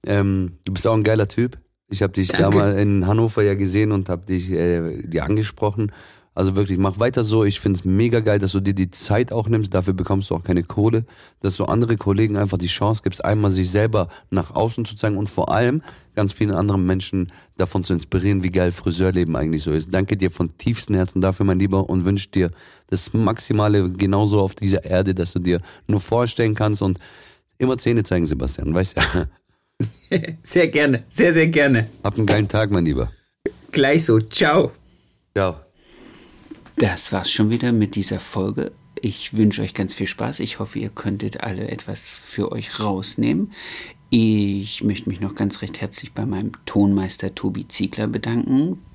Ähm, 0.05 0.59
du 0.65 0.73
bist 0.73 0.85
auch 0.85 0.93
ein 0.93 1.03
geiler 1.03 1.27
Typ. 1.27 1.57
Ich 1.89 2.01
habe 2.01 2.13
dich 2.13 2.29
Danke. 2.29 2.57
damals 2.57 2.77
in 2.77 3.07
Hannover 3.07 3.43
ja 3.43 3.53
gesehen 3.53 3.91
und 3.91 4.09
habe 4.09 4.25
dich 4.25 4.51
äh, 4.51 5.01
dir 5.07 5.23
angesprochen. 5.23 5.91
Also 6.33 6.57
wirklich, 6.57 6.77
mach 6.77 6.99
weiter 6.99 7.23
so. 7.23 7.45
Ich 7.45 7.61
find's 7.61 7.85
mega 7.85 8.19
geil, 8.19 8.39
dass 8.39 8.51
du 8.51 8.59
dir 8.59 8.73
die 8.73 8.91
Zeit 8.91 9.31
auch 9.31 9.47
nimmst. 9.47 9.73
Dafür 9.73 9.93
bekommst 9.93 10.29
du 10.29 10.35
auch 10.35 10.43
keine 10.43 10.63
Kohle. 10.63 11.05
Dass 11.39 11.55
du 11.55 11.63
andere 11.63 11.95
Kollegen 11.95 12.35
einfach 12.35 12.57
die 12.57 12.67
Chance 12.67 13.03
gibst, 13.03 13.23
einmal 13.23 13.51
sich 13.51 13.71
selber 13.71 14.09
nach 14.31 14.53
außen 14.53 14.83
zu 14.83 14.97
zeigen 14.97 15.15
und 15.15 15.29
vor 15.29 15.49
allem 15.49 15.81
ganz 16.13 16.33
vielen 16.33 16.51
anderen 16.51 16.85
Menschen 16.85 17.31
davon 17.57 17.85
zu 17.85 17.93
inspirieren, 17.93 18.43
wie 18.43 18.51
geil 18.51 18.73
Friseurleben 18.73 19.35
eigentlich 19.37 19.63
so 19.63 19.71
ist. 19.71 19.93
Danke 19.93 20.17
dir 20.17 20.29
von 20.29 20.57
tiefstem 20.57 20.97
Herzen 20.97 21.21
dafür, 21.21 21.45
mein 21.45 21.59
Lieber, 21.59 21.89
und 21.89 22.03
wünsche 22.03 22.29
dir 22.29 22.51
das 22.87 23.13
Maximale 23.13 23.89
genauso 23.91 24.41
auf 24.41 24.55
dieser 24.55 24.83
Erde, 24.83 25.15
dass 25.15 25.31
du 25.31 25.39
dir 25.39 25.61
nur 25.87 26.01
vorstellen 26.01 26.53
kannst 26.53 26.81
und 26.81 26.99
immer 27.57 27.77
Zähne 27.77 28.03
zeigen, 28.03 28.25
Sebastian, 28.25 28.73
weißt 28.73 28.97
ja. 28.97 29.27
Sehr 30.43 30.69
gerne, 30.69 31.03
sehr, 31.09 31.33
sehr 31.33 31.47
gerne. 31.47 31.89
Hab 32.01 32.15
einen 32.15 32.25
geilen 32.25 32.47
Tag, 32.47 32.71
mein 32.71 32.85
Lieber. 32.85 33.11
Gleich 33.71 34.05
so. 34.05 34.21
Ciao. 34.21 34.71
Ciao. 35.35 35.57
Das 36.77 37.11
war's 37.11 37.29
schon 37.29 37.49
wieder 37.49 37.73
mit 37.73 37.95
dieser 37.95 38.21
Folge. 38.21 38.71
Ich 39.01 39.33
wünsche 39.33 39.61
euch 39.61 39.73
ganz 39.73 39.93
viel 39.93 40.07
Spaß. 40.07 40.39
Ich 40.39 40.59
hoffe, 40.59 40.79
ihr 40.79 40.89
könntet 40.89 41.41
alle 41.41 41.67
etwas 41.67 42.11
für 42.11 42.53
euch 42.53 42.79
rausnehmen. 42.79 43.51
Ich 44.09 44.81
möchte 44.83 45.09
mich 45.09 45.19
noch 45.19 45.35
ganz 45.35 45.61
recht 45.61 45.81
herzlich 45.81 46.13
bei 46.13 46.25
meinem 46.25 46.53
Tonmeister 46.65 47.35
Tobi 47.35 47.67
Ziegler 47.67 48.07
bedanken 48.07 48.79